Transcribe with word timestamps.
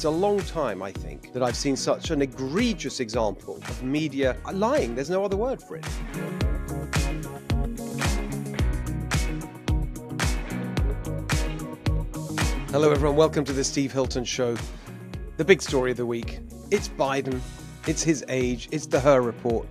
it's 0.00 0.06
a 0.06 0.08
long 0.08 0.40
time, 0.44 0.82
I 0.82 0.92
think, 0.92 1.30
that 1.34 1.42
I've 1.42 1.54
seen 1.54 1.76
such 1.76 2.10
an 2.10 2.22
egregious 2.22 3.00
example 3.00 3.56
of 3.56 3.82
media 3.82 4.34
lying. 4.50 4.94
There's 4.94 5.10
no 5.10 5.22
other 5.26 5.36
word 5.36 5.62
for 5.62 5.76
it. 5.76 5.84
Hello, 12.70 12.90
everyone. 12.90 13.14
Welcome 13.14 13.44
to 13.44 13.52
the 13.52 13.62
Steve 13.62 13.92
Hilton 13.92 14.24
Show. 14.24 14.56
The 15.36 15.44
big 15.44 15.60
story 15.60 15.90
of 15.90 15.98
the 15.98 16.06
week 16.06 16.40
it's 16.70 16.88
Biden, 16.88 17.38
it's 17.86 18.02
his 18.02 18.24
age, 18.30 18.70
it's 18.72 18.86
the 18.86 19.00
Hur 19.00 19.20
report. 19.20 19.68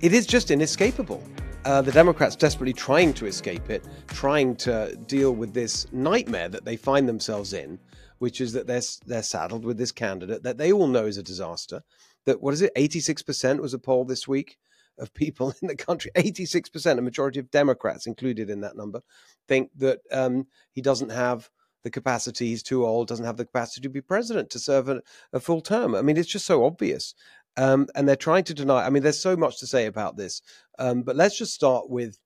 It 0.00 0.12
is 0.12 0.26
just 0.26 0.50
inescapable. 0.50 1.22
Uh, 1.64 1.80
the 1.80 1.92
Democrats 1.92 2.34
desperately 2.34 2.72
trying 2.72 3.14
to 3.14 3.26
escape 3.26 3.70
it, 3.70 3.84
trying 4.08 4.56
to 4.56 4.96
deal 5.06 5.30
with 5.30 5.54
this 5.54 5.86
nightmare 5.92 6.48
that 6.48 6.64
they 6.64 6.74
find 6.74 7.08
themselves 7.08 7.52
in, 7.52 7.78
which 8.20 8.40
is 8.40 8.52
that 8.52 8.66
they're 8.66 8.82
they're 9.06 9.22
saddled 9.22 9.64
with 9.64 9.78
this 9.78 9.92
candidate 9.92 10.42
that 10.42 10.58
they 10.58 10.70
all 10.70 10.86
know 10.86 11.06
is 11.06 11.16
a 11.16 11.22
disaster. 11.22 11.82
That 12.26 12.40
what 12.40 12.54
is 12.54 12.62
it? 12.62 12.70
Eighty 12.76 13.00
six 13.00 13.22
percent 13.22 13.62
was 13.62 13.74
a 13.74 13.78
poll 13.78 14.04
this 14.04 14.28
week 14.28 14.58
of 14.98 15.12
people 15.14 15.54
in 15.62 15.68
the 15.68 15.74
country. 15.74 16.10
Eighty 16.14 16.44
six 16.44 16.68
percent, 16.68 16.98
a 16.98 17.02
majority 17.02 17.40
of 17.40 17.50
Democrats 17.50 18.06
included 18.06 18.50
in 18.50 18.60
that 18.60 18.76
number, 18.76 19.00
think 19.48 19.70
that 19.78 20.00
um, 20.12 20.46
he 20.70 20.82
doesn't 20.82 21.10
have 21.10 21.48
the 21.82 21.90
capacity. 21.90 22.48
He's 22.48 22.62
too 22.62 22.84
old, 22.84 23.08
doesn't 23.08 23.24
have 23.24 23.38
the 23.38 23.46
capacity 23.46 23.80
to 23.80 23.88
be 23.88 24.02
president 24.02 24.50
to 24.50 24.58
serve 24.58 24.90
a, 24.90 25.00
a 25.32 25.40
full 25.40 25.62
term. 25.62 25.94
I 25.94 26.02
mean, 26.02 26.18
it's 26.18 26.28
just 26.28 26.46
so 26.46 26.64
obvious. 26.64 27.14
Um, 27.56 27.86
and 27.94 28.06
they're 28.06 28.16
trying 28.16 28.44
to 28.44 28.54
deny. 28.54 28.84
I 28.84 28.90
mean, 28.90 29.02
there's 29.02 29.18
so 29.18 29.34
much 29.34 29.58
to 29.60 29.66
say 29.66 29.86
about 29.86 30.18
this, 30.18 30.42
um, 30.78 31.02
but 31.02 31.16
let's 31.16 31.38
just 31.38 31.54
start 31.54 31.88
with 31.88 32.18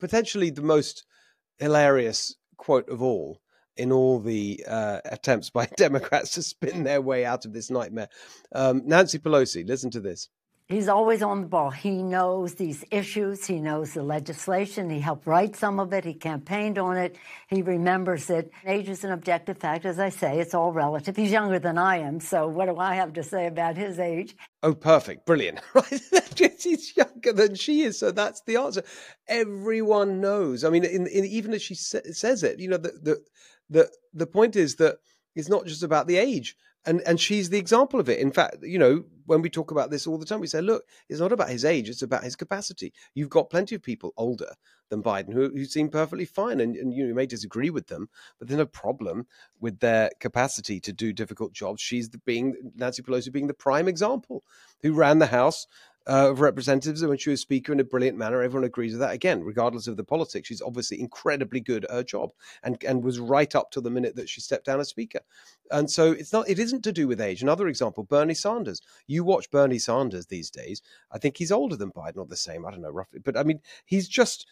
potentially 0.00 0.48
the 0.48 0.62
most 0.62 1.04
hilarious 1.58 2.34
quote 2.56 2.88
of 2.88 3.02
all 3.02 3.42
in 3.76 3.92
all 3.92 4.18
the 4.18 4.64
uh, 4.68 5.00
attempts 5.04 5.50
by 5.50 5.66
Democrats 5.76 6.32
to 6.32 6.42
spin 6.42 6.84
their 6.84 7.00
way 7.00 7.24
out 7.24 7.44
of 7.44 7.52
this 7.52 7.70
nightmare. 7.70 8.08
Um, 8.52 8.82
Nancy 8.84 9.18
Pelosi, 9.18 9.66
listen 9.66 9.90
to 9.90 10.00
this. 10.00 10.28
He's 10.68 10.88
always 10.88 11.22
on 11.22 11.42
the 11.42 11.46
ball. 11.46 11.70
He 11.70 12.02
knows 12.02 12.54
these 12.54 12.84
issues. 12.90 13.46
He 13.46 13.60
knows 13.60 13.94
the 13.94 14.02
legislation. 14.02 14.90
He 14.90 14.98
helped 14.98 15.24
write 15.24 15.54
some 15.54 15.78
of 15.78 15.92
it. 15.92 16.04
He 16.04 16.14
campaigned 16.14 16.76
on 16.76 16.96
it. 16.96 17.16
He 17.46 17.62
remembers 17.62 18.28
it. 18.30 18.50
Age 18.66 18.88
is 18.88 19.04
an 19.04 19.12
objective 19.12 19.58
fact. 19.58 19.84
As 19.84 20.00
I 20.00 20.08
say, 20.08 20.40
it's 20.40 20.54
all 20.54 20.72
relative. 20.72 21.14
He's 21.14 21.30
younger 21.30 21.60
than 21.60 21.78
I 21.78 21.98
am, 21.98 22.18
so 22.18 22.48
what 22.48 22.66
do 22.66 22.78
I 22.78 22.96
have 22.96 23.12
to 23.12 23.22
say 23.22 23.46
about 23.46 23.76
his 23.76 24.00
age? 24.00 24.34
Oh, 24.64 24.74
perfect. 24.74 25.24
Brilliant. 25.24 25.60
Right? 25.74 26.00
He's 26.58 26.96
younger 26.96 27.32
than 27.32 27.54
she 27.54 27.82
is, 27.82 27.98
so 27.98 28.10
that's 28.10 28.40
the 28.42 28.56
answer. 28.56 28.82
Everyone 29.28 30.20
knows. 30.20 30.64
I 30.64 30.70
mean, 30.70 30.84
in, 30.84 31.06
in, 31.06 31.24
even 31.24 31.54
as 31.54 31.62
she 31.62 31.74
sa- 31.74 32.00
says 32.12 32.42
it, 32.42 32.58
you 32.58 32.68
know, 32.68 32.76
the, 32.76 32.92
the, 33.00 33.22
the, 33.70 33.90
the 34.14 34.26
point 34.26 34.56
is 34.56 34.76
that 34.76 34.98
it's 35.34 35.48
not 35.48 35.66
just 35.66 35.82
about 35.82 36.06
the 36.06 36.16
age 36.16 36.56
and 36.86 37.02
and 37.04 37.20
she's 37.20 37.50
the 37.50 37.58
example 37.58 38.00
of 38.00 38.08
it. 38.08 38.20
In 38.20 38.30
fact, 38.30 38.58
you 38.62 38.78
know, 38.78 39.04
when 39.26 39.42
we 39.42 39.50
talk 39.50 39.72
about 39.72 39.90
this 39.90 40.06
all 40.06 40.18
the 40.18 40.24
time, 40.24 40.40
we 40.40 40.46
say, 40.46 40.60
look, 40.60 40.84
it's 41.08 41.20
not 41.20 41.32
about 41.32 41.50
his 41.50 41.64
age; 41.64 41.88
it's 41.88 42.02
about 42.02 42.22
his 42.22 42.36
capacity. 42.36 42.92
You've 43.14 43.28
got 43.28 43.50
plenty 43.50 43.74
of 43.74 43.82
people 43.82 44.14
older 44.16 44.54
than 44.88 45.02
Biden 45.02 45.32
who, 45.32 45.50
who 45.50 45.64
seem 45.64 45.88
perfectly 45.88 46.24
fine, 46.24 46.60
and, 46.60 46.76
and 46.76 46.94
you 46.94 47.12
may 47.12 47.26
disagree 47.26 47.70
with 47.70 47.88
them, 47.88 48.08
but 48.38 48.46
there's 48.46 48.58
no 48.58 48.66
problem 48.66 49.26
with 49.60 49.80
their 49.80 50.10
capacity 50.20 50.78
to 50.78 50.92
do 50.92 51.12
difficult 51.12 51.52
jobs. 51.52 51.82
She's 51.82 52.08
the, 52.08 52.18
being 52.18 52.54
Nancy 52.76 53.02
Pelosi 53.02 53.32
being 53.32 53.48
the 53.48 53.54
prime 53.54 53.88
example, 53.88 54.44
who 54.82 54.92
ran 54.92 55.18
the 55.18 55.26
House 55.26 55.66
uh, 56.08 56.30
of 56.30 56.40
Representatives 56.40 57.02
and 57.02 57.08
when 57.08 57.18
she 57.18 57.30
was 57.30 57.40
Speaker 57.40 57.72
in 57.72 57.80
a 57.80 57.84
brilliant 57.84 58.16
manner. 58.16 58.42
Everyone 58.42 58.64
agrees 58.64 58.92
with 58.92 59.00
that. 59.00 59.12
Again, 59.12 59.42
regardless 59.42 59.88
of 59.88 59.96
the 59.96 60.04
politics, 60.04 60.48
she's 60.48 60.62
obviously 60.62 61.00
incredibly 61.00 61.60
good 61.60 61.84
at 61.84 61.90
her 61.90 62.02
job 62.02 62.30
and, 62.62 62.82
and 62.84 63.02
was 63.02 63.18
right 63.18 63.54
up 63.54 63.70
to 63.72 63.80
the 63.80 63.90
minute 63.90 64.14
that 64.16 64.28
she 64.28 64.40
stepped 64.40 64.66
down 64.66 64.80
as 64.80 64.88
Speaker. 64.88 65.20
And 65.70 65.90
so 65.90 66.12
it's 66.12 66.32
not 66.32 66.48
it 66.48 66.58
isn't 66.58 66.82
to 66.84 66.92
do 66.92 67.08
with 67.08 67.20
age. 67.20 67.42
Another 67.42 67.68
example, 67.68 68.04
Bernie 68.04 68.34
Sanders. 68.34 68.80
You 69.06 69.24
watch 69.24 69.50
Bernie 69.50 69.78
Sanders 69.78 70.26
these 70.26 70.50
days. 70.50 70.80
I 71.10 71.18
think 71.18 71.36
he's 71.36 71.52
older 71.52 71.76
than 71.76 71.92
Biden, 71.92 72.18
or 72.18 72.26
the 72.26 72.36
same. 72.36 72.64
I 72.64 72.70
don't 72.70 72.82
know 72.82 72.90
roughly, 72.90 73.20
but 73.20 73.36
I 73.36 73.42
mean 73.42 73.60
he's 73.84 74.08
just 74.08 74.46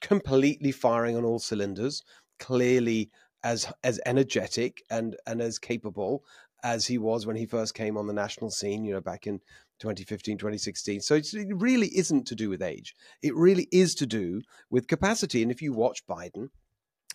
completely 0.00 0.72
firing 0.72 1.16
on 1.16 1.24
all 1.24 1.38
cylinders. 1.38 2.02
Clearly 2.38 3.10
as 3.44 3.70
as 3.84 4.00
energetic 4.06 4.82
and 4.90 5.16
and 5.26 5.40
as 5.40 5.58
capable 5.58 6.24
as 6.64 6.86
he 6.86 6.98
was 6.98 7.26
when 7.26 7.36
he 7.36 7.46
first 7.46 7.74
came 7.74 7.96
on 7.96 8.06
the 8.06 8.12
national 8.12 8.50
scene, 8.50 8.84
you 8.84 8.92
know, 8.92 9.00
back 9.00 9.26
in 9.26 9.40
2015, 9.78 10.38
2016. 10.38 11.00
So 11.00 11.14
it 11.14 11.34
really 11.50 11.88
isn't 11.96 12.26
to 12.26 12.34
do 12.34 12.50
with 12.50 12.62
age. 12.62 12.94
It 13.22 13.34
really 13.34 13.68
is 13.72 13.94
to 13.96 14.06
do 14.06 14.42
with 14.70 14.88
capacity. 14.88 15.42
And 15.42 15.50
if 15.50 15.62
you 15.62 15.72
watch 15.72 16.06
Biden 16.06 16.48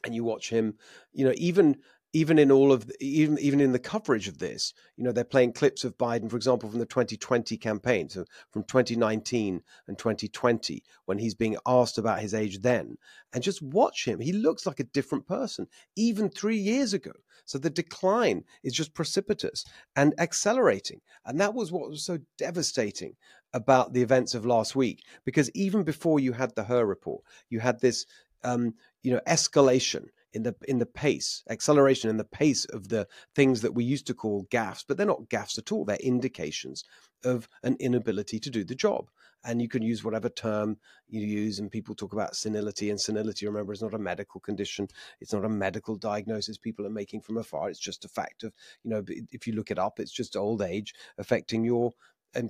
and 0.06 0.16
you 0.16 0.24
watch 0.24 0.50
him, 0.50 0.78
you 1.12 1.26
know, 1.26 1.34
even 1.38 1.78
even 2.14 2.38
in 2.38 2.52
all 2.52 2.72
of 2.72 2.86
the, 2.86 2.96
even 3.00 3.40
even 3.40 3.60
in 3.60 3.72
the 3.72 3.80
coverage 3.80 4.28
of 4.28 4.38
this, 4.38 4.74
you 4.96 5.04
know, 5.04 5.12
they're 5.12 5.24
playing 5.24 5.52
clips 5.52 5.84
of 5.84 5.98
Biden, 5.98 6.30
for 6.30 6.38
example, 6.38 6.70
from 6.70 6.80
the 6.80 6.86
2020 6.86 7.58
campaign, 7.58 8.08
so 8.08 8.24
from 8.52 8.64
2019 8.64 9.62
and 9.88 9.98
2020, 9.98 10.84
when 11.06 11.18
he's 11.18 11.34
being 11.34 11.58
asked 11.66 11.98
about 11.98 12.20
his 12.20 12.36
age 12.36 12.60
then, 12.62 12.98
and 13.34 13.44
just 13.44 13.62
watch 13.64 14.06
him. 14.06 14.20
He 14.20 14.32
looks 14.32 14.68
like 14.68 14.80
a 14.80 14.86
different 14.86 15.28
person, 15.28 15.68
even 15.96 16.30
three 16.30 16.58
years 16.58 16.94
ago. 16.94 17.12
So 17.46 17.58
the 17.58 17.70
decline 17.70 18.44
is 18.64 18.74
just 18.74 18.94
precipitous 18.94 19.66
and 19.96 20.14
accelerating, 20.20 21.02
and 21.26 21.40
that 21.42 21.56
was 21.56 21.72
what 21.72 21.90
was 21.90 22.06
so 22.06 22.20
devastating 22.38 23.16
about 23.54 23.94
the 23.94 24.02
events 24.02 24.34
of 24.36 24.46
last 24.46 24.76
week, 24.76 25.04
because 25.26 25.50
even 25.56 25.84
before 25.84 26.20
you 26.20 26.32
had 26.32 26.54
the 26.56 26.64
Hur 26.64 26.86
report, 26.86 27.24
you 27.50 27.60
had 27.60 27.80
this, 27.82 28.06
um, 28.44 28.76
you 29.02 29.12
know, 29.12 29.22
escalation 29.28 30.06
in 30.34 30.44
the 30.44 30.56
in 30.68 30.80
the 30.80 30.86
pace, 30.86 31.44
acceleration 31.50 32.10
in 32.10 32.18
the 32.18 32.24
pace 32.24 32.66
of 32.66 32.90
the 32.90 33.08
things 33.36 33.62
that 33.62 33.74
we 33.74 33.84
used 33.84 34.08
to 34.08 34.14
call 34.14 34.46
gaffes, 34.46 34.84
but 34.88 34.98
they're 34.98 35.06
not 35.06 35.30
gaffes 35.30 35.58
at 35.58 35.72
all. 35.72 35.86
They're 35.86 35.98
indications 35.98 36.84
of 37.24 37.48
an 37.64 37.78
inability 37.80 38.40
to 38.40 38.50
do 38.50 38.64
the 38.64 38.76
job. 38.76 39.10
And 39.46 39.62
you 39.62 39.68
can 39.68 39.82
use 39.82 40.04
whatever 40.04 40.30
term 40.30 40.78
you 41.08 41.22
use, 41.22 41.60
and 41.60 41.70
people 41.70 41.96
talk 41.96 42.14
about 42.14 42.36
senility. 42.36 42.90
And 42.90 43.00
senility, 43.00 43.46
remember, 43.46 43.74
is 43.74 43.82
not 43.82 43.94
a 43.94 44.00
medical 44.00 44.40
condition. 44.40 44.88
It's 45.20 45.34
not 45.34 45.46
a 45.46 45.50
medical 45.50 45.96
diagnosis 45.96 46.58
people 46.58 46.86
are 46.86 46.92
making 46.92 47.22
from 47.22 47.38
afar. 47.38 47.70
It's 47.70 47.80
just 47.80 48.06
a 48.06 48.10
fact 48.10 48.44
of, 48.44 48.54
you 48.84 48.90
know, 48.90 49.04
if 49.32 49.46
you 49.46 49.54
look 49.54 49.70
it 49.70 49.80
up, 49.80 50.00
it's 50.00 50.14
just 50.14 50.38
old 50.38 50.62
age 50.62 50.94
affecting 51.18 51.64
your 51.64 51.92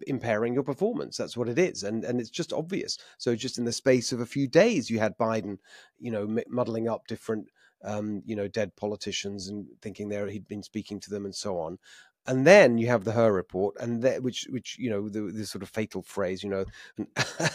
impairing 0.08 0.54
your 0.54 0.64
performance. 0.64 1.18
That's 1.18 1.36
what 1.36 1.50
it 1.50 1.60
is, 1.60 1.84
and 1.84 2.04
and 2.04 2.20
it's 2.22 2.30
just 2.30 2.54
obvious. 2.54 2.98
So 3.18 3.36
just 3.36 3.58
in 3.58 3.66
the 3.66 3.72
space 3.72 4.12
of 4.12 4.22
a 4.22 4.26
few 4.26 4.48
days, 4.48 4.90
you 4.90 5.00
had 5.00 5.18
Biden, 5.18 5.58
you 6.00 6.12
know, 6.12 6.38
muddling 6.48 6.88
up 6.88 7.08
different 7.08 7.48
um, 7.84 8.22
you 8.26 8.36
know, 8.36 8.48
dead 8.48 8.76
politicians 8.76 9.48
and 9.48 9.66
thinking 9.82 10.10
there 10.10 10.28
he'd 10.28 10.48
been 10.48 10.64
speaking 10.64 11.00
to 11.02 11.10
them 11.10 11.26
and 11.26 11.36
so 11.36 11.58
on. 11.60 11.78
And 12.26 12.48
then 12.48 12.78
you 12.78 12.88
have 12.88 13.04
the 13.04 13.12
Hur 13.12 13.34
report, 13.34 13.76
and 13.82 14.02
that, 14.04 14.24
which, 14.24 14.48
which 14.50 14.78
you 14.80 14.90
know, 14.90 15.10
the, 15.10 15.24
the 15.24 15.46
sort 15.46 15.62
of 15.62 15.70
fatal 15.70 16.02
phrase, 16.02 16.42
you 16.42 16.50
know, 16.50 16.64
an 16.98 17.08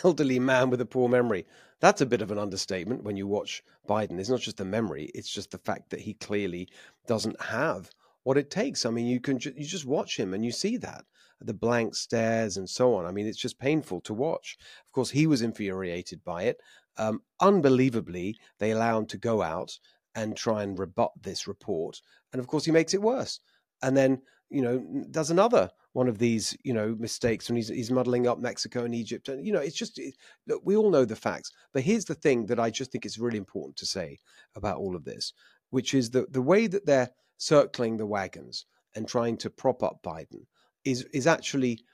elderly 0.05 0.39
man 0.39 0.69
with 0.69 0.83
a 0.83 0.87
poor 0.87 1.09
memory. 1.09 1.47
That's 1.81 2.03
a 2.03 2.06
bit 2.06 2.21
of 2.21 2.31
an 2.31 2.39
understatement 2.39 3.03
when 3.03 3.16
you 3.16 3.27
watch 3.27 3.62
Biden. 3.89 4.19
It's 4.19 4.28
not 4.28 4.41
just 4.41 4.59
the 4.59 4.66
memory; 4.66 5.11
it's 5.15 5.33
just 5.33 5.53
the 5.53 5.59
fact 5.59 5.89
that 5.91 6.00
he 6.00 6.12
clearly 6.12 6.69
doesn't 7.06 7.41
have 7.41 7.91
what 8.25 8.37
it 8.37 8.50
takes. 8.50 8.84
I 8.84 8.91
mean, 8.91 9.06
you 9.06 9.21
can 9.21 9.39
ju- 9.39 9.55
you 9.56 9.65
just 9.65 9.87
watch 9.87 10.19
him 10.19 10.34
and 10.34 10.45
you 10.45 10.53
see 10.53 10.77
that 10.77 11.06
the 11.41 11.55
blank 11.55 11.95
stares 11.95 12.56
and 12.56 12.69
so 12.69 12.95
on. 12.95 13.06
I 13.06 13.12
mean, 13.12 13.27
it's 13.27 13.39
just 13.39 13.59
painful 13.59 14.00
to 14.03 14.15
watch. 14.15 14.59
Of 14.87 14.93
course, 14.93 15.10
he 15.10 15.27
was 15.27 15.43
infuriated 15.43 16.25
by 16.25 16.45
it. 16.45 16.60
Um, 16.97 17.22
unbelievably, 17.41 18.37
they 18.59 18.72
allow 18.72 18.99
him 18.99 19.06
to 19.06 19.19
go 19.19 19.41
out 19.41 19.78
and 20.15 20.37
try 20.37 20.63
and 20.63 20.79
rebut 20.79 21.13
this 21.23 21.47
report. 21.47 22.01
And 22.33 22.41
of 22.41 22.47
course, 22.47 22.65
he 22.65 22.73
makes 22.73 22.95
it 22.95 23.03
worse. 23.03 23.41
And 23.83 23.97
then, 23.97 24.21
you 24.51 24.63
know, 24.63 25.05
does 25.11 25.31
another 25.31 25.71
one 25.93 26.09
of 26.09 26.19
these, 26.19 26.57
you 26.65 26.73
know, 26.73 26.95
mistakes 26.99 27.49
when 27.49 27.57
he's, 27.57 27.69
he's 27.69 27.91
muddling 27.91 28.27
up 28.27 28.39
Mexico 28.39 28.85
and 28.85 28.95
Egypt. 28.95 29.29
And, 29.29 29.47
you 29.47 29.53
know, 29.53 29.61
it's 29.61 29.77
just, 29.77 29.99
it, 29.99 30.15
look, 30.47 30.63
we 30.65 30.77
all 30.77 30.91
know 30.91 31.05
the 31.05 31.17
facts. 31.17 31.51
But 31.73 31.83
here's 31.83 32.05
the 32.05 32.15
thing 32.15 32.47
that 32.47 32.61
I 32.61 32.71
just 32.71 32.93
think 32.93 33.05
is 33.07 33.19
really 33.19 33.39
important 33.39 33.77
to 33.77 33.87
say 33.87 34.19
about 34.55 34.79
all 34.79 34.97
of 34.97 35.05
this, 35.05 35.33
which 35.71 35.95
is 35.95 36.11
that 36.11 36.33
the 36.33 36.43
way 36.43 36.67
that 36.67 36.87
they're 36.87 37.11
circling 37.37 37.97
the 37.97 38.07
wagons 38.07 38.67
and 38.95 39.07
trying 39.07 39.37
to 39.39 39.51
prop 39.51 39.83
up 39.83 40.01
Biden 40.05 40.47
is, 40.84 41.04
is 41.13 41.27
actually, 41.27 41.84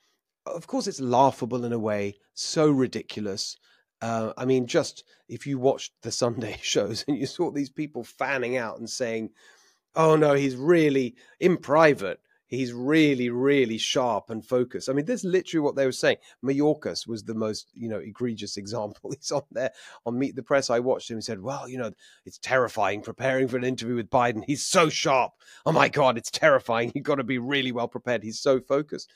of 0.47 0.67
course, 0.67 0.87
it's 0.87 1.01
laughable 1.01 1.65
in 1.65 1.73
a 1.73 1.79
way, 1.79 2.15
so 2.35 2.71
ridiculous 2.71 3.57
uh, 4.05 4.35
I 4.37 4.45
mean, 4.45 4.67
just 4.67 5.05
if 5.31 5.47
you 5.47 5.59
watched 5.59 5.93
the 6.03 6.13
Sunday 6.13 6.59
shows 6.63 7.07
and 7.09 7.17
you 7.17 7.25
saw 7.25 7.51
these 7.51 7.71
people 7.71 8.05
fanning 8.05 8.59
out 8.59 8.79
and 8.79 8.89
saying, 8.89 9.31
"Oh 9.97 10.15
no, 10.15 10.35
he's 10.35 10.57
really 10.57 11.17
in 11.41 11.57
private." 11.57 12.21
He's 12.47 12.75
really, 12.75 13.31
really 13.31 13.79
sharp 13.79 14.29
and 14.29 14.45
focused. 14.45 14.89
I 14.89 14.93
mean, 14.93 15.07
that's 15.07 15.25
literally 15.25 15.63
what 15.63 15.75
they 15.75 15.87
were 15.87 15.93
saying. 15.93 16.19
Mayorkas 16.45 17.09
was 17.09 17.25
the 17.25 17.35
most, 17.35 17.71
you 17.73 17.89
know, 17.89 17.99
egregious 17.99 18.57
example. 18.63 19.11
He's 19.11 19.33
on 19.33 19.43
there 19.51 19.73
on 20.05 20.19
Meet 20.19 20.37
the 20.37 20.43
Press. 20.43 20.69
I 20.69 20.81
watched 20.81 21.11
him 21.11 21.17
and 21.17 21.25
said, 21.25 21.41
Well, 21.41 21.67
you 21.67 21.79
know, 21.79 21.91
it's 22.27 22.39
terrifying 22.39 23.01
preparing 23.01 23.49
for 23.49 23.57
an 23.57 23.65
interview 23.65 23.97
with 23.97 24.11
Biden. 24.11 24.45
He's 24.47 24.67
so 24.67 24.91
sharp. 24.91 25.33
Oh 25.65 25.73
my 25.73 25.89
God, 25.89 26.19
it's 26.19 26.31
terrifying. 26.31 26.93
You've 26.95 27.05
got 27.05 27.17
to 27.17 27.25
be 27.25 27.39
really 27.39 27.73
well 27.73 27.89
prepared. 27.89 28.23
He's 28.23 28.41
so 28.41 28.61
focused. 28.61 29.11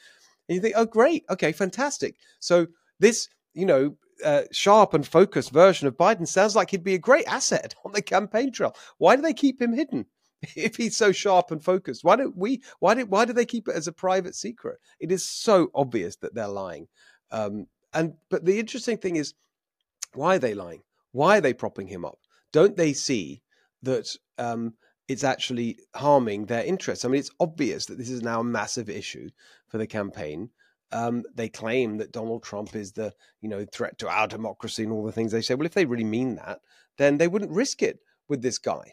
And 0.49 0.57
you 0.57 0.63
think, 0.63 0.75
Oh, 0.79 0.87
great. 0.87 1.25
Okay, 1.29 1.53
fantastic. 1.53 2.17
So 2.41 2.67
this, 2.99 3.29
you 3.55 3.67
know, 3.67 3.97
uh, 4.25 4.43
sharp 4.51 4.95
and 4.95 5.07
focused 5.07 5.53
version 5.53 5.87
of 5.87 5.97
Biden 5.97 6.27
sounds 6.27 6.57
like 6.57 6.71
he'd 6.71 6.85
be 6.85 6.95
a 6.95 6.99
great 6.99 7.27
asset 7.27 7.75
on 7.85 7.93
the 7.93 8.03
campaign 8.03 8.53
trail. 8.53 8.75
Why 8.99 9.17
do 9.17 9.23
they 9.23 9.35
keep 9.35 9.61
him 9.61 9.73
hidden? 9.73 10.07
if 10.57 10.77
he's 10.77 10.97
so 10.97 11.13
sharp 11.13 11.51
and 11.51 11.63
focused? 11.63 12.05
Why 12.05 12.17
don't 12.17 12.37
we? 12.37 12.63
Why 12.79 12.95
did 12.95 13.11
why 13.11 13.25
do 13.25 13.33
they 13.33 13.47
keep 13.47 13.69
it 13.69 13.75
as 13.75 13.89
a 13.89 13.93
private 13.93 14.35
secret? 14.35 14.79
It 15.01 15.11
is 15.11 15.27
so 15.27 15.71
obvious 15.75 16.17
that 16.17 16.35
they're 16.35 16.49
lying. 16.49 16.89
Um, 17.31 17.67
and 17.93 18.15
but 18.31 18.45
the 18.45 18.59
interesting 18.59 18.99
thing 18.99 19.17
is, 19.17 19.35
why 20.15 20.37
are 20.37 20.41
they 20.41 20.55
lying? 20.55 20.83
Why 21.13 21.39
are 21.39 21.41
they 21.41 21.55
propping 21.55 21.89
him 21.89 22.05
up? 22.05 22.19
Don't 22.53 22.77
they 22.77 22.93
see 22.93 23.43
that 23.83 24.15
um, 24.39 24.75
it's 25.09 25.25
actually 25.25 25.79
harming 25.95 26.47
their 26.47 26.65
interests? 26.65 27.05
I 27.05 27.09
mean, 27.09 27.21
it's 27.21 27.31
obvious 27.41 27.87
that 27.87 27.99
this 27.99 28.11
is 28.11 28.23
now 28.23 28.41
a 28.41 28.45
massive 28.45 28.89
issue 28.89 29.31
for 29.69 29.79
the 29.79 29.87
campaign. 29.87 30.51
Um, 30.91 31.25
they 31.35 31.49
claim 31.49 31.99
that 31.99 32.13
Donald 32.13 32.43
Trump 32.43 32.75
is 32.75 32.93
the 32.93 33.13
you 33.41 33.49
know 33.49 33.67
threat 33.73 33.99
to 33.99 34.09
our 34.09 34.27
democracy 34.27 34.85
and 34.85 34.93
all 34.93 35.05
the 35.05 35.13
things 35.13 35.33
they 35.33 35.43
say. 35.43 35.55
Well, 35.55 35.67
if 35.67 35.75
they 35.75 35.85
really 35.85 36.05
mean 36.05 36.37
that, 36.37 36.61
then 36.97 37.19
they 37.19 37.29
wouldn't 37.29 37.51
risk 37.51 37.83
it 37.83 37.99
with 38.29 38.43
this 38.43 38.59
guy. 38.59 38.93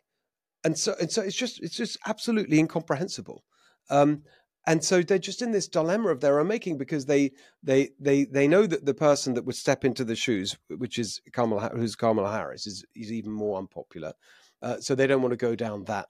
And 0.63 0.77
so 0.77 0.95
and 0.99 1.11
so 1.11 1.21
it's 1.21 1.35
just 1.35 1.61
it's 1.61 1.75
just 1.75 1.97
absolutely 2.05 2.59
incomprehensible. 2.59 3.43
Um, 3.89 4.23
and 4.67 4.83
so 4.83 5.01
they're 5.03 5.19
just 5.19 5.43
in 5.43 5.51
this 5.51 5.67
dilemma 5.67 6.09
of 6.09 6.21
their 6.21 6.39
own 6.39 6.47
making 6.47 6.77
because 6.77 7.05
they 7.05 7.31
they 7.61 7.89
they 7.99 8.25
they 8.25 8.47
know 8.47 8.65
that 8.65 8.85
the 8.85 8.93
person 8.93 9.35
that 9.35 9.45
would 9.45 9.55
step 9.55 9.85
into 9.85 10.03
the 10.03 10.15
shoes, 10.15 10.57
which 10.69 10.97
is 10.97 11.21
Kamala, 11.33 11.69
who's 11.75 11.95
Kamala 11.95 12.31
Harris, 12.31 12.65
is 12.65 12.83
is 12.95 13.11
even 13.11 13.31
more 13.31 13.59
unpopular. 13.59 14.13
Uh, 14.61 14.79
so 14.79 14.95
they 14.95 15.05
don't 15.05 15.21
want 15.21 15.33
to 15.33 15.37
go 15.37 15.55
down 15.55 15.83
that 15.83 16.07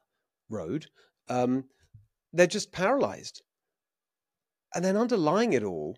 road. 0.49 0.85
Um, 1.27 1.65
they're 2.31 2.47
just 2.47 2.71
paralyzed, 2.71 3.41
and 4.75 4.85
then 4.85 4.97
underlying 4.97 5.53
it 5.53 5.63
all, 5.63 5.97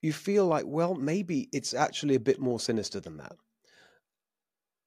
you 0.00 0.12
feel 0.12 0.46
like, 0.46 0.64
well, 0.66 0.94
maybe 0.94 1.48
it's 1.52 1.74
actually 1.74 2.16
a 2.16 2.20
bit 2.20 2.40
more 2.40 2.58
sinister 2.58 2.98
than 2.98 3.18
that, 3.18 3.36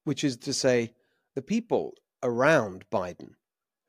which 0.04 0.24
is 0.24 0.36
to 0.36 0.52
say, 0.52 0.92
the 1.34 1.42
people 1.42 1.94
around 2.22 2.84
Biden 2.90 3.30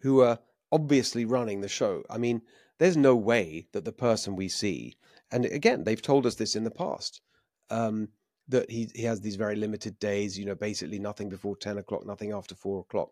who 0.01 0.21
are 0.21 0.39
obviously 0.71 1.25
running 1.25 1.61
the 1.61 1.67
show. 1.67 2.03
I 2.09 2.17
mean 2.17 2.41
there's 2.77 2.97
no 2.97 3.15
way 3.15 3.67
that 3.71 3.85
the 3.85 3.91
person 3.91 4.35
we 4.35 4.47
see, 4.47 4.95
and 5.31 5.45
again, 5.45 5.83
they've 5.83 6.01
told 6.01 6.25
us 6.25 6.35
this 6.35 6.55
in 6.55 6.63
the 6.63 6.71
past, 6.71 7.21
um, 7.69 8.09
that 8.49 8.69
he, 8.69 8.89
he 8.93 9.03
has 9.03 9.19
these 9.19 9.35
very 9.35 9.55
limited 9.55 9.97
days, 9.99 10.37
you 10.37 10.45
know, 10.45 10.55
basically 10.55 10.99
nothing 10.99 11.27
before 11.27 11.55
10 11.55 11.79
o'clock, 11.79 12.05
nothing 12.05 12.31
after 12.31 12.55
four 12.55 12.81
o'clock. 12.81 13.09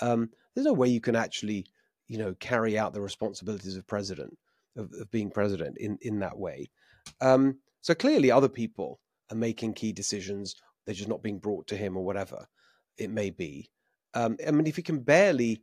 Um, 0.00 0.30
there's 0.54 0.66
no 0.66 0.72
way 0.72 0.88
you 0.88 1.00
can 1.00 1.16
actually, 1.16 1.66
you 2.06 2.18
know, 2.18 2.34
carry 2.38 2.78
out 2.78 2.94
the 2.94 3.00
responsibilities 3.00 3.76
of 3.76 3.86
president, 3.86 4.38
of, 4.76 4.90
of 5.00 5.10
being 5.10 5.30
president 5.30 5.76
in, 5.78 5.98
in 6.02 6.18
that 6.20 6.38
way. 6.38 6.70
Um, 7.20 7.58
so 7.80 7.94
clearly, 7.94 8.30
other 8.30 8.48
people 8.48 9.00
are 9.30 9.36
making 9.36 9.74
key 9.74 9.92
decisions. 9.92 10.54
They're 10.84 10.94
just 10.94 11.08
not 11.08 11.22
being 11.22 11.38
brought 11.38 11.66
to 11.68 11.76
him 11.76 11.96
or 11.96 12.04
whatever 12.04 12.46
it 12.98 13.10
may 13.10 13.30
be. 13.30 13.70
Um, 14.14 14.36
I 14.46 14.50
mean, 14.50 14.66
if 14.66 14.76
he 14.76 14.82
can 14.82 15.00
barely 15.00 15.62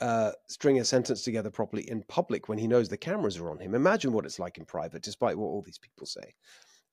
uh, 0.00 0.32
string 0.46 0.78
a 0.78 0.84
sentence 0.84 1.22
together 1.22 1.50
properly 1.50 1.88
in 1.90 2.02
public 2.04 2.48
when 2.48 2.58
he 2.58 2.68
knows 2.68 2.88
the 2.88 2.96
cameras 2.96 3.36
are 3.38 3.50
on 3.50 3.58
him. 3.58 3.74
Imagine 3.74 4.12
what 4.12 4.24
it's 4.24 4.38
like 4.38 4.58
in 4.58 4.64
private, 4.64 5.02
despite 5.02 5.36
what 5.36 5.48
all 5.48 5.62
these 5.62 5.78
people 5.78 6.06
say. 6.06 6.34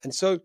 And 0.03 0.13
so 0.13 0.39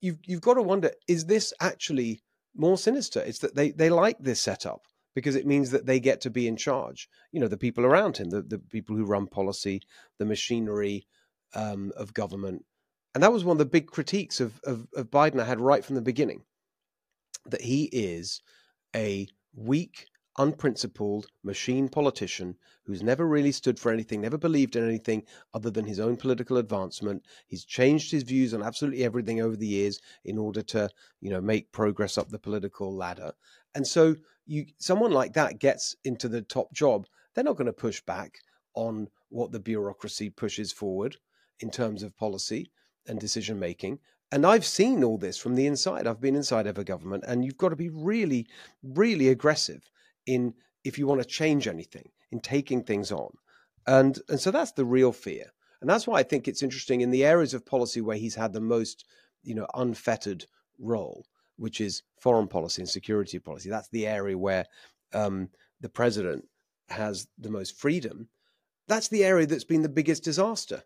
you've 0.00 0.18
you've 0.24 0.42
got 0.42 0.54
to 0.54 0.62
wonder: 0.62 0.90
is 1.08 1.24
this 1.24 1.52
actually 1.60 2.22
more 2.54 2.76
sinister? 2.76 3.20
It's 3.20 3.38
that 3.38 3.54
they 3.54 3.70
they 3.70 3.88
like 3.88 4.18
this 4.20 4.40
setup 4.40 4.82
because 5.14 5.36
it 5.36 5.46
means 5.46 5.70
that 5.70 5.86
they 5.86 6.00
get 6.00 6.20
to 6.22 6.30
be 6.30 6.46
in 6.46 6.56
charge. 6.56 7.08
You 7.32 7.40
know, 7.40 7.48
the 7.48 7.56
people 7.56 7.84
around 7.84 8.16
him, 8.16 8.30
the 8.30 8.42
the 8.42 8.58
people 8.58 8.96
who 8.96 9.04
run 9.04 9.26
policy, 9.26 9.82
the 10.18 10.24
machinery 10.24 11.06
um, 11.54 11.92
of 11.96 12.14
government, 12.14 12.64
and 13.14 13.22
that 13.22 13.32
was 13.32 13.44
one 13.44 13.54
of 13.54 13.58
the 13.58 13.64
big 13.66 13.86
critiques 13.88 14.40
of, 14.40 14.60
of 14.64 14.86
of 14.94 15.10
Biden 15.10 15.40
I 15.40 15.44
had 15.44 15.60
right 15.60 15.84
from 15.84 15.96
the 15.96 16.02
beginning, 16.02 16.42
that 17.46 17.62
he 17.62 17.84
is 17.84 18.40
a 18.94 19.26
weak 19.54 20.06
unprincipled 20.38 21.26
machine 21.44 21.88
politician 21.88 22.56
who's 22.84 23.02
never 23.02 23.26
really 23.28 23.52
stood 23.52 23.78
for 23.78 23.92
anything, 23.92 24.20
never 24.20 24.38
believed 24.38 24.76
in 24.76 24.84
anything 24.88 25.22
other 25.52 25.70
than 25.70 25.84
his 25.84 26.00
own 26.00 26.16
political 26.16 26.56
advancement. 26.56 27.22
He's 27.46 27.64
changed 27.64 28.10
his 28.10 28.22
views 28.22 28.54
on 28.54 28.62
absolutely 28.62 29.04
everything 29.04 29.40
over 29.40 29.56
the 29.56 29.66
years 29.66 30.00
in 30.24 30.38
order 30.38 30.62
to, 30.62 30.88
you 31.20 31.30
know, 31.30 31.40
make 31.40 31.70
progress 31.70 32.16
up 32.16 32.30
the 32.30 32.38
political 32.38 32.96
ladder. 32.96 33.32
And 33.74 33.86
so 33.86 34.16
you 34.46 34.66
someone 34.78 35.12
like 35.12 35.32
that 35.34 35.58
gets 35.58 35.96
into 36.04 36.28
the 36.28 36.42
top 36.42 36.72
job, 36.72 37.06
they're 37.34 37.44
not 37.44 37.56
going 37.56 37.66
to 37.66 37.72
push 37.72 38.00
back 38.00 38.38
on 38.74 39.08
what 39.28 39.52
the 39.52 39.60
bureaucracy 39.60 40.30
pushes 40.30 40.72
forward 40.72 41.16
in 41.60 41.70
terms 41.70 42.02
of 42.02 42.16
policy 42.16 42.70
and 43.06 43.18
decision 43.18 43.58
making. 43.58 43.98
And 44.30 44.46
I've 44.46 44.64
seen 44.64 45.04
all 45.04 45.18
this 45.18 45.36
from 45.36 45.54
the 45.54 45.66
inside. 45.66 46.06
I've 46.06 46.20
been 46.20 46.36
inside 46.36 46.66
of 46.66 46.78
a 46.78 46.84
government, 46.84 47.24
and 47.26 47.44
you've 47.44 47.58
got 47.58 47.68
to 47.68 47.76
be 47.76 47.90
really, 47.90 48.46
really 48.82 49.28
aggressive 49.28 49.90
in 50.26 50.54
if 50.84 50.98
you 50.98 51.06
want 51.06 51.20
to 51.20 51.28
change 51.28 51.68
anything, 51.68 52.08
in 52.30 52.40
taking 52.40 52.82
things 52.82 53.12
on. 53.12 53.30
And 53.86 54.18
and 54.28 54.40
so 54.40 54.50
that's 54.50 54.72
the 54.72 54.84
real 54.84 55.12
fear. 55.12 55.52
And 55.80 55.90
that's 55.90 56.06
why 56.06 56.20
I 56.20 56.22
think 56.22 56.46
it's 56.46 56.62
interesting 56.62 57.00
in 57.00 57.10
the 57.10 57.24
areas 57.24 57.54
of 57.54 57.66
policy 57.66 58.00
where 58.00 58.16
he's 58.16 58.36
had 58.36 58.52
the 58.52 58.60
most, 58.60 59.04
you 59.42 59.54
know, 59.54 59.66
unfettered 59.74 60.46
role, 60.78 61.26
which 61.56 61.80
is 61.80 62.02
foreign 62.20 62.48
policy 62.48 62.82
and 62.82 62.88
security 62.88 63.38
policy. 63.38 63.68
That's 63.68 63.88
the 63.88 64.06
area 64.06 64.36
where 64.36 64.66
um, 65.12 65.48
the 65.80 65.88
president 65.88 66.46
has 66.88 67.28
the 67.38 67.50
most 67.50 67.78
freedom. 67.78 68.28
That's 68.88 69.08
the 69.08 69.24
area 69.24 69.46
that's 69.46 69.64
been 69.64 69.82
the 69.82 69.88
biggest 69.88 70.24
disaster. 70.24 70.82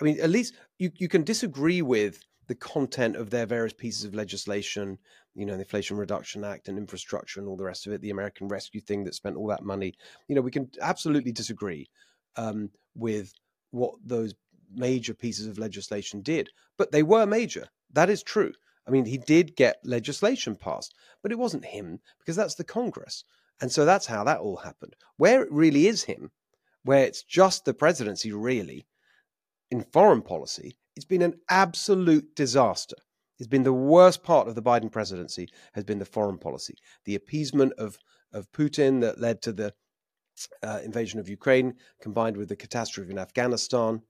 I 0.00 0.04
mean, 0.04 0.20
at 0.20 0.30
least 0.30 0.54
you, 0.78 0.90
you 0.96 1.08
can 1.08 1.24
disagree 1.24 1.82
with 1.82 2.20
the 2.48 2.54
content 2.54 3.16
of 3.16 3.30
their 3.30 3.46
various 3.46 3.72
pieces 3.72 4.04
of 4.04 4.14
legislation, 4.14 4.98
you 5.34 5.44
know, 5.44 5.54
the 5.54 5.60
Inflation 5.60 5.96
Reduction 5.96 6.44
Act 6.44 6.68
and 6.68 6.78
infrastructure 6.78 7.40
and 7.40 7.48
all 7.48 7.56
the 7.56 7.64
rest 7.64 7.86
of 7.86 7.92
it, 7.92 8.00
the 8.00 8.10
American 8.10 8.48
Rescue 8.48 8.80
thing 8.80 9.04
that 9.04 9.14
spent 9.14 9.36
all 9.36 9.48
that 9.48 9.64
money. 9.64 9.94
You 10.28 10.36
know, 10.36 10.40
we 10.42 10.50
can 10.50 10.70
absolutely 10.80 11.32
disagree 11.32 11.88
um, 12.36 12.70
with 12.94 13.32
what 13.70 13.94
those 14.04 14.34
major 14.74 15.14
pieces 15.14 15.46
of 15.46 15.58
legislation 15.58 16.22
did, 16.22 16.50
but 16.76 16.92
they 16.92 17.02
were 17.02 17.26
major. 17.26 17.68
That 17.92 18.10
is 18.10 18.22
true. 18.22 18.52
I 18.86 18.90
mean, 18.90 19.04
he 19.04 19.18
did 19.18 19.56
get 19.56 19.80
legislation 19.84 20.56
passed, 20.56 20.94
but 21.22 21.32
it 21.32 21.38
wasn't 21.38 21.64
him 21.64 22.00
because 22.18 22.36
that's 22.36 22.54
the 22.54 22.64
Congress. 22.64 23.24
And 23.60 23.72
so 23.72 23.84
that's 23.84 24.06
how 24.06 24.24
that 24.24 24.40
all 24.40 24.56
happened. 24.56 24.94
Where 25.16 25.42
it 25.42 25.50
really 25.50 25.86
is 25.86 26.04
him, 26.04 26.30
where 26.84 27.04
it's 27.04 27.22
just 27.22 27.64
the 27.64 27.74
presidency, 27.74 28.32
really, 28.32 28.86
in 29.70 29.82
foreign 29.92 30.22
policy, 30.22 30.76
it's 30.94 31.06
been 31.06 31.22
an 31.22 31.40
absolute 31.50 32.36
disaster. 32.36 32.96
It's 33.38 33.48
been 33.48 33.64
the 33.64 33.72
worst 33.72 34.22
part 34.22 34.48
of 34.48 34.54
the 34.54 34.62
Biden 34.62 34.90
presidency 34.90 35.48
has 35.72 35.84
been 35.84 35.98
the 35.98 36.04
foreign 36.04 36.38
policy, 36.38 36.76
the 37.04 37.14
appeasement 37.14 37.72
of 37.78 37.98
of 38.32 38.50
Putin 38.52 39.00
that 39.00 39.20
led 39.20 39.40
to 39.42 39.52
the 39.52 39.72
uh, 40.62 40.80
invasion 40.84 41.18
of 41.20 41.28
Ukraine, 41.28 41.74
combined 42.02 42.36
with 42.36 42.48
the 42.48 42.56
catastrophe 42.56 43.10
in 43.10 43.18
Afghanistan, 43.18 44.02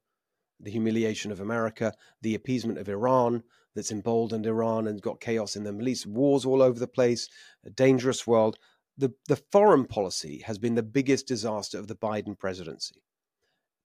the 0.58 0.70
humiliation 0.70 1.30
of 1.30 1.40
America, 1.40 1.92
the 2.22 2.34
appeasement 2.34 2.78
of 2.78 2.88
Iran 2.88 3.42
that's 3.76 3.92
emboldened 3.92 4.46
Iran 4.46 4.88
and 4.88 5.00
got 5.00 5.20
chaos 5.20 5.54
in 5.54 5.62
the 5.62 5.72
Middle 5.72 5.90
East, 5.90 6.06
wars 6.06 6.44
all 6.44 6.60
over 6.60 6.80
the 6.80 6.88
place, 6.88 7.28
a 7.64 7.70
dangerous 7.70 8.26
world. 8.26 8.58
The, 8.98 9.12
the 9.28 9.40
foreign 9.52 9.84
policy 9.84 10.42
has 10.46 10.58
been 10.58 10.74
the 10.74 10.82
biggest 10.82 11.28
disaster 11.28 11.78
of 11.78 11.86
the 11.86 11.94
Biden 11.94 12.36
presidency 12.36 13.02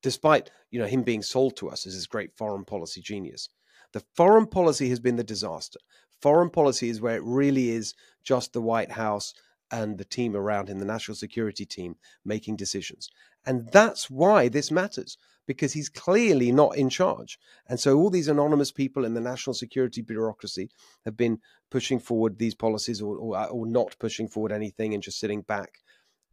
despite 0.01 0.51
you 0.69 0.79
know 0.79 0.87
him 0.87 1.03
being 1.03 1.21
sold 1.21 1.55
to 1.57 1.69
us 1.69 1.85
as 1.85 1.93
this 1.93 2.07
great 2.07 2.35
foreign 2.35 2.65
policy 2.65 3.01
genius. 3.01 3.49
The 3.93 4.03
foreign 4.15 4.47
policy 4.47 4.89
has 4.89 4.99
been 4.99 5.17
the 5.17 5.23
disaster. 5.23 5.79
Foreign 6.21 6.49
policy 6.49 6.89
is 6.89 7.01
where 7.01 7.15
it 7.15 7.23
really 7.23 7.69
is 7.69 7.93
just 8.23 8.53
the 8.53 8.61
White 8.61 8.91
House 8.91 9.33
and 9.71 9.97
the 9.97 10.05
team 10.05 10.35
around 10.35 10.69
him, 10.69 10.79
the 10.79 10.85
national 10.85 11.15
security 11.15 11.65
team, 11.65 11.95
making 12.25 12.57
decisions. 12.57 13.09
And 13.45 13.69
that's 13.71 14.09
why 14.09 14.49
this 14.49 14.69
matters, 14.69 15.17
because 15.47 15.73
he's 15.73 15.89
clearly 15.89 16.51
not 16.51 16.77
in 16.77 16.89
charge. 16.89 17.39
And 17.67 17.79
so 17.79 17.97
all 17.97 18.09
these 18.09 18.27
anonymous 18.27 18.71
people 18.71 19.05
in 19.05 19.13
the 19.13 19.21
national 19.21 19.53
security 19.53 20.01
bureaucracy 20.01 20.69
have 21.05 21.17
been 21.17 21.39
pushing 21.69 21.99
forward 21.99 22.37
these 22.37 22.53
policies 22.53 23.01
or, 23.01 23.17
or, 23.17 23.37
uh, 23.37 23.47
or 23.47 23.65
not 23.65 23.95
pushing 23.99 24.27
forward 24.27 24.51
anything 24.51 24.93
and 24.93 25.01
just 25.01 25.19
sitting 25.19 25.41
back. 25.41 25.79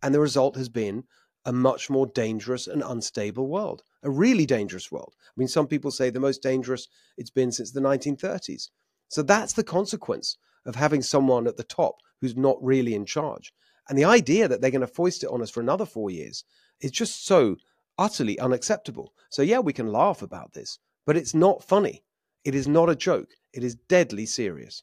And 0.02 0.14
the 0.14 0.20
result 0.20 0.56
has 0.56 0.68
been 0.68 1.04
a 1.44 1.52
much 1.52 1.88
more 1.88 2.06
dangerous 2.06 2.66
and 2.66 2.82
unstable 2.84 3.48
world, 3.48 3.82
a 4.02 4.10
really 4.10 4.44
dangerous 4.44 4.92
world. 4.92 5.14
I 5.18 5.32
mean, 5.36 5.48
some 5.48 5.66
people 5.66 5.90
say 5.90 6.10
the 6.10 6.20
most 6.20 6.42
dangerous 6.42 6.88
it's 7.16 7.30
been 7.30 7.52
since 7.52 7.70
the 7.70 7.80
1930s. 7.80 8.68
So 9.08 9.22
that's 9.22 9.54
the 9.54 9.64
consequence 9.64 10.36
of 10.68 10.76
having 10.76 11.02
someone 11.02 11.48
at 11.48 11.56
the 11.56 11.64
top 11.64 11.96
who's 12.20 12.36
not 12.36 12.62
really 12.62 12.94
in 12.94 13.06
charge. 13.06 13.52
And 13.88 13.98
the 13.98 14.04
idea 14.04 14.46
that 14.46 14.60
they're 14.60 14.70
going 14.70 14.82
to 14.82 14.86
foist 14.86 15.24
it 15.24 15.30
on 15.30 15.42
us 15.42 15.50
for 15.50 15.60
another 15.60 15.86
four 15.86 16.10
years 16.10 16.44
is 16.80 16.90
just 16.90 17.26
so 17.26 17.56
utterly 17.98 18.38
unacceptable. 18.38 19.12
So, 19.30 19.42
yeah, 19.42 19.58
we 19.58 19.72
can 19.72 19.90
laugh 19.90 20.22
about 20.22 20.52
this, 20.52 20.78
but 21.06 21.16
it's 21.16 21.34
not 21.34 21.64
funny. 21.64 22.04
It 22.44 22.54
is 22.54 22.68
not 22.68 22.90
a 22.90 22.94
joke. 22.94 23.30
It 23.52 23.64
is 23.64 23.74
deadly 23.88 24.26
serious. 24.26 24.82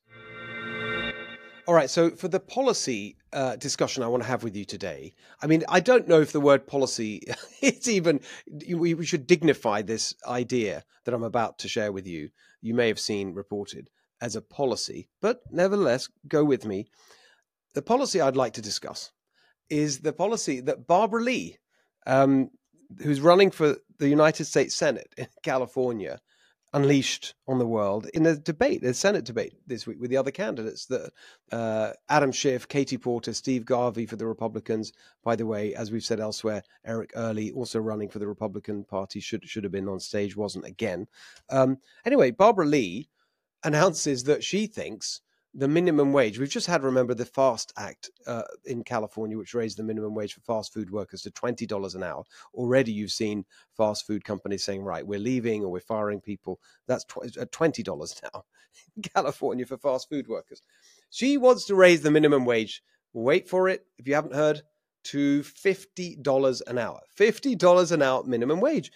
All 1.67 1.73
right. 1.73 1.89
So 1.89 2.11
for 2.11 2.27
the 2.27 2.39
policy 2.39 3.17
uh, 3.33 3.55
discussion 3.55 4.03
I 4.03 4.07
want 4.07 4.21
to 4.21 4.29
have 4.29 4.43
with 4.43 4.55
you 4.55 4.65
today, 4.65 5.13
I 5.41 5.47
mean, 5.47 5.63
I 5.67 5.79
don't 5.79 6.07
know 6.07 6.21
if 6.21 6.31
the 6.31 6.39
word 6.39 6.67
policy 6.67 7.21
is 7.61 7.89
even, 7.89 8.19
we, 8.75 8.93
we 8.93 9.05
should 9.05 9.25
dignify 9.25 9.81
this 9.81 10.13
idea 10.27 10.83
that 11.05 11.13
I'm 11.13 11.23
about 11.23 11.57
to 11.59 11.67
share 11.67 11.91
with 11.91 12.05
you. 12.05 12.29
You 12.61 12.75
may 12.75 12.87
have 12.87 12.99
seen 12.99 13.33
reported 13.33 13.89
as 14.25 14.35
a 14.35 14.41
policy, 14.41 15.07
but 15.21 15.41
nevertheless, 15.51 16.09
go 16.27 16.43
with 16.43 16.65
me. 16.65 16.87
The 17.75 17.83
policy 17.83 18.19
I'd 18.19 18.35
like 18.35 18.53
to 18.53 18.61
discuss 18.61 19.11
is 19.69 19.99
the 19.99 20.13
policy 20.13 20.61
that 20.61 20.87
Barbara 20.87 21.21
Lee, 21.21 21.57
um, 22.07 22.49
who's 23.03 23.21
running 23.21 23.51
for 23.51 23.77
the 23.99 24.09
United 24.09 24.45
States 24.45 24.75
Senate 24.75 25.13
in 25.15 25.27
California, 25.43 26.19
unleashed 26.73 27.35
on 27.47 27.59
the 27.59 27.67
world 27.67 28.07
in 28.15 28.25
a 28.25 28.35
debate, 28.35 28.83
a 28.83 28.95
Senate 28.95 29.25
debate 29.25 29.53
this 29.67 29.85
week 29.85 29.97
with 29.99 30.09
the 30.09 30.17
other 30.17 30.31
candidates. 30.31 30.87
That 30.87 31.11
uh, 31.51 31.91
Adam 32.09 32.31
Schiff, 32.31 32.67
Katie 32.67 32.97
Porter, 32.97 33.31
Steve 33.31 33.63
Garvey 33.63 34.07
for 34.07 34.15
the 34.15 34.25
Republicans. 34.25 34.91
By 35.23 35.35
the 35.35 35.45
way, 35.45 35.75
as 35.75 35.91
we've 35.91 36.03
said 36.03 36.19
elsewhere, 36.19 36.63
Eric 36.83 37.11
Early 37.15 37.51
also 37.51 37.79
running 37.79 38.09
for 38.09 38.17
the 38.17 38.27
Republican 38.27 38.85
Party 38.85 39.19
should 39.19 39.47
should 39.47 39.63
have 39.63 39.71
been 39.71 39.87
on 39.87 39.99
stage, 39.99 40.35
wasn't 40.35 40.65
again. 40.65 41.05
Um, 41.51 41.77
anyway, 42.05 42.31
Barbara 42.31 42.65
Lee 42.65 43.07
announces 43.65 44.23
that 44.25 44.43
she 44.43 44.67
thinks 44.67 45.21
the 45.57 45.67
minimum 45.67 46.11
wage. 46.11 46.37
We've 46.37 46.49
just 46.49 46.67
had, 46.67 46.83
remember, 46.83 47.13
the 47.13 47.25
FAST 47.25 47.71
Act 47.77 48.09
uh, 48.27 48.43
in 48.65 48.83
California, 48.83 49.37
which 49.37 49.53
raised 49.53 49.77
the 49.77 49.83
minimum 49.83 50.13
wage 50.13 50.33
for 50.33 50.41
fast 50.41 50.73
food 50.73 50.91
workers 50.91 51.21
to 51.21 51.31
$20 51.31 51.95
an 51.95 52.03
hour. 52.03 52.23
Already 52.53 52.91
you've 52.91 53.11
seen 53.11 53.45
fast 53.77 54.05
food 54.05 54.25
companies 54.25 54.65
saying, 54.65 54.83
right, 54.83 55.07
we're 55.07 55.19
leaving 55.19 55.63
or 55.63 55.71
we're 55.71 55.79
firing 55.79 56.19
people. 56.19 56.59
That's 56.87 57.05
uh, 57.15 57.45
$20 57.45 58.23
now 58.33 58.43
in 58.97 59.03
California 59.03 59.65
for 59.65 59.77
fast 59.77 60.09
food 60.09 60.27
workers. 60.27 60.61
She 61.09 61.37
wants 61.37 61.65
to 61.65 61.75
raise 61.75 62.01
the 62.01 62.11
minimum 62.11 62.43
wage. 62.43 62.83
Wait 63.13 63.47
for 63.47 63.69
it, 63.69 63.85
if 63.97 64.07
you 64.07 64.13
haven't 64.13 64.35
heard, 64.35 64.61
to 65.05 65.41
$50 65.41 66.61
an 66.67 66.77
hour. 66.77 66.99
$50 67.17 67.91
an 67.93 68.01
hour 68.01 68.23
minimum 68.23 68.59
wage. 68.59 68.91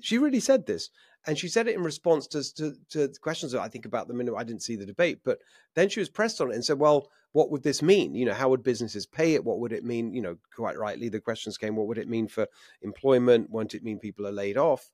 She 0.00 0.18
really 0.18 0.40
said 0.40 0.66
this. 0.66 0.90
And 1.26 1.38
she 1.38 1.48
said 1.48 1.68
it 1.68 1.74
in 1.74 1.82
response 1.82 2.26
to, 2.28 2.54
to, 2.54 2.74
to 2.90 3.12
questions 3.20 3.52
that 3.52 3.60
I 3.60 3.68
think 3.68 3.84
about 3.84 4.08
the 4.08 4.14
minute 4.14 4.34
I 4.34 4.44
didn't 4.44 4.62
see 4.62 4.76
the 4.76 4.86
debate. 4.86 5.18
But 5.22 5.38
then 5.74 5.88
she 5.88 6.00
was 6.00 6.08
pressed 6.08 6.40
on 6.40 6.50
it 6.50 6.54
and 6.54 6.64
said, 6.64 6.78
well, 6.78 7.08
what 7.32 7.50
would 7.50 7.62
this 7.62 7.82
mean? 7.82 8.14
You 8.14 8.24
know, 8.24 8.34
how 8.34 8.48
would 8.48 8.62
businesses 8.62 9.06
pay 9.06 9.34
it? 9.34 9.44
What 9.44 9.58
would 9.60 9.72
it 9.72 9.84
mean? 9.84 10.14
You 10.14 10.22
know, 10.22 10.36
quite 10.54 10.78
rightly, 10.78 11.08
the 11.08 11.20
questions 11.20 11.58
came, 11.58 11.76
what 11.76 11.86
would 11.86 11.98
it 11.98 12.08
mean 12.08 12.26
for 12.26 12.46
employment? 12.82 13.50
Won't 13.50 13.74
it 13.74 13.84
mean 13.84 13.98
people 13.98 14.26
are 14.26 14.32
laid 14.32 14.56
off? 14.56 14.90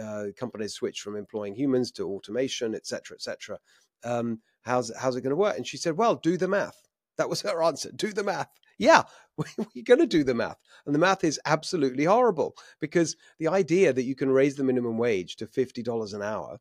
Uh, 0.00 0.26
companies 0.38 0.74
switch 0.74 1.00
from 1.00 1.16
employing 1.16 1.54
humans 1.54 1.90
to 1.92 2.06
automation, 2.06 2.74
et 2.74 2.86
cetera, 2.86 3.16
et 3.16 3.22
cetera. 3.22 3.58
Um, 4.04 4.40
how's, 4.62 4.92
how's 4.96 5.16
it 5.16 5.22
going 5.22 5.30
to 5.30 5.36
work? 5.36 5.56
And 5.56 5.66
she 5.66 5.78
said, 5.78 5.96
well, 5.96 6.14
do 6.14 6.36
the 6.36 6.46
math. 6.46 6.76
That 7.16 7.28
was 7.28 7.40
her 7.42 7.62
answer. 7.64 7.90
Do 7.96 8.12
the 8.12 8.22
math. 8.22 8.50
Yeah, 8.80 9.02
we're 9.36 9.84
going 9.84 10.00
to 10.00 10.06
do 10.06 10.24
the 10.24 10.34
math. 10.34 10.56
And 10.86 10.94
the 10.94 10.98
math 10.98 11.22
is 11.22 11.38
absolutely 11.44 12.04
horrible 12.04 12.56
because 12.80 13.14
the 13.38 13.48
idea 13.48 13.92
that 13.92 14.04
you 14.04 14.16
can 14.16 14.30
raise 14.30 14.56
the 14.56 14.64
minimum 14.64 14.96
wage 14.96 15.36
to 15.36 15.46
$50 15.46 16.14
an 16.14 16.22
hour 16.22 16.58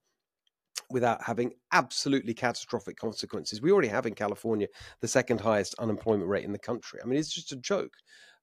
without 0.89 1.23
having 1.23 1.53
absolutely 1.71 2.33
catastrophic 2.33 2.97
consequences. 2.97 3.61
We 3.61 3.71
already 3.71 3.87
have 3.87 4.05
in 4.05 4.15
California 4.15 4.67
the 4.99 5.07
second 5.07 5.39
highest 5.39 5.75
unemployment 5.79 6.29
rate 6.29 6.43
in 6.43 6.51
the 6.51 6.59
country. 6.59 6.99
I 7.01 7.07
mean, 7.07 7.17
it's 7.17 7.33
just 7.33 7.53
a 7.53 7.57
joke. 7.57 7.93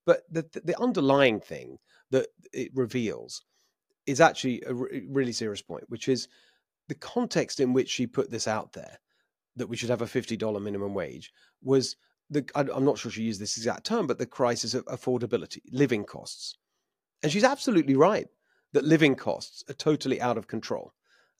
But 0.06 0.22
the, 0.30 0.46
the 0.64 0.80
underlying 0.80 1.40
thing 1.40 1.76
that 2.12 2.28
it 2.54 2.70
reveals 2.74 3.42
is 4.06 4.22
actually 4.22 4.62
a 4.66 4.72
really 4.72 5.32
serious 5.32 5.60
point, 5.60 5.84
which 5.88 6.08
is 6.08 6.28
the 6.88 6.94
context 6.94 7.60
in 7.60 7.74
which 7.74 7.90
she 7.90 8.06
put 8.06 8.30
this 8.30 8.48
out 8.48 8.72
there 8.72 8.98
that 9.56 9.66
we 9.66 9.76
should 9.76 9.90
have 9.90 10.02
a 10.02 10.06
$50 10.06 10.62
minimum 10.62 10.94
wage 10.94 11.30
was 11.62 11.96
the 12.30 12.44
I'm 12.54 12.84
not 12.84 12.98
sure 12.98 13.10
she 13.10 13.22
used 13.22 13.40
this 13.40 13.56
exact 13.56 13.84
term, 13.84 14.06
but 14.06 14.18
the 14.18 14.26
crisis 14.26 14.74
of 14.74 14.84
affordability, 14.86 15.60
living 15.70 16.04
costs. 16.04 16.56
And 17.22 17.32
she's 17.32 17.44
absolutely 17.44 17.96
right 17.96 18.28
that 18.72 18.84
living 18.84 19.14
costs 19.14 19.64
are 19.68 19.74
totally 19.74 20.20
out 20.20 20.36
of 20.36 20.48
control. 20.48 20.92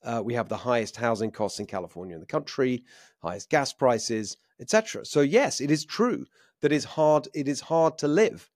Uh, 0.03 0.23
we 0.25 0.35
have 0.35 0.49
the 0.49 0.57
highest 0.57 0.97
housing 0.97 1.31
costs 1.31 1.59
in 1.59 1.67
California 1.67 2.15
in 2.15 2.21
the 2.21 2.27
country, 2.27 2.85
highest 3.23 3.51
gas 3.51 3.73
prices, 3.73 4.37
etc. 4.61 5.05
So 5.05 5.21
yes, 5.21 5.61
it 5.61 5.71
is 5.71 5.85
true 5.85 6.27
that 6.63 6.73
it's 6.73 6.85
hard. 6.85 7.29
It 7.35 7.49
is 7.49 7.61
hard 7.61 7.99
to 7.99 8.09
live 8.09 8.51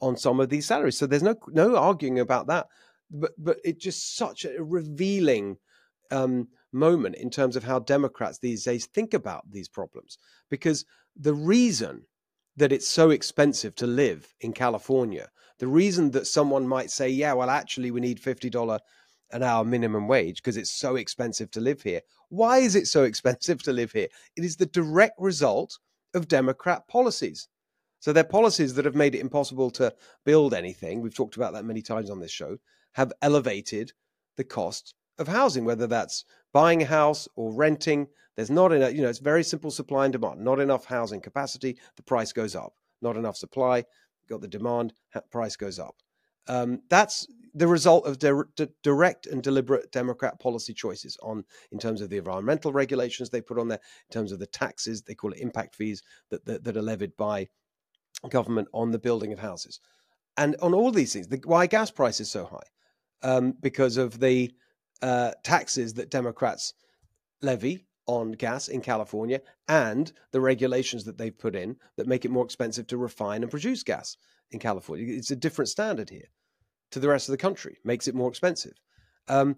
on 0.00 0.16
some 0.16 0.40
of 0.40 0.48
these 0.48 0.66
salaries. 0.66 0.98
So 0.98 1.06
there's 1.06 1.22
no 1.22 1.36
no 1.48 1.76
arguing 1.76 2.20
about 2.20 2.46
that. 2.46 2.68
But 3.10 3.32
but 3.36 3.58
it's 3.64 3.82
just 3.82 4.16
such 4.16 4.44
a 4.44 4.62
revealing 4.62 5.58
um, 6.10 6.48
moment 6.72 7.16
in 7.16 7.30
terms 7.30 7.56
of 7.56 7.64
how 7.64 7.78
Democrats 7.78 8.38
these 8.38 8.64
days 8.64 8.86
think 8.86 9.14
about 9.14 9.50
these 9.50 9.68
problems. 9.68 10.18
Because 10.50 10.84
the 11.16 11.34
reason 11.34 12.06
that 12.56 12.72
it's 12.72 12.88
so 12.88 13.10
expensive 13.10 13.74
to 13.76 13.86
live 13.86 14.34
in 14.40 14.52
California, 14.52 15.28
the 15.58 15.68
reason 15.68 16.10
that 16.10 16.26
someone 16.26 16.66
might 16.66 16.90
say, 16.90 17.08
yeah, 17.08 17.32
well, 17.32 17.50
actually, 17.50 17.90
we 17.90 18.00
need 18.00 18.20
$50 18.20 18.78
an 19.32 19.42
hour 19.42 19.64
minimum 19.64 20.08
wage 20.08 20.36
because 20.36 20.56
it's 20.56 20.70
so 20.70 20.96
expensive 20.96 21.50
to 21.52 21.60
live 21.60 21.82
here. 21.82 22.00
Why 22.28 22.58
is 22.58 22.74
it 22.74 22.86
so 22.86 23.02
expensive 23.04 23.62
to 23.64 23.72
live 23.72 23.92
here? 23.92 24.08
It 24.36 24.44
is 24.44 24.56
the 24.56 24.66
direct 24.66 25.18
result 25.18 25.78
of 26.14 26.28
Democrat 26.28 26.86
policies. 26.88 27.48
So 28.00 28.12
their 28.12 28.24
policies 28.24 28.74
that 28.74 28.84
have 28.84 28.96
made 28.96 29.14
it 29.14 29.20
impossible 29.20 29.70
to 29.72 29.94
build 30.24 30.54
anything, 30.54 31.00
we've 31.00 31.14
talked 31.14 31.36
about 31.36 31.52
that 31.52 31.64
many 31.64 31.82
times 31.82 32.10
on 32.10 32.18
this 32.18 32.32
show, 32.32 32.58
have 32.94 33.12
elevated 33.22 33.92
the 34.36 34.44
cost 34.44 34.94
of 35.18 35.28
housing, 35.28 35.64
whether 35.64 35.86
that's 35.86 36.24
buying 36.52 36.82
a 36.82 36.86
house 36.86 37.28
or 37.36 37.52
renting. 37.52 38.08
There's 38.36 38.50
not 38.50 38.72
enough, 38.72 38.94
you 38.94 39.02
know, 39.02 39.08
it's 39.08 39.18
very 39.18 39.44
simple 39.44 39.70
supply 39.70 40.04
and 40.04 40.12
demand. 40.12 40.40
Not 40.40 40.60
enough 40.60 40.84
housing 40.84 41.20
capacity, 41.20 41.78
the 41.96 42.02
price 42.02 42.32
goes 42.32 42.56
up. 42.56 42.74
Not 43.00 43.16
enough 43.16 43.36
supply, 43.36 43.84
got 44.28 44.40
the 44.40 44.48
demand, 44.48 44.94
price 45.30 45.56
goes 45.56 45.78
up. 45.78 45.96
Um, 46.48 46.80
that's 46.88 47.26
the 47.54 47.68
result 47.68 48.06
of 48.06 48.18
di- 48.18 48.32
di- 48.56 48.68
direct 48.82 49.26
and 49.26 49.42
deliberate 49.42 49.92
Democrat 49.92 50.40
policy 50.40 50.72
choices 50.72 51.16
on 51.22 51.44
in 51.70 51.78
terms 51.78 52.00
of 52.00 52.08
the 52.08 52.16
environmental 52.16 52.72
regulations 52.72 53.28
they 53.28 53.40
put 53.40 53.58
on 53.58 53.68
there, 53.68 53.80
in 54.08 54.12
terms 54.12 54.32
of 54.32 54.38
the 54.38 54.46
taxes 54.46 55.02
they 55.02 55.14
call 55.14 55.32
it 55.32 55.40
impact 55.40 55.74
fees 55.74 56.02
that 56.30 56.44
that, 56.46 56.64
that 56.64 56.76
are 56.76 56.82
levied 56.82 57.16
by 57.16 57.48
government 58.30 58.68
on 58.72 58.90
the 58.90 58.98
building 58.98 59.32
of 59.32 59.38
houses, 59.38 59.80
and 60.36 60.56
on 60.62 60.74
all 60.74 60.90
these 60.90 61.12
things. 61.12 61.28
The, 61.28 61.40
why 61.44 61.66
gas 61.66 61.90
prices 61.90 62.30
so 62.30 62.44
high? 62.44 63.28
Um, 63.28 63.54
because 63.60 63.98
of 63.98 64.18
the 64.18 64.52
uh, 65.02 65.32
taxes 65.42 65.94
that 65.94 66.10
Democrats 66.10 66.74
levy 67.42 67.86
on 68.06 68.32
gas 68.32 68.68
in 68.68 68.80
California 68.80 69.40
and 69.68 70.12
the 70.32 70.40
regulations 70.40 71.04
that 71.04 71.18
they've 71.18 71.38
put 71.38 71.54
in 71.54 71.76
that 71.96 72.06
make 72.06 72.24
it 72.24 72.30
more 72.30 72.44
expensive 72.44 72.86
to 72.86 72.96
refine 72.96 73.42
and 73.42 73.50
produce 73.50 73.82
gas 73.82 74.16
in 74.50 74.58
California. 74.58 75.06
It's 75.08 75.30
a 75.30 75.36
different 75.36 75.68
standard 75.68 76.10
here 76.10 76.28
to 76.90 77.00
the 77.00 77.08
rest 77.08 77.28
of 77.28 77.32
the 77.32 77.38
country, 77.38 77.78
makes 77.84 78.08
it 78.08 78.14
more 78.14 78.28
expensive. 78.28 78.74
Um, 79.28 79.56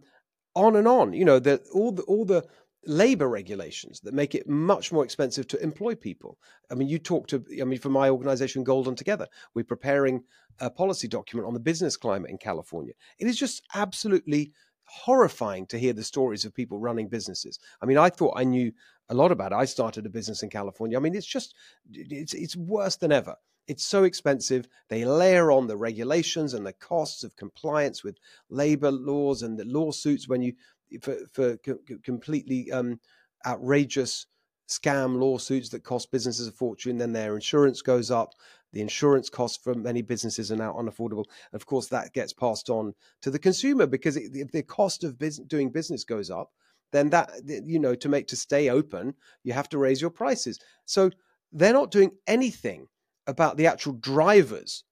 on 0.55 0.77
and 0.77 0.87
on, 0.87 1.13
you 1.13 1.25
know, 1.25 1.39
the, 1.39 1.61
all 1.73 1.91
the 1.91 2.03
all 2.03 2.25
the 2.25 2.45
labor 2.87 3.29
regulations 3.29 4.01
that 4.01 4.15
make 4.15 4.35
it 4.35 4.49
much 4.49 4.93
more 4.93 5.05
expensive 5.05 5.49
to 5.49 5.63
employ 5.63 5.95
people. 5.95 6.39
I 6.71 6.75
mean, 6.75 6.89
you 6.89 6.99
talk 6.99 7.27
to, 7.29 7.43
I 7.61 7.65
mean, 7.65 7.79
for 7.79 7.89
my 7.89 8.11
organization, 8.11 8.63
Golden 8.63 8.95
Together, 8.95 9.27
we're 9.55 9.65
preparing 9.65 10.23
a 10.61 10.71
policy 10.71 11.09
document 11.09 11.47
on 11.47 11.55
the 11.55 11.61
business 11.61 11.97
climate 11.97 12.31
in 12.31 12.39
California. 12.39 12.93
It 13.19 13.27
is 13.27 13.39
just 13.39 13.63
absolutely 13.75 14.53
horrifying 14.87 15.67
to 15.67 15.79
hear 15.79 15.93
the 15.93 16.05
stories 16.05 16.45
of 16.45 16.55
people 16.55 16.79
running 16.79 17.09
businesses. 17.09 17.59
I 17.83 17.87
mean, 17.87 17.99
I 17.99 18.11
thought 18.11 18.35
I 18.37 18.45
knew 18.45 18.73
a 19.09 19.14
lot 19.14 19.33
about 19.33 19.53
it. 19.53 19.57
I 19.57 19.64
started 19.64 20.07
a 20.07 20.11
business 20.11 20.43
in 20.43 20.50
California. 20.50 20.97
I 20.97 21.00
mean, 21.00 21.14
it's 21.14 21.26
just 21.26 21.55
it's 21.93 22.35
it's 22.35 22.57
worse 22.57 22.97
than 22.97 23.12
ever. 23.12 23.37
It's 23.67 23.85
so 23.85 24.05
expensive. 24.05 24.69
They 24.88 25.05
layer 25.05 25.50
on 25.50 25.67
the 25.67 25.76
regulations 25.76 26.55
and 26.55 26.67
the 26.67 26.73
costs 26.75 27.25
of 27.25 27.37
compliance 27.37 28.05
with 28.05 28.19
labor 28.50 28.91
laws 28.91 29.43
and 29.43 29.59
the 29.59 29.64
lawsuits 29.64 30.29
when 30.29 30.43
you 30.43 30.55
for 31.00 31.17
for 31.33 31.57
completely 32.03 32.71
um, 32.73 33.00
outrageous 33.47 34.26
scam 34.69 35.19
lawsuits 35.19 35.69
that 35.71 35.85
cost 35.85 36.11
businesses 36.11 36.49
a 36.49 36.53
fortune. 36.53 36.99
Then 36.99 37.12
their 37.12 37.35
insurance 37.35 37.83
goes 37.83 38.11
up. 38.11 38.35
The 38.75 38.81
insurance 38.81 39.31
costs 39.31 39.57
for 39.57 39.73
many 39.73 40.02
businesses 40.02 40.50
are 40.50 40.57
now 40.57 40.73
unaffordable. 40.73 41.26
Of 41.52 41.64
course, 41.64 41.87
that 41.88 42.12
gets 42.12 42.33
passed 42.33 42.69
on 42.69 42.95
to 43.23 43.31
the 43.31 43.38
consumer 43.38 43.87
because 43.87 44.16
if 44.16 44.50
the 44.50 44.64
cost 44.64 45.04
of 45.04 45.16
doing 45.47 45.71
business 45.71 46.02
goes 46.02 46.28
up, 46.28 46.50
then 46.90 47.11
that 47.11 47.31
you 47.47 47.78
know 47.78 47.95
to 47.95 48.09
make 48.09 48.26
to 48.28 48.37
stay 48.37 48.69
open, 48.71 49.14
you 49.45 49.52
have 49.52 49.69
to 49.69 49.78
raise 49.78 50.00
your 50.00 50.11
prices. 50.11 50.59
So 50.87 51.11
they're 51.52 51.73
not 51.73 51.93
doing 51.93 52.11
anything 52.26 52.88
about 53.28 53.57
the 53.57 53.69
actual 53.69 53.93
drivers 53.93 54.83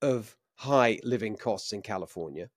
of 0.00 0.36
high 0.54 1.00
living 1.02 1.36
costs 1.36 1.72
in 1.72 1.82
California. 1.82 2.48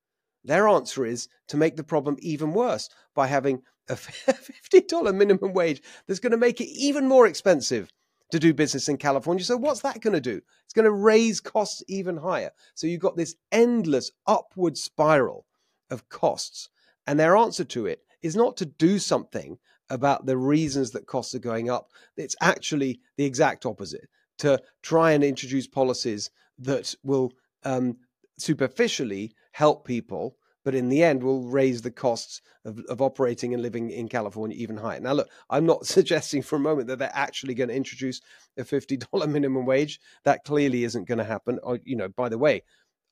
Their 0.44 0.68
answer 0.68 1.04
is 1.04 1.28
to 1.48 1.58
make 1.58 1.78
the 1.78 1.84
problem 1.84 2.18
even 2.20 2.54
worse 2.54 2.90
by 3.16 3.26
having 3.26 3.64
a 3.90 3.94
$50 3.96 5.16
minimum 5.16 5.54
wage 5.54 5.82
that's 6.06 6.20
going 6.20 6.32
to 6.32 6.38
make 6.38 6.62
it 6.62 6.70
even 6.70 7.08
more 7.08 7.26
expensive 7.26 7.90
to 8.32 8.40
do 8.40 8.54
business 8.54 8.90
in 8.90 8.98
California. 8.98 9.44
So 9.44 9.58
what's 9.58 9.82
that 9.82 10.02
going 10.02 10.14
to 10.14 10.22
do? 10.22 10.42
It's 10.64 10.74
going 10.74 10.86
to 10.86 10.92
raise 10.92 11.40
costs 11.40 11.84
even 11.88 12.18
higher. 12.18 12.52
So 12.74 12.88
you've 12.88 13.02
got 13.02 13.16
this 13.16 13.36
endless 13.52 14.12
upward 14.26 14.78
spiral 14.78 15.46
of 15.90 16.10
costs. 16.10 16.70
And 17.08 17.20
their 17.20 17.38
answer 17.38 17.64
to 17.66 17.86
it 17.86 18.02
is 18.22 18.36
not 18.36 18.58
to 18.58 18.66
do 18.66 18.98
something 18.98 19.58
about 19.90 20.26
the 20.26 20.38
reasons 20.38 20.92
that 20.92 21.06
costs 21.06 21.36
are 21.36 21.40
going 21.40 21.70
up. 21.70 21.90
It's 22.18 22.36
actually 22.42 23.00
the 23.18 23.26
exact 23.26 23.66
opposite 23.66 24.10
to 24.40 24.60
try 24.82 25.12
and 25.12 25.24
introduce 25.24 25.68
policies 25.68 26.32
that 26.60 26.96
will 27.04 27.32
um, 27.64 27.98
superficially 28.38 29.34
help 29.52 29.86
people 29.86 30.36
but 30.66 30.76
in 30.76 30.90
the 30.90 31.04
end 31.04 31.24
will 31.24 31.44
raise 31.44 31.84
the 31.84 31.92
costs 31.92 32.42
of, 32.66 32.80
of 32.90 33.02
operating 33.02 33.54
and 33.54 33.62
living 33.62 33.92
in 33.92 34.10
California 34.10 34.58
even 34.58 34.76
higher. 34.76 35.00
Now, 35.00 35.14
look, 35.14 35.30
I'm 35.50 35.66
not 35.66 35.86
suggesting 35.86 36.42
for 36.42 36.58
a 36.58 36.60
moment 36.60 36.88
that 36.88 37.00
they're 37.00 37.12
actually 37.14 37.54
going 37.54 37.70
to 37.70 37.76
introduce 37.76 38.20
a 38.58 38.64
$50 38.64 39.30
minimum 39.30 39.66
wage. 39.66 40.02
That 40.26 40.44
clearly 40.44 40.84
isn't 40.84 41.08
going 41.08 41.20
to 41.20 41.24
happen. 41.24 41.60
Or, 41.64 41.80
you 41.86 41.96
know, 41.96 42.10
by 42.10 42.28
the 42.28 42.40
way, 42.40 42.64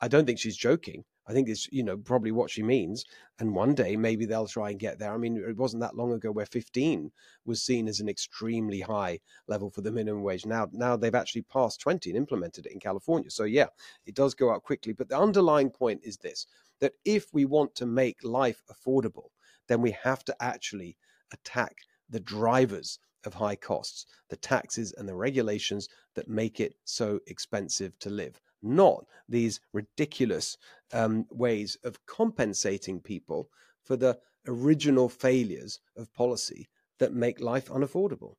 I 0.01 0.07
don't 0.09 0.25
think 0.25 0.39
she's 0.39 0.57
joking. 0.57 1.05
I 1.25 1.33
think 1.33 1.47
it's 1.47 1.71
you 1.71 1.83
know 1.83 1.97
probably 1.97 2.31
what 2.31 2.49
she 2.49 2.63
means. 2.63 3.05
And 3.39 3.55
one 3.55 3.75
day 3.75 3.95
maybe 3.95 4.25
they'll 4.25 4.47
try 4.47 4.69
and 4.69 4.79
get 4.79 4.99
there. 4.99 5.13
I 5.13 5.17
mean, 5.17 5.37
it 5.37 5.57
wasn't 5.57 5.81
that 5.81 5.95
long 5.95 6.11
ago 6.11 6.31
where 6.31 6.45
15 6.45 7.11
was 7.45 7.63
seen 7.63 7.87
as 7.87 7.99
an 7.99 8.09
extremely 8.09 8.81
high 8.81 9.19
level 9.47 9.69
for 9.69 9.81
the 9.81 9.91
minimum 9.91 10.23
wage. 10.23 10.45
Now 10.45 10.67
now 10.71 10.97
they've 10.97 11.15
actually 11.15 11.43
passed 11.43 11.79
20 11.81 12.09
and 12.09 12.17
implemented 12.17 12.65
it 12.65 12.73
in 12.73 12.79
California. 12.79 13.29
So 13.29 13.45
yeah, 13.45 13.67
it 14.05 14.15
does 14.15 14.33
go 14.33 14.49
up 14.49 14.63
quickly. 14.63 14.93
But 14.93 15.09
the 15.09 15.17
underlying 15.17 15.69
point 15.69 16.01
is 16.03 16.17
this: 16.17 16.45
that 16.79 16.93
if 17.05 17.33
we 17.33 17.45
want 17.45 17.75
to 17.75 17.85
make 17.85 18.23
life 18.23 18.61
affordable, 18.71 19.29
then 19.67 19.81
we 19.81 19.91
have 19.91 20.23
to 20.25 20.35
actually 20.41 20.97
attack 21.31 21.75
the 22.09 22.19
drivers 22.19 22.99
of 23.25 23.33
high 23.33 23.55
costs, 23.55 24.05
the 24.29 24.35
taxes 24.35 24.93
and 24.97 25.07
the 25.07 25.15
regulations 25.15 25.87
that 26.15 26.27
make 26.27 26.59
it 26.59 26.75
so 26.83 27.19
expensive 27.27 27.97
to 27.99 28.09
live 28.09 28.41
not 28.63 29.05
these 29.27 29.59
ridiculous 29.73 30.57
um, 30.91 31.25
ways 31.29 31.77
of 31.83 32.05
compensating 32.05 32.99
people 32.99 33.49
for 33.83 33.95
the 33.95 34.17
original 34.47 35.09
failures 35.09 35.79
of 35.97 36.13
policy 36.13 36.69
that 36.99 37.13
make 37.13 37.39
life 37.39 37.69
unaffordable. 37.69 38.35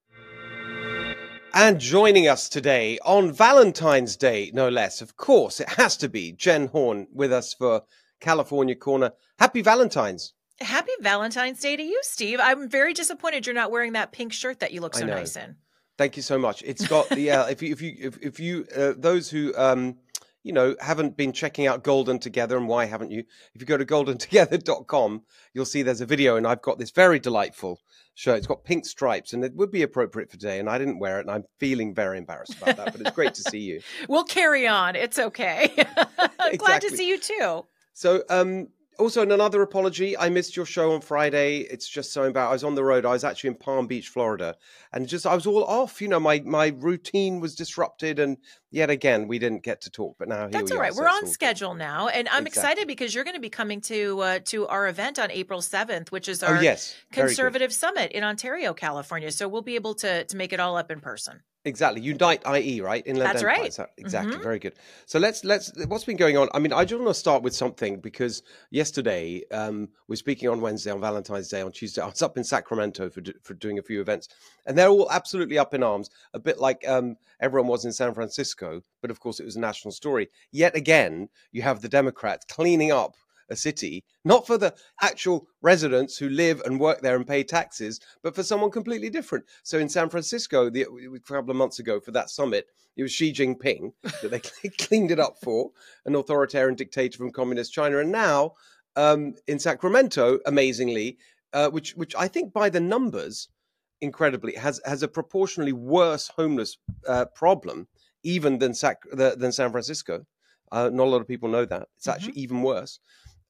And 1.56 1.78
joining 1.78 2.26
us 2.26 2.48
today 2.48 2.98
on 3.04 3.30
Valentine's 3.30 4.16
Day, 4.16 4.50
no 4.52 4.68
less, 4.68 5.00
of 5.00 5.16
course, 5.16 5.60
it 5.60 5.68
has 5.68 5.96
to 5.98 6.08
be 6.08 6.32
Jen 6.32 6.66
Horn 6.66 7.06
with 7.12 7.32
us 7.32 7.54
for 7.54 7.82
California 8.20 8.74
Corner. 8.74 9.12
Happy 9.38 9.62
Valentine's. 9.62 10.32
Happy 10.60 10.92
Valentine's 11.00 11.60
Day 11.60 11.76
to 11.76 11.82
you, 11.82 12.00
Steve. 12.02 12.40
I'm 12.42 12.68
very 12.68 12.92
disappointed 12.92 13.46
you're 13.46 13.54
not 13.54 13.70
wearing 13.70 13.92
that 13.92 14.12
pink 14.12 14.32
shirt 14.32 14.60
that 14.60 14.72
you 14.72 14.80
look 14.80 14.94
so 14.94 15.06
nice 15.06 15.36
in. 15.36 15.56
Thank 15.96 16.16
you 16.16 16.22
so 16.22 16.38
much. 16.38 16.62
It's 16.66 16.86
got 16.88 17.08
the 17.08 17.20
yeah. 17.20 17.48
if 17.48 17.62
you 17.62 17.72
if 17.72 17.80
you 17.80 17.96
if, 18.00 18.18
if 18.20 18.40
you 18.40 18.66
uh, 18.76 18.94
those 18.96 19.30
who 19.30 19.52
um 19.56 19.96
you 20.44 20.52
know, 20.52 20.76
haven't 20.78 21.16
been 21.16 21.32
checking 21.32 21.66
out 21.66 21.82
Golden 21.82 22.18
Together, 22.18 22.56
and 22.56 22.68
why 22.68 22.84
haven't 22.84 23.10
you? 23.10 23.24
If 23.54 23.62
you 23.62 23.66
go 23.66 23.78
to 23.78 23.84
goldentogether.com, 23.84 25.22
you'll 25.54 25.64
see 25.64 25.82
there's 25.82 26.02
a 26.02 26.06
video, 26.06 26.36
and 26.36 26.46
I've 26.46 26.62
got 26.62 26.78
this 26.78 26.90
very 26.90 27.18
delightful 27.18 27.80
shirt. 28.14 28.38
It's 28.38 28.46
got 28.46 28.62
pink 28.62 28.84
stripes, 28.84 29.32
and 29.32 29.42
it 29.42 29.54
would 29.56 29.70
be 29.70 29.82
appropriate 29.82 30.30
for 30.30 30.36
today. 30.36 30.60
And 30.60 30.68
I 30.68 30.76
didn't 30.76 30.98
wear 30.98 31.18
it, 31.18 31.22
and 31.22 31.30
I'm 31.30 31.44
feeling 31.58 31.94
very 31.94 32.18
embarrassed 32.18 32.56
about 32.60 32.76
that. 32.76 32.92
But 32.92 33.00
it's 33.00 33.16
great 33.16 33.34
to 33.34 33.42
see 33.42 33.60
you. 33.60 33.80
we'll 34.08 34.24
carry 34.24 34.68
on. 34.68 34.96
It's 34.96 35.18
okay. 35.18 35.72
exactly. 35.74 36.56
Glad 36.58 36.82
to 36.82 36.96
see 36.96 37.08
you 37.08 37.18
too. 37.18 37.64
So, 37.94 38.22
um, 38.28 38.68
also, 38.98 39.22
another 39.22 39.62
apology. 39.62 40.16
I 40.16 40.28
missed 40.28 40.56
your 40.56 40.66
show 40.66 40.92
on 40.92 41.00
Friday. 41.00 41.60
It's 41.60 41.88
just 41.88 42.12
so 42.12 42.24
embarrassing. 42.24 42.50
I 42.50 42.52
was 42.52 42.64
on 42.64 42.74
the 42.74 42.84
road. 42.84 43.04
I 43.04 43.10
was 43.10 43.24
actually 43.24 43.48
in 43.48 43.56
Palm 43.56 43.86
Beach, 43.86 44.08
Florida, 44.08 44.56
and 44.92 45.08
just 45.08 45.26
I 45.26 45.34
was 45.34 45.46
all 45.46 45.64
off. 45.64 46.00
You 46.00 46.08
know, 46.08 46.20
my 46.20 46.40
my 46.44 46.68
routine 46.78 47.40
was 47.40 47.56
disrupted, 47.56 48.18
and 48.18 48.36
yet 48.74 48.90
again, 48.90 49.28
we 49.28 49.38
didn't 49.38 49.62
get 49.62 49.80
to 49.82 49.90
talk. 49.90 50.16
But 50.18 50.28
now 50.28 50.48
that's 50.48 50.72
all 50.72 50.78
right. 50.78 50.92
Are, 50.92 50.96
We're 50.96 51.08
on 51.08 51.26
schedule 51.26 51.72
good. 51.72 51.78
now, 51.78 52.08
and 52.08 52.28
I'm 52.28 52.46
exactly. 52.46 52.72
excited 52.72 52.88
because 52.88 53.14
you're 53.14 53.24
going 53.24 53.36
to 53.36 53.40
be 53.40 53.50
coming 53.50 53.80
to 53.82 54.20
uh, 54.20 54.38
to 54.46 54.66
our 54.66 54.88
event 54.88 55.18
on 55.18 55.30
April 55.30 55.60
7th, 55.60 56.10
which 56.10 56.28
is 56.28 56.42
oh, 56.42 56.48
our 56.48 56.56
oh, 56.58 56.60
yes. 56.60 56.94
conservative 57.12 57.72
summit 57.72 58.12
in 58.12 58.24
Ontario, 58.24 58.74
California. 58.74 59.30
So 59.30 59.48
we'll 59.48 59.62
be 59.62 59.76
able 59.76 59.94
to 59.96 60.24
to 60.24 60.36
make 60.36 60.52
it 60.52 60.60
all 60.60 60.76
up 60.76 60.90
in 60.90 61.00
person. 61.00 61.40
Exactly, 61.66 62.02
Unite 62.02 62.42
IE, 62.46 62.82
right? 62.82 63.02
Inland 63.06 63.26
That's 63.26 63.42
Empire. 63.42 63.60
right. 63.60 63.78
Exactly, 63.96 64.34
mm-hmm. 64.34 64.42
very 64.42 64.58
good. 64.58 64.74
So 65.06 65.18
let's 65.18 65.44
let's 65.44 65.72
what's 65.86 66.04
been 66.04 66.18
going 66.18 66.36
on. 66.36 66.50
I 66.52 66.58
mean, 66.58 66.74
I 66.74 66.84
just 66.84 67.00
want 67.00 67.08
to 67.08 67.18
start 67.18 67.42
with 67.42 67.54
something 67.54 68.00
because 68.00 68.42
yesterday 68.70 69.44
um, 69.50 69.88
we're 70.06 70.16
speaking 70.16 70.50
on 70.50 70.60
Wednesday, 70.60 70.90
on 70.90 71.00
Valentine's 71.00 71.48
Day, 71.48 71.62
on 71.62 71.72
Tuesday. 71.72 72.02
I 72.02 72.06
was 72.06 72.20
up 72.20 72.36
in 72.36 72.44
Sacramento 72.44 73.08
for 73.08 73.22
for 73.42 73.54
doing 73.54 73.78
a 73.78 73.82
few 73.82 74.02
events, 74.02 74.28
and 74.66 74.76
they're 74.76 74.88
all 74.88 75.10
absolutely 75.10 75.56
up 75.56 75.72
in 75.72 75.82
arms, 75.82 76.10
a 76.34 76.38
bit 76.38 76.60
like 76.60 76.86
um, 76.86 77.16
everyone 77.40 77.68
was 77.68 77.86
in 77.86 77.92
San 77.92 78.12
Francisco. 78.12 78.63
But 79.00 79.10
of 79.10 79.20
course, 79.20 79.40
it 79.40 79.44
was 79.44 79.56
a 79.56 79.60
national 79.60 79.92
story. 79.92 80.28
Yet 80.52 80.76
again, 80.76 81.28
you 81.52 81.62
have 81.62 81.80
the 81.80 81.88
Democrats 81.88 82.44
cleaning 82.48 82.92
up 82.92 83.16
a 83.50 83.56
city, 83.56 84.04
not 84.24 84.46
for 84.46 84.58
the 84.58 84.74
actual 85.02 85.46
residents 85.62 86.16
who 86.16 86.28
live 86.28 86.62
and 86.64 86.80
work 86.80 87.00
there 87.00 87.16
and 87.16 87.26
pay 87.26 87.42
taxes, 87.42 88.00
but 88.22 88.34
for 88.34 88.42
someone 88.42 88.70
completely 88.70 89.10
different. 89.10 89.44
So 89.62 89.78
in 89.78 89.88
San 89.88 90.08
Francisco, 90.08 90.70
the, 90.70 90.82
a 90.82 91.20
couple 91.20 91.50
of 91.50 91.56
months 91.56 91.78
ago 91.78 92.00
for 92.00 92.10
that 92.12 92.30
summit, 92.30 92.66
it 92.96 93.02
was 93.02 93.12
Xi 93.12 93.32
Jinping 93.32 93.92
that 94.02 94.30
they 94.30 94.68
cleaned 94.78 95.10
it 95.10 95.20
up 95.20 95.36
for, 95.42 95.70
an 96.06 96.14
authoritarian 96.14 96.74
dictator 96.74 97.18
from 97.18 97.32
communist 97.32 97.72
China. 97.72 97.98
And 97.98 98.12
now 98.12 98.54
um, 98.96 99.34
in 99.46 99.58
Sacramento, 99.58 100.38
amazingly, 100.46 101.18
uh, 101.52 101.70
which 101.70 101.94
which 101.94 102.14
I 102.16 102.28
think 102.28 102.52
by 102.52 102.68
the 102.68 102.80
numbers, 102.80 103.48
incredibly, 104.00 104.54
has 104.54 104.80
has 104.84 105.02
a 105.02 105.08
proportionally 105.08 105.72
worse 105.72 106.28
homeless 106.28 106.76
uh, 107.06 107.26
problem 107.26 107.86
even 108.24 108.58
than 108.58 108.74
Sac- 108.74 109.04
than 109.12 109.52
San 109.52 109.70
Francisco. 109.70 110.26
Uh, 110.72 110.90
not 110.92 111.04
a 111.04 111.10
lot 111.10 111.20
of 111.20 111.28
people 111.28 111.48
know 111.48 111.64
that. 111.64 111.88
It's 111.96 112.06
mm-hmm. 112.06 112.16
actually 112.16 112.40
even 112.40 112.62
worse. 112.62 112.98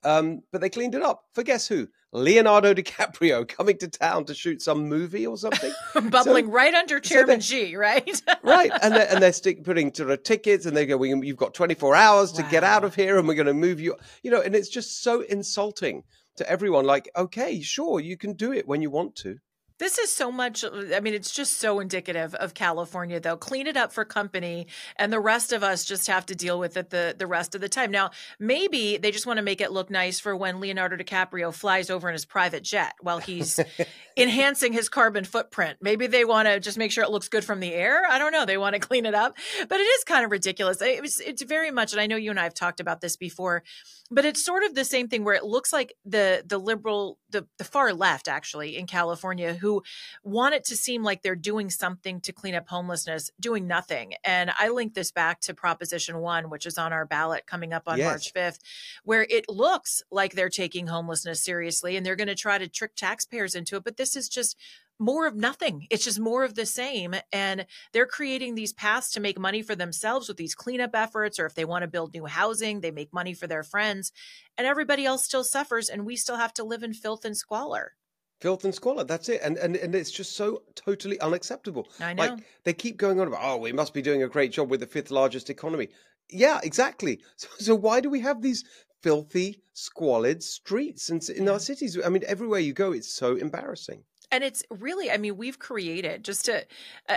Um, 0.04 0.42
but 0.52 0.60
they 0.60 0.68
cleaned 0.68 0.94
it 0.94 1.02
up 1.02 1.22
for 1.32 1.42
guess 1.42 1.66
who? 1.66 1.88
Leonardo 2.12 2.74
DiCaprio 2.74 3.46
coming 3.56 3.76
to 3.78 3.88
town 3.88 4.24
to 4.26 4.34
shoot 4.34 4.62
some 4.62 4.88
movie 4.88 5.26
or 5.26 5.36
something, 5.36 5.72
bubbling 6.10 6.46
so, 6.46 6.50
right 6.52 6.74
under 6.74 7.00
Chairman 7.00 7.40
so 7.40 7.56
Xi, 7.56 7.76
right? 7.76 8.22
right, 8.42 8.70
and 8.82 8.94
they're, 8.94 9.08
and 9.10 9.22
they're 9.22 9.32
stick, 9.32 9.64
putting 9.64 9.92
sort 9.92 10.10
of 10.10 10.22
tickets, 10.22 10.66
and 10.66 10.76
they 10.76 10.86
go, 10.86 11.02
"You've 11.02 11.36
got 11.36 11.54
24 11.54 11.94
hours 11.94 12.32
wow. 12.32 12.38
to 12.38 12.50
get 12.50 12.62
out 12.62 12.84
of 12.84 12.94
here, 12.94 13.18
and 13.18 13.26
we're 13.26 13.34
going 13.34 13.46
to 13.46 13.54
move 13.54 13.80
you." 13.80 13.96
You 14.22 14.30
know, 14.30 14.40
and 14.40 14.54
it's 14.54 14.68
just 14.68 15.02
so 15.02 15.22
insulting 15.22 16.04
to 16.36 16.48
everyone. 16.48 16.84
Like, 16.84 17.10
okay, 17.16 17.60
sure, 17.60 17.98
you 18.00 18.16
can 18.16 18.34
do 18.34 18.52
it 18.52 18.68
when 18.68 18.82
you 18.82 18.90
want 18.90 19.16
to. 19.16 19.38
This 19.84 19.98
is 19.98 20.10
so 20.10 20.32
much. 20.32 20.64
I 20.64 21.00
mean, 21.00 21.12
it's 21.12 21.30
just 21.30 21.60
so 21.60 21.78
indicative 21.78 22.34
of 22.36 22.54
California, 22.54 23.20
though. 23.20 23.36
Clean 23.36 23.66
it 23.66 23.76
up 23.76 23.92
for 23.92 24.02
company, 24.06 24.66
and 24.96 25.12
the 25.12 25.20
rest 25.20 25.52
of 25.52 25.62
us 25.62 25.84
just 25.84 26.06
have 26.06 26.24
to 26.24 26.34
deal 26.34 26.58
with 26.58 26.78
it 26.78 26.88
the, 26.88 27.14
the 27.18 27.26
rest 27.26 27.54
of 27.54 27.60
the 27.60 27.68
time. 27.68 27.90
Now, 27.90 28.10
maybe 28.38 28.96
they 28.96 29.10
just 29.10 29.26
want 29.26 29.36
to 29.36 29.42
make 29.42 29.60
it 29.60 29.72
look 29.72 29.90
nice 29.90 30.18
for 30.18 30.34
when 30.34 30.58
Leonardo 30.58 30.96
DiCaprio 30.96 31.52
flies 31.52 31.90
over 31.90 32.08
in 32.08 32.14
his 32.14 32.24
private 32.24 32.62
jet 32.62 32.94
while 33.02 33.18
he's 33.18 33.60
enhancing 34.16 34.72
his 34.72 34.88
carbon 34.88 35.22
footprint. 35.22 35.76
Maybe 35.82 36.06
they 36.06 36.24
want 36.24 36.48
to 36.48 36.60
just 36.60 36.78
make 36.78 36.90
sure 36.90 37.04
it 37.04 37.10
looks 37.10 37.28
good 37.28 37.44
from 37.44 37.60
the 37.60 37.74
air. 37.74 38.04
I 38.08 38.18
don't 38.18 38.32
know. 38.32 38.46
They 38.46 38.56
want 38.56 38.72
to 38.72 38.80
clean 38.80 39.04
it 39.04 39.14
up, 39.14 39.36
but 39.68 39.78
it 39.78 39.82
is 39.82 40.04
kind 40.04 40.24
of 40.24 40.30
ridiculous. 40.30 40.80
It 40.80 41.02
was, 41.02 41.20
it's 41.20 41.42
very 41.42 41.70
much, 41.70 41.92
and 41.92 42.00
I 42.00 42.06
know 42.06 42.16
you 42.16 42.30
and 42.30 42.40
I 42.40 42.44
have 42.44 42.54
talked 42.54 42.80
about 42.80 43.02
this 43.02 43.18
before 43.18 43.62
but 44.10 44.24
it's 44.24 44.44
sort 44.44 44.62
of 44.62 44.74
the 44.74 44.84
same 44.84 45.08
thing 45.08 45.24
where 45.24 45.34
it 45.34 45.44
looks 45.44 45.72
like 45.72 45.94
the 46.04 46.42
the 46.46 46.58
liberal 46.58 47.18
the, 47.30 47.46
the 47.58 47.64
far 47.64 47.92
left 47.92 48.28
actually 48.28 48.76
in 48.76 48.86
california 48.86 49.54
who 49.54 49.82
want 50.22 50.54
it 50.54 50.64
to 50.64 50.76
seem 50.76 51.02
like 51.02 51.22
they're 51.22 51.34
doing 51.34 51.70
something 51.70 52.20
to 52.20 52.32
clean 52.32 52.54
up 52.54 52.68
homelessness 52.68 53.30
doing 53.40 53.66
nothing 53.66 54.14
and 54.22 54.50
i 54.58 54.68
link 54.68 54.94
this 54.94 55.10
back 55.10 55.40
to 55.40 55.54
proposition 55.54 56.18
one 56.18 56.50
which 56.50 56.66
is 56.66 56.78
on 56.78 56.92
our 56.92 57.06
ballot 57.06 57.46
coming 57.46 57.72
up 57.72 57.84
on 57.86 57.98
yes. 57.98 58.06
march 58.06 58.34
5th 58.34 58.58
where 59.04 59.26
it 59.30 59.46
looks 59.48 60.02
like 60.10 60.32
they're 60.34 60.48
taking 60.48 60.86
homelessness 60.86 61.42
seriously 61.42 61.96
and 61.96 62.04
they're 62.04 62.16
going 62.16 62.28
to 62.28 62.34
try 62.34 62.58
to 62.58 62.68
trick 62.68 62.94
taxpayers 62.94 63.54
into 63.54 63.76
it 63.76 63.84
but 63.84 63.96
this 63.96 64.16
is 64.16 64.28
just 64.28 64.56
more 64.98 65.26
of 65.26 65.34
nothing. 65.34 65.86
It's 65.90 66.04
just 66.04 66.20
more 66.20 66.44
of 66.44 66.54
the 66.54 66.66
same. 66.66 67.14
And 67.32 67.66
they're 67.92 68.06
creating 68.06 68.54
these 68.54 68.72
paths 68.72 69.10
to 69.12 69.20
make 69.20 69.38
money 69.38 69.62
for 69.62 69.74
themselves 69.74 70.28
with 70.28 70.36
these 70.36 70.54
cleanup 70.54 70.94
efforts, 70.94 71.38
or 71.38 71.46
if 71.46 71.54
they 71.54 71.64
want 71.64 71.82
to 71.82 71.88
build 71.88 72.14
new 72.14 72.26
housing, 72.26 72.80
they 72.80 72.90
make 72.90 73.12
money 73.12 73.34
for 73.34 73.46
their 73.46 73.62
friends. 73.62 74.12
And 74.56 74.66
everybody 74.66 75.04
else 75.04 75.24
still 75.24 75.44
suffers, 75.44 75.88
and 75.88 76.06
we 76.06 76.16
still 76.16 76.36
have 76.36 76.54
to 76.54 76.64
live 76.64 76.82
in 76.82 76.94
filth 76.94 77.24
and 77.24 77.36
squalor. 77.36 77.92
Filth 78.40 78.64
and 78.64 78.74
squalor, 78.74 79.04
that's 79.04 79.28
it. 79.28 79.40
And, 79.42 79.56
and 79.56 79.76
and 79.76 79.94
it's 79.94 80.10
just 80.10 80.36
so 80.36 80.62
totally 80.74 81.18
unacceptable. 81.20 81.88
I 82.00 82.14
know. 82.14 82.22
Like 82.22 82.44
they 82.64 82.72
keep 82.72 82.96
going 82.96 83.20
on 83.20 83.28
about, 83.28 83.40
oh, 83.42 83.56
we 83.56 83.72
must 83.72 83.94
be 83.94 84.02
doing 84.02 84.22
a 84.22 84.28
great 84.28 84.52
job 84.52 84.70
with 84.70 84.80
the 84.80 84.86
fifth 84.86 85.10
largest 85.10 85.50
economy. 85.50 85.88
Yeah, 86.30 86.60
exactly. 86.62 87.20
So, 87.36 87.48
so 87.58 87.74
why 87.74 88.00
do 88.00 88.10
we 88.10 88.20
have 88.20 88.42
these 88.42 88.64
filthy, 89.02 89.62
squalid 89.72 90.42
streets 90.42 91.10
in, 91.10 91.20
in 91.36 91.48
our 91.48 91.58
cities? 91.58 91.98
I 92.04 92.08
mean, 92.08 92.22
everywhere 92.26 92.60
you 92.60 92.72
go, 92.72 92.92
it's 92.92 93.14
so 93.14 93.36
embarrassing 93.36 94.04
and 94.30 94.44
it's 94.44 94.62
really 94.70 95.10
i 95.10 95.16
mean 95.16 95.36
we've 95.36 95.58
created 95.58 96.24
just 96.24 96.44
to 96.46 96.64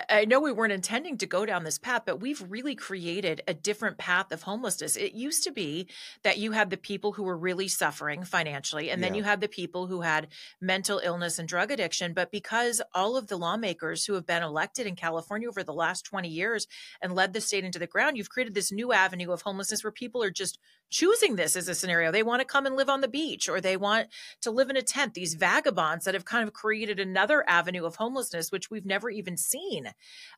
i 0.10 0.26
know 0.26 0.40
we 0.40 0.52
weren't 0.52 0.74
intending 0.74 1.18
to 1.18 1.26
go 1.26 1.46
down 1.46 1.64
this 1.64 1.78
path 1.78 2.04
but 2.06 2.20
we've 2.20 2.44
really 2.50 2.76
created 2.76 3.42
a 3.48 3.54
different 3.54 3.98
path 3.98 4.32
of 4.32 4.44
homelessness. 4.44 4.96
It 4.96 5.14
used 5.14 5.44
to 5.44 5.52
be 5.52 5.88
that 6.24 6.38
you 6.38 6.52
had 6.54 6.70
the 6.70 6.78
people 6.78 7.12
who 7.12 7.24
were 7.24 7.38
really 7.38 7.68
suffering 7.68 8.24
financially 8.24 8.90
and 8.90 9.04
then 9.04 9.14
you 9.14 9.24
had 9.24 9.42
the 9.42 9.48
people 9.48 9.88
who 9.88 10.02
had 10.02 10.28
mental 10.62 11.02
illness 11.04 11.40
and 11.40 11.48
drug 11.48 11.72
addiction. 11.72 12.14
But 12.14 12.32
because 12.32 12.82
all 12.94 13.18
of 13.18 13.28
the 13.28 13.38
lawmakers 13.38 14.06
who 14.06 14.14
have 14.14 14.26
been 14.26 14.44
elected 14.44 14.88
in 14.88 14.96
california 14.96 15.48
over 15.48 15.64
the 15.64 15.74
last 15.74 16.06
20 16.06 16.30
years 16.30 16.68
and 17.02 17.14
led 17.14 17.34
the 17.34 17.42
state 17.42 17.64
into 17.64 17.80
the 17.80 17.88
ground 17.88 18.18
you've 18.18 18.30
created 18.30 18.54
this 18.54 18.72
new 18.72 18.94
avenue 18.94 19.32
of 19.32 19.42
homelessness 19.42 19.84
where 19.84 19.92
people 19.92 20.24
are 20.24 20.32
just 20.32 20.60
choosing 20.90 21.36
this 21.36 21.56
as 21.56 21.68
a 21.68 21.76
scenario. 21.76 22.12
They 22.12 22.24
want 22.24 22.42
to 22.42 22.46
come 22.46 22.66
and 22.66 22.76
live 22.76 22.90
on 22.90 23.02
the 23.02 23.08
beach 23.08 23.50
or 23.50 23.60
they 23.60 23.78
want 23.78 24.08
to 24.42 24.52
live 24.52 24.70
in 24.70 24.78
a 24.78 24.82
tent. 24.82 25.14
These 25.14 25.36
vagabonds 25.36 26.06
that 26.06 26.14
have 26.14 26.26
kind 26.26 26.48
of 26.48 26.54
created 26.54 27.00
another 27.00 27.44
avenue 27.48 27.86
of 27.86 27.96
homelessness, 27.96 28.52
which 28.52 28.70
we've 28.70 28.86
never 28.86 29.10
even 29.10 29.38
seen 29.38 29.92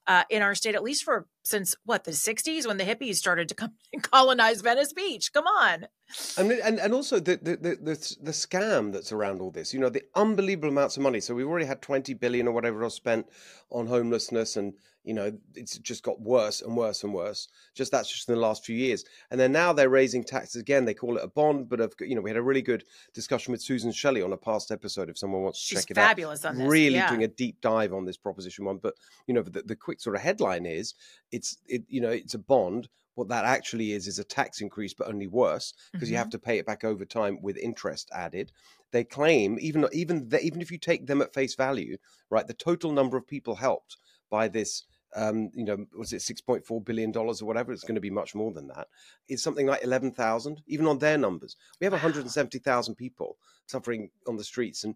uh, 0.08 0.24
in 0.30 0.42
our 0.42 0.56
state, 0.56 0.76
at 0.76 0.84
least 0.84 1.04
for 1.04 1.28
since 1.44 1.76
what 1.84 2.04
the 2.04 2.12
60s 2.12 2.68
when 2.68 2.78
the 2.78 2.84
hippies 2.84 3.16
started 3.16 3.50
to 3.50 3.56
come 3.56 3.72
and 3.94 4.04
colonize 4.12 4.62
Venice 4.62 4.94
Beach. 4.94 5.32
Come 5.34 5.46
on. 5.46 5.88
And, 6.38 6.52
and 6.52 6.80
and 6.80 6.94
also 6.94 7.20
the, 7.20 7.38
the 7.38 7.56
the 7.56 7.76
the 7.76 8.18
the 8.22 8.32
scam 8.32 8.92
that's 8.92 9.12
around 9.12 9.42
all 9.42 9.52
this, 9.52 9.74
you 9.74 9.80
know, 9.80 9.90
the 9.90 10.02
unbelievable 10.16 10.70
amounts 10.70 10.98
of 10.98 11.04
money. 11.04 11.20
So 11.20 11.36
we've 11.36 11.48
already 11.48 11.68
had 11.68 11.84
twenty 11.84 12.16
billion 12.16 12.48
or 12.48 12.52
whatever 12.52 12.84
else 12.84 12.96
spent 12.96 13.28
on 13.70 13.86
homelessness, 13.86 14.58
and 14.58 14.74
you 15.04 15.14
know, 15.14 15.32
it's 15.56 15.78
just 15.80 16.04
got 16.04 16.20
worse 16.22 16.62
and 16.62 16.76
worse 16.76 17.04
and 17.04 17.14
worse. 17.14 17.48
Just 17.74 17.92
that's 17.92 18.12
just 18.12 18.28
in 18.30 18.36
the 18.36 18.42
last 18.42 18.66
few 18.66 18.76
years, 18.76 19.06
and 19.32 19.40
then 19.40 19.52
now 19.52 19.72
they're 19.74 19.90
raising 19.90 20.24
taxes 20.24 20.62
again. 20.62 20.86
They 20.86 20.94
call 20.94 21.18
it 21.18 21.24
a 21.24 21.28
bond, 21.28 21.70
but 21.70 21.80
of 21.80 21.94
you 22.02 22.16
know, 22.16 22.22
we 22.22 22.30
had 22.30 22.38
a 22.38 22.42
really 22.42 22.62
good 22.62 22.84
discussion 23.14 23.52
with 23.52 23.62
Susan 23.62 23.92
Shelley 23.92 24.22
on 24.22 24.34
a 24.34 24.38
past 24.38 24.72
episode. 24.72 25.10
If 25.10 25.18
someone 25.18 25.42
wants 25.44 25.60
to 25.62 25.66
She's 25.68 25.86
check 25.86 25.92
it 25.92 25.96
fabulous 25.96 26.44
out, 26.46 26.52
on 26.52 26.58
this. 26.60 26.68
really 26.68 26.96
yeah. 26.96 27.10
doing 27.10 27.24
a 27.24 27.28
deep 27.30 27.62
dive 27.62 27.94
on 27.94 28.06
this 28.06 28.18
proposition 28.18 28.66
one. 28.66 28.78
But 28.78 28.96
you 29.28 29.34
know, 29.34 29.42
the, 29.42 29.62
the 29.64 29.76
quick 29.76 30.02
sort 30.02 30.16
of 30.16 30.22
headline 30.22 30.66
is 30.66 30.94
it's 31.32 31.58
it 31.68 31.84
you 31.88 32.02
know 32.02 32.10
it's 32.10 32.34
a 32.34 32.40
bond 32.40 32.90
what 33.16 33.28
that 33.28 33.44
actually 33.44 33.92
is 33.92 34.08
is 34.08 34.18
a 34.20 34.24
tax 34.24 34.62
increase 34.62 34.94
but 34.94 35.08
only 35.08 35.28
worse 35.28 35.74
because 35.92 36.08
Mm-hmm. 36.08 36.14
you 36.14 36.18
have 36.18 36.30
to 36.30 36.40
pay 36.40 36.58
it 36.58 36.66
back 36.66 36.84
over 36.86 37.04
time 37.04 37.40
with 37.42 37.58
interest 37.58 38.10
added 38.14 38.52
they 38.92 39.04
claim 39.04 39.58
even 39.60 39.86
even 39.92 40.30
even 40.42 40.62
if 40.62 40.72
you 40.72 40.78
take 40.78 41.06
them 41.06 41.22
at 41.22 41.34
face 41.34 41.54
value 41.56 41.98
right 42.30 42.48
the 42.48 42.54
total 42.54 42.94
number 42.94 43.18
of 43.18 43.28
people 43.28 43.56
helped 43.56 43.98
by 44.30 44.48
this 44.48 44.84
um 45.16 45.50
you 45.54 45.66
know 45.66 45.86
was 45.98 46.14
it 46.14 46.22
6.4 46.22 46.86
billion 46.86 47.12
dollars 47.12 47.42
or 47.42 47.46
whatever 47.46 47.72
it's 47.72 47.84
going 47.84 47.96
to 47.96 48.02
be 48.02 48.12
much 48.12 48.36
more 48.36 48.52
than 48.52 48.68
that. 48.68 48.88
It's 49.28 49.44
something 49.44 49.66
like 49.66 49.84
11,000 49.84 50.62
even 50.68 50.86
on 50.86 51.00
their 51.00 51.18
numbers 51.18 51.56
we 51.80 51.86
have 51.86 51.94
Wow. 51.94 51.98
170,000 51.98 52.96
people 52.96 53.38
suffering 53.66 54.12
on 54.28 54.36
the 54.36 54.44
streets 54.44 54.84
and 54.84 54.96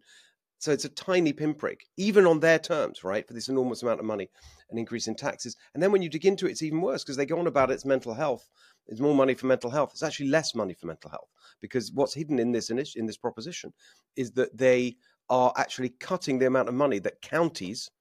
so 0.63 0.71
it's 0.71 0.85
a 0.85 0.89
tiny 0.89 1.33
pinprick, 1.33 1.87
even 1.97 2.25
on 2.25 2.39
their 2.39 2.57
terms, 2.57 3.03
right? 3.03 3.27
For 3.27 3.33
this 3.33 3.49
enormous 3.49 3.83
amount 3.83 3.99
of 3.99 4.05
money, 4.05 4.29
an 4.69 4.77
increase 4.77 5.07
in 5.09 5.15
taxes. 5.15 5.57
And 5.73 5.83
then 5.83 5.91
when 5.91 6.01
you 6.01 6.07
dig 6.07 6.25
into 6.25 6.47
it, 6.47 6.51
it's 6.51 6.61
even 6.61 6.79
worse 6.79 7.03
because 7.03 7.17
they 7.17 7.25
go 7.25 7.37
on 7.37 7.47
about 7.47 7.69
it's 7.69 7.83
mental 7.83 8.13
health. 8.13 8.49
It's 8.87 9.01
more 9.01 9.13
money 9.13 9.33
for 9.33 9.45
mental 9.47 9.69
health. 9.69 9.91
It's 9.91 10.03
actually 10.03 10.29
less 10.29 10.55
money 10.55 10.73
for 10.73 10.87
mental 10.87 11.09
health 11.09 11.27
because 11.59 11.91
what's 11.91 12.13
hidden 12.13 12.39
in 12.39 12.53
this 12.53 12.69
in 12.69 13.05
this 13.05 13.17
proposition 13.17 13.73
is 14.15 14.31
that 14.31 14.57
they 14.57 14.95
are 15.29 15.51
actually 15.57 15.89
cutting 15.99 16.39
the 16.39 16.47
amount 16.47 16.69
of 16.69 16.75
money 16.75 16.99
that 16.99 17.21
counties 17.21 17.91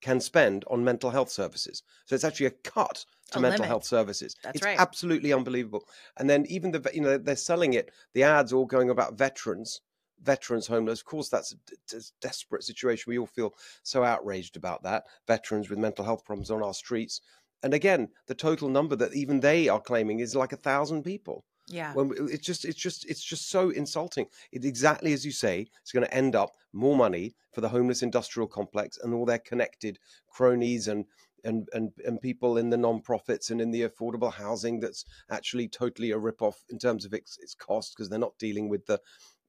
can 0.00 0.20
spend 0.20 0.64
on 0.70 0.84
mental 0.84 1.10
health 1.10 1.30
services. 1.30 1.82
So 2.04 2.14
it's 2.14 2.24
actually 2.24 2.46
a 2.46 2.50
cut 2.50 3.04
to 3.32 3.38
A 3.38 3.40
mental 3.40 3.58
limit. 3.60 3.68
health 3.68 3.84
services. 3.84 4.36
That's 4.42 4.56
it's 4.56 4.64
right. 4.64 4.78
absolutely 4.78 5.32
unbelievable. 5.32 5.84
And 6.18 6.28
then 6.28 6.46
even 6.48 6.70
the 6.70 6.88
you 6.92 7.00
know 7.00 7.18
they're 7.18 7.36
selling 7.36 7.74
it. 7.74 7.90
The 8.14 8.22
ads 8.22 8.52
all 8.52 8.66
going 8.66 8.90
about 8.90 9.18
veterans, 9.18 9.80
veterans 10.22 10.66
homeless. 10.66 11.00
Of 11.00 11.06
course, 11.06 11.28
that's 11.28 11.52
a 11.52 11.56
d- 11.88 11.98
desperate 12.20 12.62
situation. 12.64 13.10
We 13.10 13.18
all 13.18 13.26
feel 13.26 13.54
so 13.82 14.04
outraged 14.04 14.56
about 14.56 14.82
that. 14.84 15.04
Veterans 15.26 15.68
with 15.70 15.78
mental 15.78 16.04
health 16.04 16.24
problems 16.24 16.50
on 16.50 16.62
our 16.62 16.74
streets. 16.74 17.20
And 17.62 17.72
again, 17.74 18.08
the 18.26 18.34
total 18.34 18.68
number 18.68 18.96
that 18.96 19.14
even 19.14 19.40
they 19.40 19.68
are 19.68 19.80
claiming 19.80 20.20
is 20.20 20.36
like 20.36 20.52
a 20.52 20.56
thousand 20.58 21.02
people 21.02 21.44
Yeah. 21.68 21.92
when 21.94 22.12
it's 22.30 22.46
just 22.46 22.64
it's 22.64 22.80
just 22.80 23.08
it's 23.10 23.22
just 23.22 23.50
so 23.50 23.70
insulting. 23.70 24.26
It's 24.52 24.66
exactly 24.66 25.12
as 25.12 25.24
you 25.24 25.32
say 25.32 25.66
it's 25.82 25.92
going 25.92 26.06
to 26.06 26.14
end 26.14 26.36
up 26.36 26.52
more 26.72 26.96
money 26.96 27.34
for 27.52 27.60
the 27.60 27.68
homeless 27.68 28.02
industrial 28.02 28.46
complex 28.46 28.98
and 29.02 29.12
all 29.12 29.24
their 29.24 29.38
connected 29.38 29.98
cronies 30.28 30.88
and 30.88 31.06
and 31.44 31.68
and, 31.72 31.92
and 32.04 32.20
people 32.20 32.58
in 32.58 32.70
the 32.70 32.76
non-profits 32.76 33.50
and 33.50 33.60
in 33.60 33.70
the 33.70 33.82
affordable 33.82 34.32
housing 34.32 34.80
that's 34.80 35.04
actually 35.30 35.68
totally 35.68 36.10
a 36.10 36.18
rip-off 36.18 36.62
in 36.68 36.78
terms 36.78 37.04
of 37.04 37.14
its, 37.14 37.38
its 37.40 37.54
cost 37.54 37.94
because 37.94 38.08
they're 38.08 38.18
not 38.18 38.38
dealing 38.38 38.68
with 38.68 38.84
the 38.86 39.00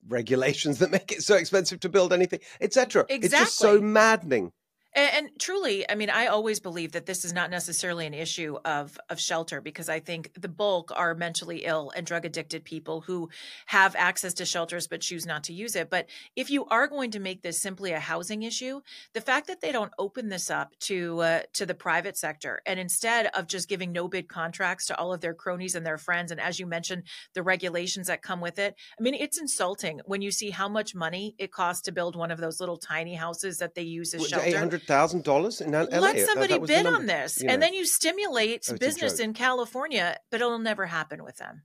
regulations 0.08 0.80
that 0.80 0.92
make 0.92 1.12
it 1.12 1.24
so 1.24 1.36
expensive 1.36 1.80
to 1.80 1.90
build 1.90 2.14
anything 2.14 2.40
etc 2.62 3.06
it's 3.10 3.30
just 3.30 3.58
so 3.58 3.82
maddening 3.82 4.52
And, 4.96 5.12
and 5.14 5.40
truly, 5.40 5.90
I 5.90 5.96
mean, 5.96 6.10
I 6.10 6.28
always 6.28 6.60
believe 6.60 6.94
that 6.94 7.06
this 7.06 7.26
is 7.26 7.34
not 7.34 7.50
necessarily 7.50 8.06
an 8.06 8.14
issue 8.14 8.58
of 8.66 8.98
of 9.10 9.20
shelter 9.20 9.62
because 9.62 9.90
I 9.90 10.00
think 10.00 10.32
the 10.40 10.48
bulk 10.48 10.92
are 10.96 11.14
mentally 11.14 11.66
ill 11.66 11.92
and 11.96 12.06
drug 12.06 12.26
addicted 12.26 12.64
people 12.64 13.02
who 13.02 13.30
have 13.68 13.96
access 13.96 14.34
to 14.36 14.46
shelters 14.46 14.88
but 14.88 15.02
choose 15.02 15.26
not 15.26 15.44
to 15.46 15.54
use 15.54 15.76
it. 15.76 15.90
But 15.90 16.08
if 16.36 16.50
you 16.50 16.66
are 16.66 16.88
going 16.88 17.12
to 17.12 17.20
make 17.20 17.42
this 17.42 17.62
simply 17.62 17.92
a 17.92 18.00
housing 18.00 18.44
issue, 18.44 18.82
the 19.14 19.22
fact 19.22 19.48
that 19.48 19.62
they 19.62 19.72
don't 19.72 19.92
open 20.00 20.30
this 20.30 20.50
up 20.50 20.74
to 20.82 21.20
uh, 21.20 21.40
to 21.54 21.66
the 21.66 21.76
private 21.76 22.18
sector 22.18 22.62
and 22.66 22.80
instead 22.80 23.28
of 23.34 23.48
just 23.48 23.70
giving 23.70 23.92
no 23.92 24.08
bid 24.08 24.28
contracts 24.28 24.88
to 24.88 24.98
all 24.98 25.14
of 25.14 25.22
their 25.22 25.34
cronies 25.34 25.76
and 25.76 25.86
their 25.86 25.98
friends, 25.98 26.32
and 26.32 26.42
as 26.42 26.60
you 26.60 26.66
mentioned, 26.66 27.04
the 27.34 27.44
regulations 27.44 28.08
that 28.08 28.22
come 28.22 28.42
with 28.42 28.60
it, 28.60 28.76
I 29.00 29.04
mean, 29.04 29.14
it's 29.14 29.40
insulting 29.40 30.02
when 30.06 30.22
you 30.22 30.32
see 30.32 30.50
how 30.50 30.70
much 30.70 30.96
money 30.96 31.36
it 31.38 31.52
costs 31.52 31.84
to 31.84 31.92
build 31.92 32.16
one 32.16 32.32
of 32.32 32.40
those 32.40 32.60
little 32.60 32.78
tiny 32.78 33.16
houses 33.16 33.58
that 33.58 33.76
they 33.76 33.82
use 33.84 34.14
as 34.14 34.28
shelter 34.28 34.77
hundred 34.78 34.88
thousand 34.88 35.24
dollars 35.24 35.62
in 35.62 35.74
L- 35.74 35.88
LA. 35.92 36.00
let 36.00 36.20
somebody 36.20 36.54
that 36.54 36.62
the 36.62 36.68
bid 36.68 36.86
on 36.86 37.06
this 37.06 37.42
you 37.42 37.50
and 37.50 37.62
then 37.62 37.74
you 37.74 37.86
stimulate 37.86 38.68
Oh, 38.72 38.78
business 38.78 39.20
in 39.20 39.34
california 39.34 40.18
but 40.32 40.42
it'll 40.42 40.60
never 40.60 40.86
happen 40.86 41.24
with 41.24 41.38
them 41.38 41.64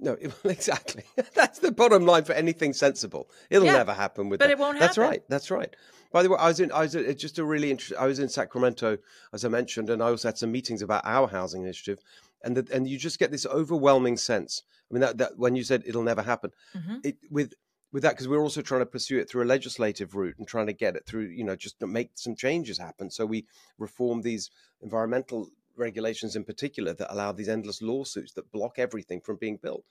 No, 0.00 0.16
exactly. 0.44 1.04
That's 1.34 1.60
the 1.60 1.70
bottom 1.72 2.04
line 2.04 2.24
for 2.24 2.32
anything 2.34 2.72
sensible. 2.74 3.30
It'll 3.48 3.64
Yeah, 3.66 3.78
never 3.82 3.94
happen 3.94 4.28
with. 4.28 4.38
but 4.40 4.46
that. 4.48 4.52
it 4.52 4.58
won't 4.58 4.78
That's 4.80 4.96
happen. 4.96 5.10
right. 5.10 5.22
That's 5.28 5.50
right. 5.50 5.72
By 6.12 6.22
the 6.22 6.28
way, 6.30 6.36
I 6.46 6.48
was 6.48 6.58
in. 6.60 6.70
I 6.72 6.80
was 6.86 6.94
at- 6.96 7.16
just 7.26 7.38
a 7.38 7.44
really 7.44 7.70
interesting. 7.70 7.98
I 8.04 8.06
was 8.06 8.18
in 8.18 8.28
Sacramento, 8.28 8.98
as 9.32 9.44
I 9.44 9.48
mentioned, 9.48 9.88
and 9.90 10.02
I 10.02 10.06
also 10.10 10.28
had 10.28 10.36
some 10.38 10.50
meetings 10.50 10.82
about 10.82 11.02
our 11.06 11.28
housing 11.28 11.62
initiative, 11.62 11.98
and 12.44 12.56
the, 12.56 12.64
and 12.74 12.88
you 12.90 12.98
just 12.98 13.18
get 13.20 13.30
this 13.30 13.46
overwhelming 13.46 14.16
sense. 14.18 14.62
I 14.90 14.94
mean, 14.94 15.00
that, 15.06 15.18
that 15.18 15.32
when 15.38 15.54
you 15.56 15.62
said 15.64 15.82
it'll 15.86 16.02
never 16.12 16.22
happen, 16.22 16.50
Mhm. 16.76 16.96
it 17.08 17.16
with 17.30 17.54
with 17.94 18.02
that 18.02 18.10
because 18.10 18.28
we're 18.28 18.42
also 18.42 18.60
trying 18.60 18.82
to 18.82 18.86
pursue 18.86 19.18
it 19.18 19.30
through 19.30 19.44
a 19.44 19.46
legislative 19.46 20.14
route 20.14 20.36
and 20.38 20.46
trying 20.46 20.66
to 20.66 20.74
get 20.74 20.96
it 20.96 21.06
through. 21.06 21.28
You 21.28 21.44
know, 21.44 21.56
just 21.56 21.80
to 21.80 21.86
make 21.86 22.10
some 22.16 22.36
changes 22.36 22.76
happen. 22.76 23.10
So 23.10 23.24
we 23.24 23.46
reform 23.78 24.20
these 24.20 24.50
environmental 24.82 25.48
regulations 25.76 26.36
in 26.36 26.44
particular 26.44 26.92
that 26.92 27.12
allow 27.12 27.32
these 27.32 27.48
endless 27.48 27.80
lawsuits 27.80 28.34
that 28.34 28.52
block 28.52 28.78
everything 28.78 29.22
from 29.22 29.36
being 29.36 29.58
built. 29.62 29.84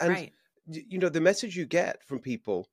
And 0.00 0.10
right 0.10 0.32
you 0.66 0.98
know 0.98 1.08
the 1.08 1.20
message 1.20 1.56
you 1.56 1.66
get 1.66 2.02
from 2.04 2.18
people 2.18 2.68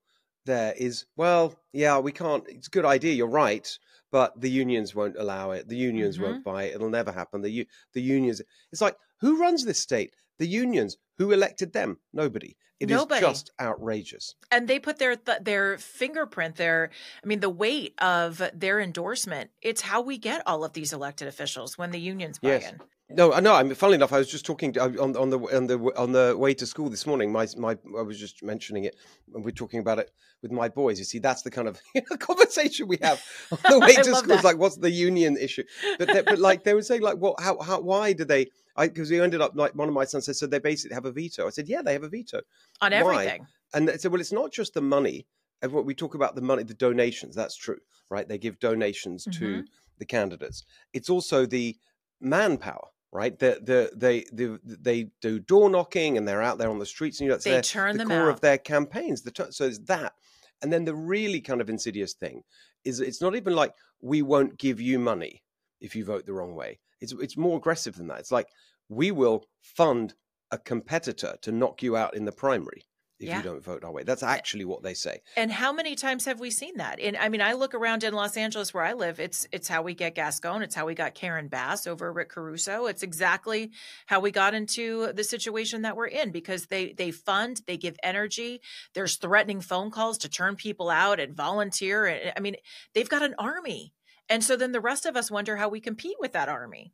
there 0.46 0.74
is 0.78 1.06
well 1.16 1.56
yeah 1.74 2.00
we 2.00 2.12
can't 2.12 2.44
it's 2.48 2.68
a 2.68 2.72
good 2.72 2.86
idea 2.86 3.14
you're 3.14 3.28
right 3.28 3.78
but 4.12 4.40
the 4.40 4.50
unions 4.50 4.96
won't 4.96 5.18
allow 5.18 5.52
it 5.52 5.68
the 5.68 5.76
unions 5.76 6.20
won't 6.20 6.36
mm-hmm. 6.36 6.50
buy 6.50 6.64
it 6.64 6.76
it'll 6.76 6.90
never 6.90 7.12
happen 7.12 7.42
the 7.42 7.68
the 7.94 8.02
unions 8.02 8.42
it's 8.72 8.82
like 8.82 8.96
who 9.20 9.40
runs 9.40 9.66
this 9.66 9.80
state 9.80 10.14
the 10.40 10.48
unions 10.48 10.98
who 11.18 11.32
elected 11.32 11.74
them? 11.74 11.98
Nobody. 12.14 12.56
It 12.80 12.92
is 12.92 12.96
Nobody. 12.98 13.22
just 13.22 13.50
outrageous. 13.60 14.36
And 14.52 14.68
they 14.68 14.78
put 14.80 15.00
their 15.00 15.16
th- 15.16 15.40
their 15.42 15.80
fingerprint 15.80 16.58
their 16.58 16.92
i 17.24 17.28
mean 17.28 17.40
the 17.40 17.50
weight 17.50 17.96
of 18.00 18.42
their 18.54 18.80
endorsement. 18.80 19.50
It's 19.62 19.82
how 19.82 20.02
we 20.02 20.18
get 20.20 20.44
all 20.46 20.64
of 20.64 20.74
these 20.74 20.94
elected 20.94 21.28
officials 21.28 21.78
when 21.78 21.90
the 21.92 22.00
unions 22.00 22.38
buy 22.40 22.50
Yes. 22.50 22.70
in 22.72 22.80
no 23.10 23.32
I 23.34 23.40
know. 23.40 23.56
I'm 23.56 23.74
funnily 23.74 23.96
enough 23.96 24.14
I 24.14 24.20
was 24.20 24.30
just 24.30 24.46
talking 24.46 24.74
to, 24.74 24.82
on 25.02 25.16
on 25.18 25.30
the 25.32 25.40
on 25.40 25.66
the 25.66 25.78
on 25.98 26.12
the 26.12 26.36
way 26.38 26.54
to 26.54 26.66
school 26.68 26.90
this 26.90 27.08
morning 27.08 27.32
my 27.32 27.48
my 27.58 27.78
I 27.98 28.02
was 28.04 28.20
just 28.20 28.44
mentioning 28.44 28.84
it 28.84 28.96
and 29.34 29.44
we're 29.44 29.52
talking 29.52 29.80
about 29.80 29.98
it 29.98 30.12
with 30.44 30.52
my 30.52 30.70
boys. 30.70 31.00
You 31.00 31.06
see 31.06 31.18
that's 31.18 31.42
the 31.42 31.50
kind 31.50 31.68
of 31.68 31.82
conversation 32.20 32.88
we 32.88 33.00
have 33.02 33.20
on 33.52 33.72
the 33.72 33.80
way 33.80 33.96
to 33.96 34.14
school. 34.14 34.34
It's 34.34 34.44
like 34.44 34.60
what's 34.60 34.78
the 34.78 34.92
union 34.92 35.36
issue? 35.36 35.64
But 35.98 36.26
but 36.26 36.38
like 36.38 36.64
they 36.64 36.76
were 36.76 36.84
saying 36.84 37.02
like 37.02 37.18
what 37.18 37.40
how 37.40 37.60
how 37.60 37.80
why 37.82 38.14
do 38.14 38.24
they 38.24 38.42
I 38.42 38.67
because 38.78 39.10
we 39.10 39.20
ended 39.20 39.42
up 39.42 39.54
like 39.56 39.74
one 39.76 39.88
of 39.88 39.94
my 39.94 40.06
sons 40.06 40.26
said 40.26 40.36
so 40.36 40.46
they 40.48 40.60
basically 40.60 40.94
have 40.94 41.06
a 41.06 41.12
veto 41.12 41.48
I 41.48 41.50
said 41.50 41.68
yeah 41.68 41.82
they 41.82 41.94
have 41.94 42.04
a 42.04 42.10
veto 42.10 42.42
on 42.82 42.92
Why? 42.92 42.98
everything 42.98 43.48
and 43.74 43.88
they 43.88 43.98
said, 43.98 44.12
well, 44.12 44.22
it's 44.22 44.32
not 44.32 44.52
just 44.54 44.74
the 44.74 44.82
money. 44.82 45.28
And 45.62 45.74
what 45.74 45.86
we 45.86 45.94
talk 45.94 46.16
about 46.16 46.36
the 46.36 46.42
money, 46.42 46.64
the 46.64 46.74
donations, 46.74 47.36
that's 47.36 47.58
true, 47.58 47.80
right? 48.10 48.28
They 48.28 48.38
give 48.38 48.60
donations 48.60 49.26
to 49.26 49.30
Mm-hmm. 49.30 49.66
the 49.98 50.06
candidates. 50.06 50.64
It's 50.94 51.10
also 51.10 51.46
the 51.46 51.76
manpower, 52.22 52.88
right? 53.12 53.38
The, 53.38 53.60
the, 53.62 53.92
they, 53.96 54.26
the, 54.32 54.60
they 54.64 55.10
do 55.22 55.40
door 55.40 55.70
knocking 55.70 56.18
and 56.18 56.28
they're 56.28 56.42
out 56.42 56.58
there 56.58 56.70
on 56.70 56.80
the 56.80 56.86
streets. 56.86 57.20
And 57.20 57.26
you 57.26 57.30
know, 57.30 57.36
that's 57.36 57.44
They 57.44 57.52
their, 57.52 57.62
turn 57.62 57.98
the 57.98 58.06
core 58.06 58.30
of 58.30 58.40
their 58.42 58.58
campaigns. 58.58 59.22
The 59.22 59.48
so 59.52 59.66
it's 59.66 59.80
that. 59.80 60.14
And 60.62 60.72
then 60.72 60.86
the 60.86 60.96
really 60.96 61.42
kind 61.42 61.62
of 61.62 61.70
insidious 61.70 62.14
thing 62.14 62.44
is 62.84 63.00
it's 63.00 63.22
not 63.22 63.36
even 63.36 63.54
like 63.56 63.74
we 64.02 64.22
won't 64.22 64.58
give 64.58 64.80
you 64.80 64.98
money 64.98 65.44
if 65.82 65.96
you 65.96 66.06
vote 66.06 66.26
the 66.26 66.34
wrong 66.34 66.56
way. 66.56 66.80
It's, 67.00 67.12
it's 67.14 67.38
more 67.38 67.58
aggressive 67.58 67.96
than 67.96 68.08
that. 68.08 68.20
It's 68.20 68.32
like 68.32 68.48
we 68.90 69.12
will 69.12 69.46
fund 69.62 70.14
a 70.52 70.58
competitor 70.58 71.36
to 71.42 71.52
knock 71.52 71.84
you 71.84 71.96
out 71.98 72.16
in 72.16 72.26
the 72.26 72.32
primary 72.32 72.86
if 73.20 73.28
Yeah. 73.28 73.38
you 73.38 73.44
don't 73.44 73.64
vote 73.64 73.84
our 73.84 73.92
way. 73.92 74.04
That's 74.04 74.22
actually 74.22 74.64
what 74.64 74.84
they 74.84 74.94
say. 74.94 75.22
And 75.36 75.52
how 75.52 75.74
many 75.74 75.96
times 75.96 76.26
have 76.26 76.40
we 76.40 76.52
seen 76.52 76.78
that? 76.78 77.00
And 77.00 77.18
I 77.18 77.30
mean, 77.30 77.42
I 77.42 77.54
look 77.54 77.74
around 77.74 78.04
in 78.04 78.14
Los 78.14 78.38
Angeles 78.38 78.74
where 78.76 78.84
I 78.84 78.94
live. 78.94 79.20
It's 79.20 79.48
it's 79.52 79.68
how 79.68 79.82
we 79.82 79.96
get 79.96 80.14
Gascon. 80.16 80.62
It's 80.62 80.76
how 80.76 80.86
we 80.86 80.94
got 80.94 81.16
Karen 81.16 81.48
Bass 81.48 81.88
over 81.88 82.14
Rick 82.14 82.30
Caruso. 82.30 82.86
It's 82.86 83.02
exactly 83.04 83.72
how 84.06 84.20
we 84.20 84.30
got 84.32 84.54
into 84.54 85.12
the 85.14 85.24
situation 85.24 85.82
that 85.82 85.98
we're 85.98 86.06
in 86.08 86.32
because 86.32 86.68
they 86.68 86.94
they 86.94 87.10
fund, 87.12 87.62
they 87.66 87.76
give 87.76 87.98
energy. 88.04 88.62
There's 88.94 89.18
threatening 89.18 89.62
phone 89.62 89.90
calls 89.90 90.20
to 90.20 90.30
turn 90.30 90.56
people 90.56 90.90
out 90.92 91.20
and 91.20 91.36
volunteer. 91.36 92.32
I 92.38 92.40
mean, 92.40 92.56
they've 92.94 93.10
got 93.10 93.24
an 93.24 93.34
army. 93.40 93.94
And 94.30 94.44
so 94.44 94.56
then 94.56 94.74
the 94.74 94.82
rest 94.82 95.06
of 95.08 95.16
us 95.18 95.32
wonder 95.32 95.56
how 95.58 95.70
we 95.70 95.80
compete 95.82 96.18
with 96.20 96.34
that 96.34 96.50
army. 96.50 96.94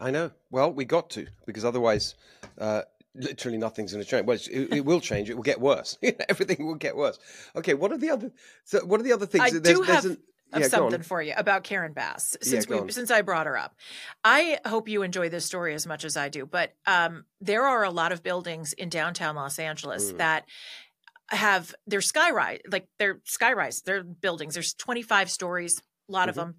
I 0.00 0.10
know. 0.10 0.30
Well, 0.50 0.72
we 0.72 0.84
got 0.84 1.10
to 1.10 1.26
because 1.46 1.64
otherwise, 1.64 2.14
uh, 2.58 2.82
literally 3.14 3.58
nothing's 3.58 3.92
going 3.92 4.04
to 4.04 4.10
change. 4.10 4.26
Well, 4.26 4.36
it, 4.36 4.72
it, 4.72 4.84
will 4.84 5.00
change. 5.00 5.30
It 5.30 5.34
will 5.34 5.42
get 5.42 5.60
worse. 5.60 5.98
Everything 6.28 6.66
will 6.66 6.74
get 6.74 6.96
worse. 6.96 7.18
Okay, 7.56 7.74
what 7.74 7.92
are 7.92 7.98
the 7.98 8.10
other? 8.10 8.32
So 8.64 8.84
what 8.84 9.00
are 9.00 9.04
the 9.04 9.12
other 9.12 9.26
things? 9.26 9.44
I 9.44 9.50
there's, 9.50 9.78
do 9.78 9.82
have 9.82 10.04
an, 10.04 10.18
yeah, 10.56 10.68
something 10.68 11.02
for 11.02 11.22
you 11.22 11.34
about 11.36 11.64
Karen 11.64 11.92
Bass 11.92 12.36
since 12.40 12.66
yeah, 12.68 12.80
we 12.80 12.92
since 12.92 13.10
I 13.10 13.22
brought 13.22 13.46
her 13.46 13.56
up. 13.56 13.74
I 14.22 14.58
hope 14.66 14.88
you 14.88 15.02
enjoy 15.02 15.28
this 15.28 15.44
story 15.44 15.74
as 15.74 15.86
much 15.86 16.04
as 16.04 16.16
I 16.16 16.28
do. 16.28 16.46
But 16.46 16.74
um, 16.86 17.24
there 17.40 17.64
are 17.64 17.84
a 17.84 17.90
lot 17.90 18.12
of 18.12 18.22
buildings 18.22 18.72
in 18.72 18.88
downtown 18.88 19.36
Los 19.36 19.58
Angeles 19.58 20.12
mm. 20.12 20.18
that 20.18 20.46
have 21.28 21.74
their 21.86 22.00
skyrise, 22.00 22.60
like 22.70 22.88
they're 22.98 23.20
skyrise, 23.26 23.82
they're 23.84 24.02
buildings. 24.02 24.54
There's 24.54 24.74
25 24.74 25.30
stories, 25.30 25.82
a 26.08 26.12
lot 26.12 26.22
mm-hmm. 26.22 26.28
of 26.30 26.34
them 26.34 26.54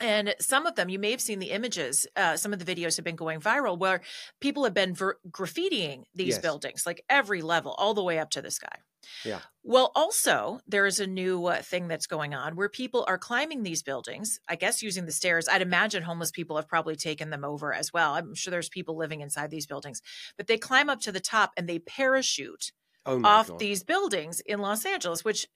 and 0.00 0.34
some 0.40 0.66
of 0.66 0.74
them 0.74 0.88
you 0.88 0.98
may 0.98 1.10
have 1.10 1.20
seen 1.20 1.38
the 1.38 1.50
images 1.50 2.06
uh, 2.16 2.36
some 2.36 2.52
of 2.52 2.64
the 2.64 2.74
videos 2.74 2.96
have 2.96 3.04
been 3.04 3.16
going 3.16 3.40
viral 3.40 3.78
where 3.78 4.00
people 4.40 4.64
have 4.64 4.74
been 4.74 4.94
ver- 4.94 5.18
graffitiing 5.30 6.02
these 6.14 6.34
yes. 6.34 6.38
buildings 6.38 6.84
like 6.86 7.04
every 7.08 7.42
level 7.42 7.74
all 7.78 7.94
the 7.94 8.02
way 8.02 8.18
up 8.18 8.30
to 8.30 8.42
the 8.42 8.50
sky 8.50 8.78
yeah 9.24 9.40
well 9.62 9.92
also 9.94 10.58
there 10.66 10.86
is 10.86 10.98
a 10.98 11.06
new 11.06 11.46
uh, 11.46 11.62
thing 11.62 11.88
that's 11.88 12.06
going 12.06 12.34
on 12.34 12.56
where 12.56 12.68
people 12.68 13.04
are 13.08 13.18
climbing 13.18 13.62
these 13.62 13.82
buildings 13.82 14.40
i 14.48 14.56
guess 14.56 14.82
using 14.82 15.06
the 15.06 15.12
stairs 15.12 15.48
i'd 15.48 15.62
imagine 15.62 16.02
homeless 16.02 16.30
people 16.30 16.56
have 16.56 16.68
probably 16.68 16.96
taken 16.96 17.30
them 17.30 17.44
over 17.44 17.72
as 17.72 17.92
well 17.92 18.14
i'm 18.14 18.34
sure 18.34 18.50
there's 18.50 18.68
people 18.68 18.96
living 18.96 19.20
inside 19.20 19.50
these 19.50 19.66
buildings 19.66 20.02
but 20.36 20.46
they 20.46 20.58
climb 20.58 20.90
up 20.90 21.00
to 21.00 21.12
the 21.12 21.20
top 21.20 21.52
and 21.56 21.68
they 21.68 21.78
parachute 21.78 22.72
oh 23.04 23.22
off 23.24 23.48
God. 23.48 23.58
these 23.58 23.84
buildings 23.84 24.40
in 24.40 24.58
los 24.58 24.84
angeles 24.84 25.24
which 25.24 25.46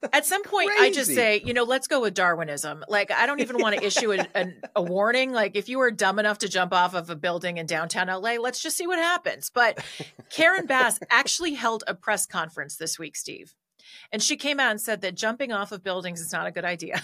at 0.12 0.24
some 0.24 0.42
point 0.44 0.70
Crazy. 0.70 0.84
i 0.84 0.92
just 0.92 1.14
say 1.14 1.42
you 1.44 1.52
know 1.52 1.64
let's 1.64 1.88
go 1.88 2.00
with 2.00 2.14
darwinism. 2.14 2.84
Like 2.88 3.10
i 3.10 3.26
don't 3.26 3.40
even 3.40 3.58
want 3.58 3.76
to 3.76 3.84
issue 3.86 4.12
a, 4.12 4.26
a, 4.34 4.46
a, 4.76 4.82
warning. 4.82 5.32
Like 5.32 5.56
if 5.56 5.68
you 5.68 5.78
were 5.78 5.90
dumb 5.90 6.18
enough 6.18 6.38
to 6.38 6.48
jump 6.48 6.72
off 6.72 6.94
of 6.94 7.10
a 7.10 7.16
building 7.16 7.58
in 7.58 7.66
downtown 7.66 8.08
la 8.08 8.32
let's 8.40 8.62
just 8.62 8.76
see 8.76 8.86
what 8.86 8.98
happens. 8.98 9.50
But 9.50 9.84
karen 10.30 10.66
bass 10.68 10.98
actually 11.10 11.54
held 11.54 11.84
a 11.86 11.94
press 11.94 12.26
conference 12.26 12.76
this 12.76 12.98
week 12.98 13.16
steve 13.16 13.54
and 14.12 14.22
she 14.22 14.36
came 14.36 14.60
out 14.60 14.70
and 14.70 14.80
said 14.80 15.00
that 15.00 15.14
jumping 15.14 15.52
off 15.52 15.72
of 15.72 15.82
buildings 15.82 16.20
is 16.20 16.32
not 16.32 16.46
a 16.46 16.50
good 16.50 16.64
idea 16.64 17.02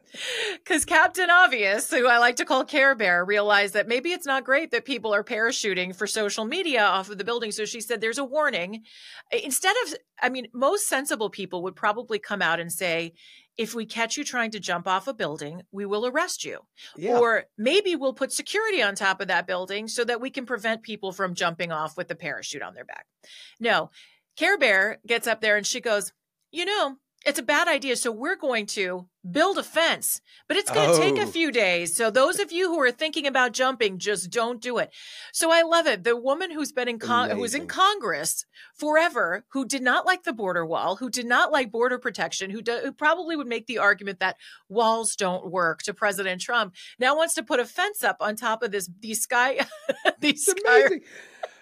Because 0.63 0.85
Captain 0.85 1.29
Obvious, 1.29 1.89
who 1.89 2.07
I 2.07 2.17
like 2.17 2.35
to 2.37 2.45
call 2.45 2.63
Care 2.63 2.95
Bear, 2.95 3.25
realized 3.25 3.73
that 3.73 3.87
maybe 3.87 4.11
it's 4.11 4.25
not 4.25 4.43
great 4.43 4.71
that 4.71 4.85
people 4.85 5.13
are 5.13 5.23
parachuting 5.23 5.95
for 5.95 6.05
social 6.05 6.45
media 6.45 6.83
off 6.83 7.09
of 7.09 7.17
the 7.17 7.23
building. 7.23 7.51
So 7.51 7.65
she 7.65 7.81
said 7.81 7.99
there's 7.99 8.17
a 8.17 8.23
warning. 8.23 8.83
Instead 9.31 9.75
of, 9.85 9.95
I 10.21 10.29
mean, 10.29 10.47
most 10.53 10.87
sensible 10.87 11.29
people 11.29 11.63
would 11.63 11.75
probably 11.75 12.19
come 12.19 12.41
out 12.41 12.59
and 12.59 12.71
say, 12.71 13.13
if 13.57 13.75
we 13.75 13.85
catch 13.85 14.17
you 14.17 14.23
trying 14.23 14.51
to 14.51 14.59
jump 14.59 14.87
off 14.87 15.07
a 15.07 15.13
building, 15.13 15.61
we 15.71 15.85
will 15.85 16.05
arrest 16.05 16.45
you. 16.45 16.59
Yeah. 16.95 17.17
Or 17.17 17.45
maybe 17.57 17.95
we'll 17.95 18.13
put 18.13 18.31
security 18.31 18.81
on 18.81 18.95
top 18.95 19.21
of 19.21 19.27
that 19.27 19.47
building 19.47 19.87
so 19.87 20.03
that 20.05 20.21
we 20.21 20.29
can 20.29 20.45
prevent 20.45 20.83
people 20.83 21.11
from 21.11 21.35
jumping 21.35 21.71
off 21.71 21.97
with 21.97 22.07
the 22.07 22.15
parachute 22.15 22.61
on 22.61 22.73
their 22.73 22.85
back. 22.85 23.05
No, 23.59 23.91
Care 24.37 24.57
Bear 24.57 24.99
gets 25.05 25.27
up 25.27 25.41
there 25.41 25.57
and 25.57 25.65
she 25.65 25.81
goes, 25.81 26.13
You 26.51 26.65
know, 26.65 26.97
it's 27.25 27.39
a 27.39 27.43
bad 27.43 27.67
idea. 27.67 27.95
So 27.95 28.11
we're 28.11 28.35
going 28.35 28.65
to 28.67 29.07
build 29.29 29.59
a 29.59 29.63
fence, 29.63 30.21
but 30.47 30.57
it's 30.57 30.71
going 30.71 30.89
to 30.89 30.95
oh. 30.95 30.99
take 30.99 31.17
a 31.17 31.27
oh. 31.27 31.31
few 31.31 31.51
days. 31.51 31.95
So 31.95 32.09
those 32.09 32.39
of 32.39 32.51
you 32.51 32.69
who 32.69 32.79
are 32.81 32.91
thinking 32.91 33.27
about 33.27 33.51
jumping, 33.51 33.99
just 33.99 34.31
don't 34.31 34.59
do 34.59 34.79
it. 34.79 34.89
So 35.31 35.51
I 35.51 35.61
love 35.61 35.85
it. 35.85 36.03
The 36.03 36.17
woman 36.17 36.49
who's 36.49 36.71
been 36.71 36.87
in 36.87 36.97
con- 36.97 37.29
who 37.29 37.39
was 37.39 37.53
in 37.53 37.67
Congress 37.67 38.45
forever, 38.73 39.45
who 39.51 39.65
did 39.65 39.83
not 39.83 40.05
like 40.05 40.23
the 40.23 40.33
border 40.33 40.65
wall, 40.65 40.95
who 40.95 41.11
did 41.11 41.27
not 41.27 41.51
like 41.51 41.71
border 41.71 41.99
protection, 41.99 42.49
who, 42.49 42.61
do- 42.61 42.79
who 42.83 42.91
probably 42.91 43.35
would 43.35 43.47
make 43.47 43.67
the 43.67 43.77
argument 43.77 44.19
that 44.19 44.37
walls 44.67 45.15
don't 45.15 45.51
work 45.51 45.83
to 45.83 45.93
President 45.93 46.41
Trump, 46.41 46.75
now 46.97 47.15
wants 47.15 47.35
to 47.35 47.43
put 47.43 47.59
a 47.59 47.65
fence 47.65 48.03
up 48.03 48.17
on 48.19 48.35
top 48.35 48.63
of 48.63 48.71
this 48.71 48.89
these 48.99 49.21
sky 49.21 49.59
these 50.19 50.45
sky 50.45 51.01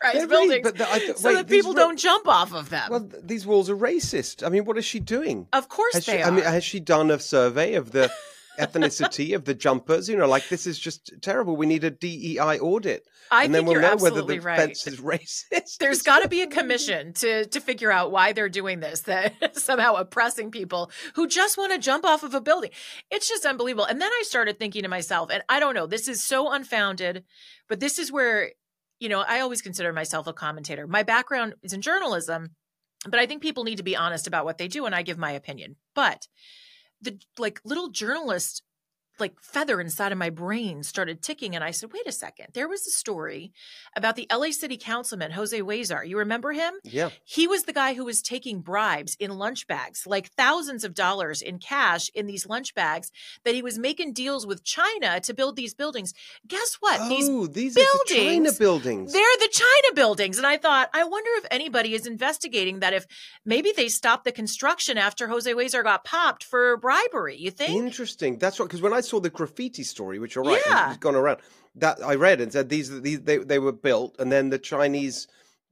rise 0.04 0.26
buildings 0.28 0.62
but 0.64 0.78
the, 0.78 0.90
I, 0.90 1.00
so 1.00 1.30
wait, 1.30 1.36
that 1.36 1.48
people 1.48 1.74
ra- 1.74 1.84
don't 1.84 2.00
jump 2.00 2.28
off 2.28 2.54
of 2.54 2.70
them. 2.70 2.88
Well, 2.90 3.10
these 3.24 3.46
walls 3.46 3.70
are 3.70 3.78
racist. 3.78 4.46
I 4.46 4.50
mean, 4.50 4.66
what 4.66 4.78
is 4.78 4.86
she 4.86 5.00
doing? 5.00 5.48
Of 5.54 5.70
course 5.70 5.94
has 5.94 6.06
they 6.06 6.18
she, 6.18 6.24
are. 6.24 6.28
I 6.28 6.32
mean, 6.32 6.44
has 6.44 6.64
she 6.64 6.80
done 6.80 7.12
a 7.12 7.20
survey 7.20 7.76
of 7.76 7.92
the 7.92 8.12
ethnicity 8.60 9.36
of 9.36 9.46
the 9.46 9.54
jumpers? 9.54 10.10
You 10.10 10.18
know, 10.18 10.28
like 10.28 10.50
this 10.50 10.68
is 10.68 10.80
just 10.80 11.12
terrible. 11.22 11.56
We 11.56 11.66
need 11.66 11.84
a 11.84 11.92
DEI 11.92 12.60
audit. 12.60 13.06
I 13.32 13.44
and 13.44 13.54
think 13.54 13.68
then 13.68 13.74
we'll 13.74 13.82
know 13.82 14.02
whether 14.02 14.22
the 14.22 14.40
right. 14.40 14.58
fence 14.58 14.88
is 14.88 15.00
racist. 15.00 15.78
There's 15.80 16.02
got 16.02 16.20
to 16.20 16.28
be 16.28 16.42
a 16.42 16.48
commission 16.48 17.14
to 17.14 17.46
to 17.46 17.60
figure 17.60 17.92
out 17.92 18.12
why 18.12 18.34
they're 18.34 18.50
doing 18.50 18.80
this. 18.80 19.02
That 19.02 19.58
somehow 19.58 19.96
oppressing 19.96 20.52
people 20.52 20.92
who 21.16 21.28
just 21.28 21.58
want 21.58 21.72
to 21.74 21.80
jump 21.80 22.06
off 22.06 22.24
of 22.24 22.34
a 22.34 22.42
building. 22.42 22.72
It's 23.12 23.28
just 23.28 23.46
unbelievable. 23.46 23.86
And 23.86 24.02
then 24.02 24.12
I 24.12 24.24
started 24.26 24.58
thinking 24.58 24.84
to 24.84 24.90
myself, 24.90 25.30
and 25.32 25.44
I 25.50 25.60
don't 25.60 25.76
know, 25.76 25.88
this 25.88 26.08
is 26.08 26.24
so 26.24 26.52
unfounded, 26.52 27.24
but 27.68 27.80
this 27.80 28.00
is 28.00 28.12
where 28.12 28.52
you 29.00 29.10
know, 29.10 29.24
I 29.28 29.40
always 29.40 29.62
consider 29.62 29.94
myself 29.94 30.28
a 30.28 30.34
commentator. 30.34 30.88
My 30.88 31.04
background 31.04 31.56
is 31.64 31.74
in 31.74 31.82
journalism, 31.82 32.56
but 33.06 33.20
I 33.20 33.26
think 33.26 33.42
people 33.42 33.64
need 33.64 33.78
to 33.78 33.84
be 33.84 33.96
honest 33.96 34.28
about 34.28 34.46
what 34.46 34.58
they 34.58 34.68
do 34.68 34.86
and 34.86 34.94
I 34.94 35.02
give 35.02 35.18
my 35.18 35.32
opinion. 35.32 35.78
But 35.96 36.28
the 37.02 37.18
like 37.38 37.62
little 37.64 37.90
journalist 37.90 38.62
like 39.20 39.40
feather 39.42 39.80
inside 39.82 40.12
of 40.12 40.18
my 40.18 40.30
brain 40.30 40.84
started 40.84 41.22
ticking 41.22 41.56
and 41.56 41.64
I 41.64 41.72
said, 41.72 41.92
"Wait 41.94 42.08
a 42.08 42.12
second. 42.12 42.48
There 42.54 42.68
was 42.68 42.86
a 42.88 42.92
story 42.92 43.52
about 43.96 44.16
the 44.16 44.28
LA 44.32 44.52
City 44.52 44.78
Councilman 44.78 45.32
Jose 45.32 45.60
Huizar. 45.60 46.08
You 46.08 46.18
remember 46.18 46.52
him? 46.52 46.74
Yeah. 46.84 47.10
He 47.24 47.48
was 47.48 47.64
the 47.64 47.74
guy 47.74 47.94
who 47.94 48.06
was 48.06 48.22
taking 48.22 48.62
bribes 48.62 49.16
in 49.20 49.38
lunch 49.38 49.68
bags, 49.68 50.06
like 50.08 50.32
thousands 50.32 50.84
of 50.84 50.94
dollars 50.94 51.42
in 51.42 51.60
cash 51.60 52.10
in 52.14 52.26
these 52.26 52.48
lunch 52.48 52.74
bags 52.74 53.12
that 53.44 53.56
he 53.56 53.62
was 53.62 53.78
making 53.78 54.14
deals 54.14 54.46
with 54.46 54.64
China 54.64 55.20
to 55.22 55.34
build 55.34 55.56
these 55.56 55.74
buildings. 55.74 56.14
Guess 56.48 56.78
what? 56.80 57.00
Oh, 57.02 57.48
these, 57.48 57.74
these 57.74 57.76
buildings, 57.76 58.10
the 58.10 58.16
China 58.16 58.52
buildings. 58.54 59.14
They're 59.14 59.38
the 59.40 59.50
China 59.52 59.96
buildings. 59.96 60.38
And 60.38 60.48
I 60.48 60.58
thought, 60.58 60.90
I 60.94 61.04
wonder 61.04 61.30
if 61.36 61.46
anybody 61.52 61.94
is 61.94 62.06
investigating 62.06 62.80
that 62.80 62.94
if 62.94 63.06
maybe 63.46 63.72
they 63.76 63.90
stopped 63.90 64.26
the 64.26 64.32
construction 64.32 64.98
after 64.98 65.28
Jose 65.28 65.52
Huizar 65.52 65.84
got 65.84 66.04
popped 66.04 66.44
for 66.44 66.78
bribery. 66.78 67.38
You 67.38 67.52
think? 67.52 67.72
Interesting. 67.72 68.38
That's 68.38 68.60
right. 68.60 68.68
Because 68.68 68.82
when 68.82 68.94
I 68.94 69.02
saw 69.10 69.20
the 69.20 69.30
graffiti 69.30 69.84
story, 69.84 70.20
which 70.20 70.36
you're 70.36 70.44
right, 70.44 70.62
yeah. 70.66 70.90
it's 70.90 70.98
gone 71.00 71.16
around. 71.16 71.40
That 71.76 72.04
I 72.04 72.16
read 72.16 72.42
and 72.42 72.52
said 72.52 72.70
these 72.70 73.02
these 73.02 73.22
they 73.22 73.38
they 73.38 73.60
were 73.60 73.72
built, 73.72 74.16
and 74.20 74.32
then 74.32 74.50
the 74.50 74.60
Chinese 74.60 75.28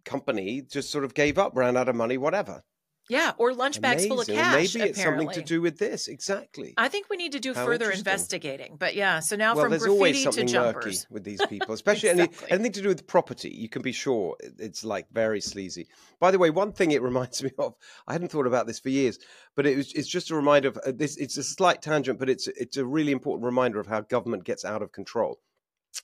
company 0.05 0.61
just 0.61 0.89
sort 0.89 1.03
of 1.03 1.13
gave 1.13 1.37
up, 1.37 1.55
ran 1.55 1.77
out 1.77 1.89
of 1.89 1.95
money, 1.95 2.17
whatever. 2.17 2.63
Yeah, 3.09 3.31
or 3.37 3.53
lunch 3.53 3.79
bags 3.79 4.03
Amazing. 4.03 4.09
full 4.09 4.21
of 4.21 4.27
cash. 4.27 4.53
Maybe 4.53 4.89
it's 4.89 4.99
apparently. 4.99 5.25
something 5.25 5.41
to 5.41 5.47
do 5.47 5.61
with 5.61 5.77
this. 5.77 6.09
Exactly. 6.09 6.73
I 6.77 6.89
think 6.89 7.09
we 7.09 7.15
need 7.15 7.31
to 7.31 7.39
do 7.39 7.53
How 7.53 7.65
further 7.65 7.89
investigating. 7.89 8.75
But 8.77 8.95
yeah, 8.95 9.19
so 9.19 9.37
now 9.37 9.55
well, 9.55 9.65
from 9.65 9.71
there's 9.71 9.83
graffiti 9.83 9.97
always 9.97 10.23
something 10.23 10.47
to 10.47 10.53
jumpers 10.53 11.07
with 11.09 11.23
these 11.23 11.45
people, 11.49 11.73
especially 11.73 12.09
exactly. 12.09 12.47
any, 12.47 12.51
anything 12.51 12.71
to 12.73 12.81
do 12.81 12.87
with 12.89 13.07
property. 13.07 13.49
You 13.49 13.69
can 13.69 13.81
be 13.81 13.93
sure 13.93 14.35
it's 14.59 14.83
like 14.83 15.07
very 15.11 15.39
sleazy. 15.39 15.87
By 16.19 16.31
the 16.31 16.39
way, 16.39 16.49
one 16.49 16.73
thing 16.73 16.91
it 16.91 17.01
reminds 17.11 17.41
me 17.41 17.51
of, 17.57 17.75
I 18.07 18.11
hadn't 18.11 18.29
thought 18.29 18.47
about 18.47 18.67
this 18.67 18.79
for 18.79 18.89
years, 18.89 19.19
but 19.55 19.65
it 19.65 19.77
was, 19.77 19.93
it's 19.93 20.09
just 20.09 20.29
a 20.29 20.35
reminder 20.35 20.67
of 20.69 20.77
uh, 20.85 20.91
this. 20.93 21.15
It's 21.15 21.37
a 21.37 21.43
slight 21.43 21.81
tangent, 21.81 22.19
but 22.19 22.29
it's 22.29 22.47
it's 22.47 22.75
a 22.75 22.85
really 22.85 23.13
important 23.13 23.45
reminder 23.45 23.79
of 23.79 23.87
how 23.87 24.01
government 24.01 24.43
gets 24.43 24.65
out 24.65 24.81
of 24.81 24.91
control. 24.91 25.39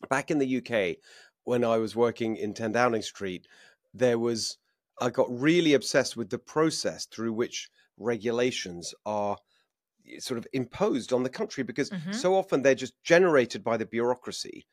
Back 0.09 0.31
in 0.31 0.39
the 0.39 0.57
UK, 0.57 0.97
when 1.43 1.63
I 1.63 1.77
was 1.77 1.95
working 1.95 2.37
in 2.37 2.53
10 2.53 2.71
Downing 2.71 3.01
Street, 3.01 3.47
there 3.93 4.17
was 4.17 4.57
I 5.01 5.09
got 5.09 5.27
really 5.29 5.73
obsessed 5.73 6.15
with 6.15 6.29
the 6.29 6.37
process 6.37 7.05
through 7.05 7.33
which 7.33 7.69
regulations 7.97 8.93
are 9.05 9.37
eh, 10.07 10.19
sort 10.19 10.37
of 10.37 10.47
imposed 10.53 11.13
on 11.13 11.23
the 11.23 11.29
country 11.29 11.63
because 11.63 11.89
mm-hmm. 11.89 12.11
so 12.11 12.35
often 12.35 12.61
they're 12.61 12.75
just 12.75 13.01
generated 13.03 13.63
by 13.63 13.77
the 13.77 13.85
bureaucracy 13.85 14.65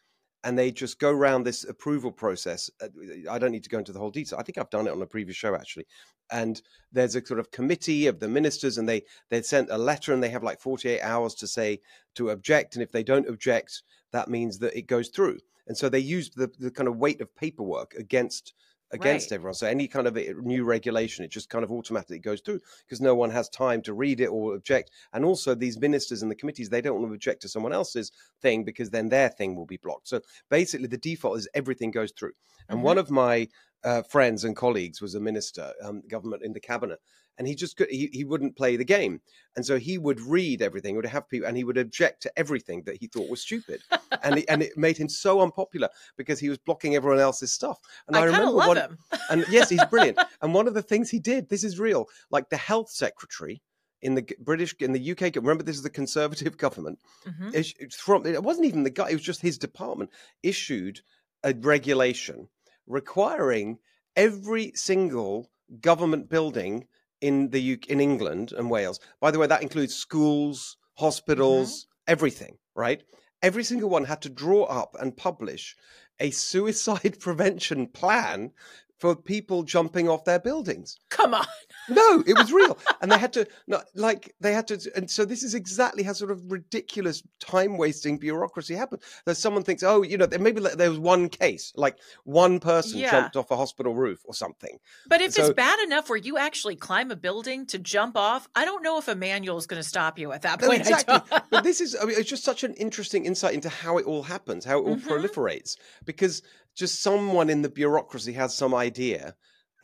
and 0.44 0.58
they 0.58 0.70
just 0.70 0.98
go 0.98 1.10
around 1.10 1.44
this 1.44 1.64
approval 1.64 2.10
process. 2.10 2.70
Uh, 2.82 2.88
I 3.30 3.38
don't 3.38 3.52
need 3.52 3.64
to 3.64 3.70
go 3.70 3.78
into 3.78 3.92
the 3.92 3.98
whole 3.98 4.10
detail. 4.10 4.38
I 4.38 4.42
think 4.42 4.58
I've 4.58 4.70
done 4.70 4.86
it 4.86 4.92
on 4.92 5.02
a 5.02 5.06
previous 5.06 5.36
show 5.36 5.54
actually. 5.54 5.86
And 6.32 6.60
there's 6.92 7.16
a 7.16 7.24
sort 7.24 7.40
of 7.40 7.50
committee 7.50 8.06
of 8.06 8.20
the 8.20 8.28
ministers, 8.28 8.78
and 8.78 8.88
they 8.88 9.02
they 9.30 9.42
sent 9.42 9.68
a 9.70 9.76
letter, 9.76 10.12
and 10.12 10.22
they 10.22 10.28
have 10.28 10.44
like 10.44 10.60
48 10.60 11.00
hours 11.00 11.34
to 11.36 11.48
say 11.48 11.80
to 12.14 12.30
object, 12.30 12.76
and 12.76 12.84
if 12.84 12.92
they 12.92 13.02
don't 13.02 13.28
object, 13.28 13.82
that 14.12 14.28
means 14.28 14.60
that 14.60 14.76
it 14.78 14.86
goes 14.86 15.08
through. 15.08 15.38
And 15.66 15.76
so 15.76 15.88
they 15.88 15.98
use 15.98 16.30
the 16.30 16.48
the 16.58 16.70
kind 16.70 16.88
of 16.88 16.98
weight 16.98 17.20
of 17.20 17.34
paperwork 17.34 17.94
against 17.94 18.54
against 18.92 19.30
right. 19.30 19.36
everyone. 19.36 19.54
So 19.54 19.66
any 19.66 19.86
kind 19.88 20.06
of 20.06 20.16
new 20.42 20.64
regulation, 20.64 21.24
it 21.24 21.30
just 21.30 21.48
kind 21.48 21.64
of 21.64 21.70
automatically 21.70 22.18
goes 22.18 22.40
through 22.40 22.60
because 22.84 23.00
no 23.00 23.14
one 23.14 23.30
has 23.30 23.48
time 23.48 23.82
to 23.82 23.94
read 23.94 24.20
it 24.20 24.26
or 24.26 24.54
object. 24.54 24.90
And 25.12 25.24
also, 25.24 25.54
these 25.54 25.78
ministers 25.78 26.22
and 26.22 26.30
the 26.30 26.36
committees, 26.36 26.68
they 26.68 26.80
don't 26.80 27.00
want 27.00 27.10
to 27.10 27.14
object 27.14 27.42
to 27.42 27.48
someone 27.48 27.72
else's 27.72 28.12
thing 28.40 28.64
because 28.64 28.90
then 28.90 29.08
their 29.08 29.28
thing 29.28 29.56
will 29.56 29.66
be 29.66 29.76
blocked. 29.76 30.08
So 30.08 30.20
basically, 30.48 30.88
the 30.88 30.98
default 30.98 31.38
is 31.38 31.48
everything 31.54 31.90
goes 31.90 32.12
through. 32.12 32.32
And 32.68 32.78
mm-hmm. 32.78 32.86
one 32.86 32.98
of 32.98 33.10
my 33.10 33.48
uh, 33.84 34.02
friends 34.02 34.44
and 34.44 34.56
colleagues 34.56 35.00
was 35.00 35.14
a 35.14 35.20
minister, 35.20 35.72
um, 35.82 36.02
government 36.08 36.42
in 36.42 36.52
the 36.52 36.60
cabinet, 36.60 37.00
and 37.40 37.48
he 37.48 37.54
just 37.54 37.76
could, 37.76 37.88
he, 37.88 38.10
he 38.12 38.22
wouldn't 38.22 38.54
play 38.54 38.76
the 38.76 38.84
game 38.84 39.20
and 39.56 39.64
so 39.64 39.78
he 39.78 39.96
would 39.96 40.20
read 40.20 40.60
everything 40.60 40.94
would 40.94 41.06
have 41.06 41.28
people 41.28 41.48
and 41.48 41.56
he 41.56 41.64
would 41.64 41.78
object 41.78 42.22
to 42.22 42.30
everything 42.38 42.82
that 42.84 42.98
he 42.98 43.06
thought 43.06 43.30
was 43.30 43.40
stupid 43.40 43.80
and 44.22 44.36
he, 44.36 44.48
and 44.48 44.62
it 44.62 44.76
made 44.76 44.96
him 44.96 45.08
so 45.08 45.40
unpopular 45.40 45.88
because 46.18 46.38
he 46.38 46.50
was 46.50 46.58
blocking 46.58 46.94
everyone 46.94 47.18
else's 47.18 47.50
stuff 47.50 47.78
and 48.06 48.16
i, 48.16 48.20
I 48.20 48.24
remember 48.24 48.56
one, 48.56 48.76
him 48.76 48.98
and 49.30 49.46
yes 49.48 49.70
he's 49.70 49.84
brilliant 49.86 50.18
and 50.42 50.52
one 50.52 50.68
of 50.68 50.74
the 50.74 50.82
things 50.82 51.10
he 51.10 51.18
did 51.18 51.48
this 51.48 51.64
is 51.64 51.80
real 51.80 52.06
like 52.30 52.50
the 52.50 52.58
health 52.58 52.90
secretary 52.90 53.62
in 54.02 54.14
the 54.14 54.26
British 54.40 54.74
in 54.80 54.92
the 54.92 55.10
UK. 55.10 55.36
Remember, 55.36 55.62
this 55.62 55.76
is 55.76 55.82
the 55.82 55.90
Conservative 55.90 56.56
government. 56.56 56.98
Mm-hmm. 57.26 57.88
From 57.90 58.24
it 58.24 58.42
wasn't 58.42 58.64
even 58.64 58.82
the 58.82 58.88
guy; 58.88 59.10
it 59.10 59.12
was 59.12 59.22
just 59.22 59.42
his 59.42 59.58
department 59.58 60.08
issued 60.42 61.02
a 61.42 61.52
regulation 61.60 62.48
requiring 62.90 63.78
every 64.16 64.72
single 64.74 65.50
government 65.80 66.28
building 66.28 66.86
in 67.20 67.50
the 67.50 67.74
UK, 67.74 67.88
in 67.88 68.00
England 68.00 68.52
and 68.52 68.70
Wales. 68.70 68.98
By 69.20 69.30
the 69.30 69.38
way, 69.38 69.46
that 69.46 69.62
includes 69.62 69.94
schools, 69.94 70.76
hospitals, 70.94 71.70
mm-hmm. 71.70 72.12
everything, 72.12 72.58
right? 72.74 73.02
Every 73.42 73.64
single 73.64 73.88
one 73.88 74.04
had 74.04 74.22
to 74.22 74.28
draw 74.28 74.64
up 74.64 74.96
and 75.00 75.16
publish 75.16 75.76
a 76.18 76.30
suicide 76.30 77.18
prevention 77.20 77.86
plan 77.86 78.52
for 78.98 79.16
people 79.16 79.62
jumping 79.62 80.08
off 80.08 80.24
their 80.24 80.38
buildings. 80.38 80.98
Come 81.08 81.34
on. 81.34 81.46
No, 81.88 82.22
it 82.26 82.36
was 82.36 82.52
real. 82.52 82.78
And 83.00 83.10
they 83.10 83.18
had 83.18 83.32
to, 83.34 83.46
like, 83.94 84.34
they 84.40 84.52
had 84.52 84.68
to, 84.68 84.80
and 84.94 85.10
so 85.10 85.24
this 85.24 85.42
is 85.42 85.54
exactly 85.54 86.02
how 86.02 86.12
sort 86.12 86.30
of 86.30 86.50
ridiculous 86.50 87.22
time 87.40 87.76
wasting 87.76 88.18
bureaucracy 88.18 88.74
happens. 88.74 89.02
That 89.26 89.36
someone 89.36 89.62
thinks, 89.62 89.82
oh, 89.82 90.02
you 90.02 90.18
know, 90.18 90.28
maybe 90.38 90.60
there 90.60 90.90
was 90.90 90.98
one 90.98 91.28
case, 91.28 91.72
like 91.76 91.98
one 92.24 92.60
person 92.60 92.98
yeah. 92.98 93.10
jumped 93.10 93.36
off 93.36 93.50
a 93.50 93.56
hospital 93.56 93.94
roof 93.94 94.20
or 94.24 94.34
something. 94.34 94.78
But 95.06 95.20
if 95.20 95.32
so, 95.32 95.46
it's 95.46 95.54
bad 95.54 95.80
enough 95.80 96.08
where 96.08 96.18
you 96.18 96.38
actually 96.38 96.76
climb 96.76 97.10
a 97.10 97.16
building 97.16 97.66
to 97.66 97.78
jump 97.78 98.16
off, 98.16 98.48
I 98.54 98.64
don't 98.64 98.82
know 98.82 98.98
if 98.98 99.08
a 99.08 99.14
manual 99.14 99.56
is 99.56 99.66
going 99.66 99.82
to 99.82 99.88
stop 99.88 100.18
you 100.18 100.32
at 100.32 100.42
that 100.42 100.60
point. 100.60 100.80
Exactly. 100.80 101.40
but 101.50 101.64
this 101.64 101.80
is, 101.80 101.96
I 102.00 102.04
mean, 102.04 102.16
it's 102.18 102.28
just 102.28 102.44
such 102.44 102.64
an 102.64 102.74
interesting 102.74 103.24
insight 103.24 103.54
into 103.54 103.68
how 103.68 103.98
it 103.98 104.06
all 104.06 104.22
happens, 104.22 104.64
how 104.64 104.78
it 104.78 104.82
all 104.82 104.96
mm-hmm. 104.96 105.08
proliferates. 105.08 105.76
Because 106.04 106.42
just 106.74 107.02
someone 107.02 107.50
in 107.50 107.62
the 107.62 107.68
bureaucracy 107.68 108.32
has 108.32 108.54
some 108.54 108.74
idea 108.74 109.34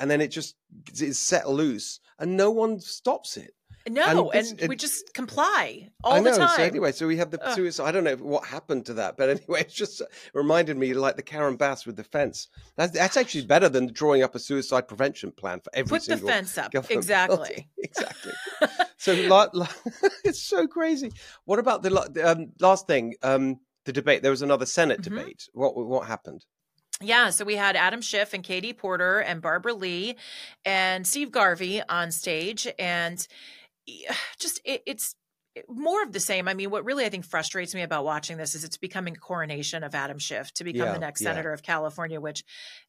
and 0.01 0.11
then 0.11 0.21
it 0.21 0.29
just 0.29 0.57
is 1.01 1.19
set 1.19 1.49
loose 1.49 2.01
and 2.19 2.37
no 2.37 2.51
one 2.51 2.81
stops 2.81 3.37
it. 3.37 3.53
No, 3.89 4.31
and, 4.31 4.43
this, 4.43 4.53
and 4.61 4.69
we 4.69 4.75
just 4.75 5.15
comply 5.15 5.91
all 6.03 6.21
know, 6.21 6.33
the 6.33 6.39
time. 6.39 6.57
So 6.57 6.63
anyway, 6.65 6.91
so 6.91 7.07
we 7.07 7.17
have 7.19 7.31
the 7.31 7.39
suicide. 7.55 7.87
I 7.87 7.93
don't 7.93 8.03
know 8.03 8.17
what 8.17 8.45
happened 8.45 8.85
to 8.87 8.95
that, 8.95 9.17
but 9.17 9.31
anyway, 9.31 9.61
it's 9.61 9.75
just 9.75 10.03
reminded 10.35 10.77
me 10.77 10.93
like 10.93 11.15
the 11.15 11.23
Karen 11.23 11.57
Bass 11.57 11.87
with 11.87 11.95
the 11.95 12.03
fence. 12.03 12.49
That's, 12.77 12.93
that's 12.93 13.17
actually 13.17 13.47
better 13.47 13.69
than 13.69 13.93
drawing 13.93 14.25
up 14.25 14.35
a 14.35 14.41
suicide 14.41 14.89
prevention 14.89 15.31
plan 15.31 15.61
for 15.61 15.71
every 15.73 15.89
Put 15.99 16.03
single. 16.03 16.27
Put 16.27 16.27
the 16.27 16.33
fence 16.33 16.59
up. 16.59 16.75
Exactly. 16.91 17.69
exactly. 17.79 18.33
so 18.97 19.13
it's 20.25 20.43
so 20.43 20.67
crazy. 20.67 21.13
What 21.45 21.61
about 21.61 21.83
the 21.85 22.29
um, 22.29 22.53
last 22.59 22.89
thing? 22.89 23.15
Um, 23.23 23.61
the 23.85 23.93
debate. 23.93 24.21
There 24.23 24.33
was 24.33 24.43
another 24.43 24.67
Senate 24.67 25.03
mm-hmm. 25.03 25.17
debate. 25.17 25.49
What 25.53 25.77
what 25.77 26.09
happened? 26.09 26.45
Yeah, 27.03 27.31
so 27.31 27.45
we 27.45 27.57
had 27.57 27.77
Adam 27.77 28.01
Schiff 28.01 28.33
and 28.33 28.43
Katie 28.43 28.73
Porter 28.73 29.21
and 29.21 29.43
Barbara 29.43 29.75
Lee 29.75 30.17
and 30.65 31.07
Steve 31.07 31.31
Garvey 31.31 31.83
on 31.89 32.11
stage, 32.11 32.67
and 32.79 33.27
just 34.39 34.61
it, 34.65 34.83
it's 34.87 35.15
more 35.69 36.03
of 36.03 36.13
the 36.13 36.21
same. 36.21 36.49
I 36.49 36.55
mean, 36.55 36.71
what 36.71 36.85
really 36.85 37.05
I 37.05 37.09
think 37.09 37.25
frustrates 37.25 37.75
me 37.75 37.83
about 37.83 38.05
watching 38.05 38.37
this 38.37 38.55
is 38.55 38.65
it's 38.65 38.77
becoming 38.77 39.15
a 39.15 39.19
coronation 39.19 39.85
of 39.85 39.95
Adam 39.95 40.19
Schiff 40.19 40.53
to 40.55 40.65
become 40.65 40.87
yeah, 40.87 40.93
the 40.93 40.99
next 40.99 41.23
yeah. 41.23 41.31
senator 41.31 41.53
of 41.53 41.63
California, 41.63 42.21
which 42.21 42.45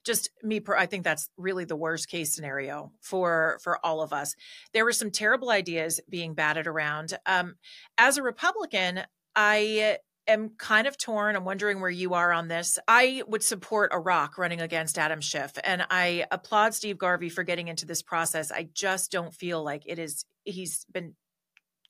just 0.06 0.30
me, 0.42 0.62
I 0.76 0.86
think 0.86 1.04
that's 1.04 1.30
really 1.38 1.66
the 1.66 1.76
worst 1.76 2.10
case 2.10 2.34
scenario 2.34 2.92
for 3.02 3.60
for 3.62 3.86
all 3.86 4.02
of 4.02 4.14
us. 4.14 4.36
There 4.74 4.86
were 4.86 4.94
some 4.94 5.12
terrible 5.12 5.50
ideas 5.50 6.00
being 6.10 6.34
batted 6.34 6.68
around. 6.68 7.18
Um, 7.26 7.56
as 7.98 8.18
a 8.18 8.24
Republican, 8.24 9.02
I 9.36 9.98
am 10.28 10.50
kind 10.58 10.88
of 10.88 10.98
torn. 10.98 11.36
I'm 11.36 11.46
wondering 11.46 11.82
where 11.82 11.90
you 11.90 12.14
are 12.14 12.32
on 12.32 12.48
this. 12.48 12.78
I 12.88 13.24
would 13.28 13.44
support 13.44 13.92
a 13.94 14.00
rock 14.00 14.38
running 14.38 14.62
against 14.62 14.98
Adam 14.98 15.22
Schiff, 15.22 15.54
and 15.64 15.86
I 15.90 16.26
applaud 16.32 16.74
Steve 16.74 16.98
Garvey 16.98 17.30
for 17.30 17.44
getting 17.44 17.68
into 17.68 17.86
this 17.86 18.02
process. 18.02 18.52
I 18.52 18.70
just 18.74 19.12
don't 19.12 19.34
feel 19.34 19.64
like 19.64 19.84
it 19.86 20.00
is. 20.00 20.26
He's 20.44 20.86
been 20.92 21.14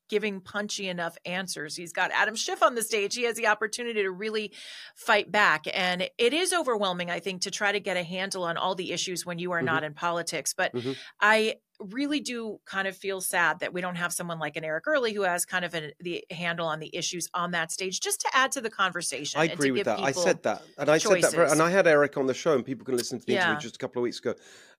giving 0.08 0.40
punchy 0.40 0.88
enough 0.88 1.16
answers. 1.24 1.76
He's 1.76 1.92
got 1.92 2.10
Adam 2.12 2.34
Schiff 2.34 2.62
on 2.62 2.74
the 2.74 2.82
stage. 2.82 3.14
He 3.14 3.24
has 3.24 3.36
the 3.36 3.46
opportunity 3.46 4.02
to 4.02 4.10
really 4.10 4.52
fight 4.96 5.30
back. 5.30 5.66
And 5.72 6.08
it 6.18 6.32
is 6.32 6.52
overwhelming, 6.52 7.10
I 7.10 7.20
think, 7.20 7.42
to 7.42 7.50
try 7.50 7.72
to 7.72 7.80
get 7.80 7.96
a 7.96 8.02
handle 8.02 8.44
on 8.44 8.56
all 8.56 8.74
the 8.74 8.92
issues 8.92 9.26
when 9.26 9.38
you 9.38 9.52
are 9.52 9.58
mm-hmm. 9.58 9.66
not 9.66 9.84
in 9.84 9.94
politics. 9.94 10.54
But 10.56 10.74
mm-hmm. 10.74 10.92
I 11.20 11.56
really 11.80 12.20
do 12.20 12.58
kind 12.64 12.88
of 12.88 12.96
feel 12.96 13.20
sad 13.20 13.60
that 13.60 13.72
we 13.72 13.80
don't 13.80 13.96
have 13.96 14.12
someone 14.12 14.38
like 14.38 14.56
an 14.56 14.64
Eric 14.64 14.86
Early 14.86 15.12
who 15.12 15.22
has 15.22 15.44
kind 15.44 15.64
of 15.64 15.74
a, 15.74 15.92
the 16.00 16.24
handle 16.30 16.66
on 16.66 16.80
the 16.80 16.90
issues 16.94 17.28
on 17.34 17.52
that 17.52 17.70
stage, 17.70 18.00
just 18.00 18.20
to 18.22 18.28
add 18.32 18.52
to 18.52 18.60
the 18.60 18.70
conversation. 18.70 19.40
I 19.40 19.44
agree 19.44 19.70
with 19.70 19.84
that. 19.84 20.00
I 20.00 20.12
said 20.12 20.42
that, 20.42 20.62
and 20.76 20.88
I 20.88 20.98
choices. 20.98 21.30
said 21.30 21.38
that, 21.38 21.52
and 21.52 21.62
I 21.62 21.70
had 21.70 21.86
Eric 21.86 22.16
on 22.16 22.26
the 22.26 22.34
show, 22.34 22.54
and 22.54 22.64
people 22.64 22.84
can 22.84 22.96
listen 22.96 23.20
to 23.20 23.26
the 23.26 23.34
yeah. 23.34 23.50
interview 23.50 23.62
just 23.62 23.76
a 23.76 23.78
couple 23.78 24.00
of 24.00 24.04
weeks 24.04 24.18
ago, 24.18 24.34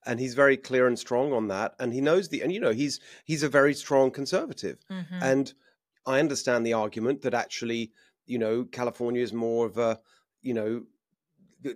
and 0.06 0.20
he's 0.20 0.34
very 0.34 0.56
clear 0.56 0.86
and 0.86 0.98
strong 0.98 1.32
on 1.32 1.48
that, 1.48 1.74
and 1.78 1.92
he 1.92 2.00
knows 2.00 2.28
the, 2.28 2.42
and 2.42 2.52
you 2.52 2.60
know, 2.60 2.72
he's 2.72 3.00
he's 3.24 3.42
a 3.42 3.48
very 3.48 3.74
strong 3.74 4.10
conservative, 4.10 4.78
mm-hmm. 4.90 5.22
and 5.22 5.54
I 6.06 6.18
understand 6.18 6.66
the 6.66 6.74
argument 6.74 7.22
that 7.22 7.34
actually, 7.34 7.92
you 8.26 8.38
know, 8.38 8.64
California 8.64 9.22
is 9.22 9.32
more 9.32 9.66
of 9.66 9.78
a, 9.78 10.00
you 10.42 10.54
know, 10.54 10.84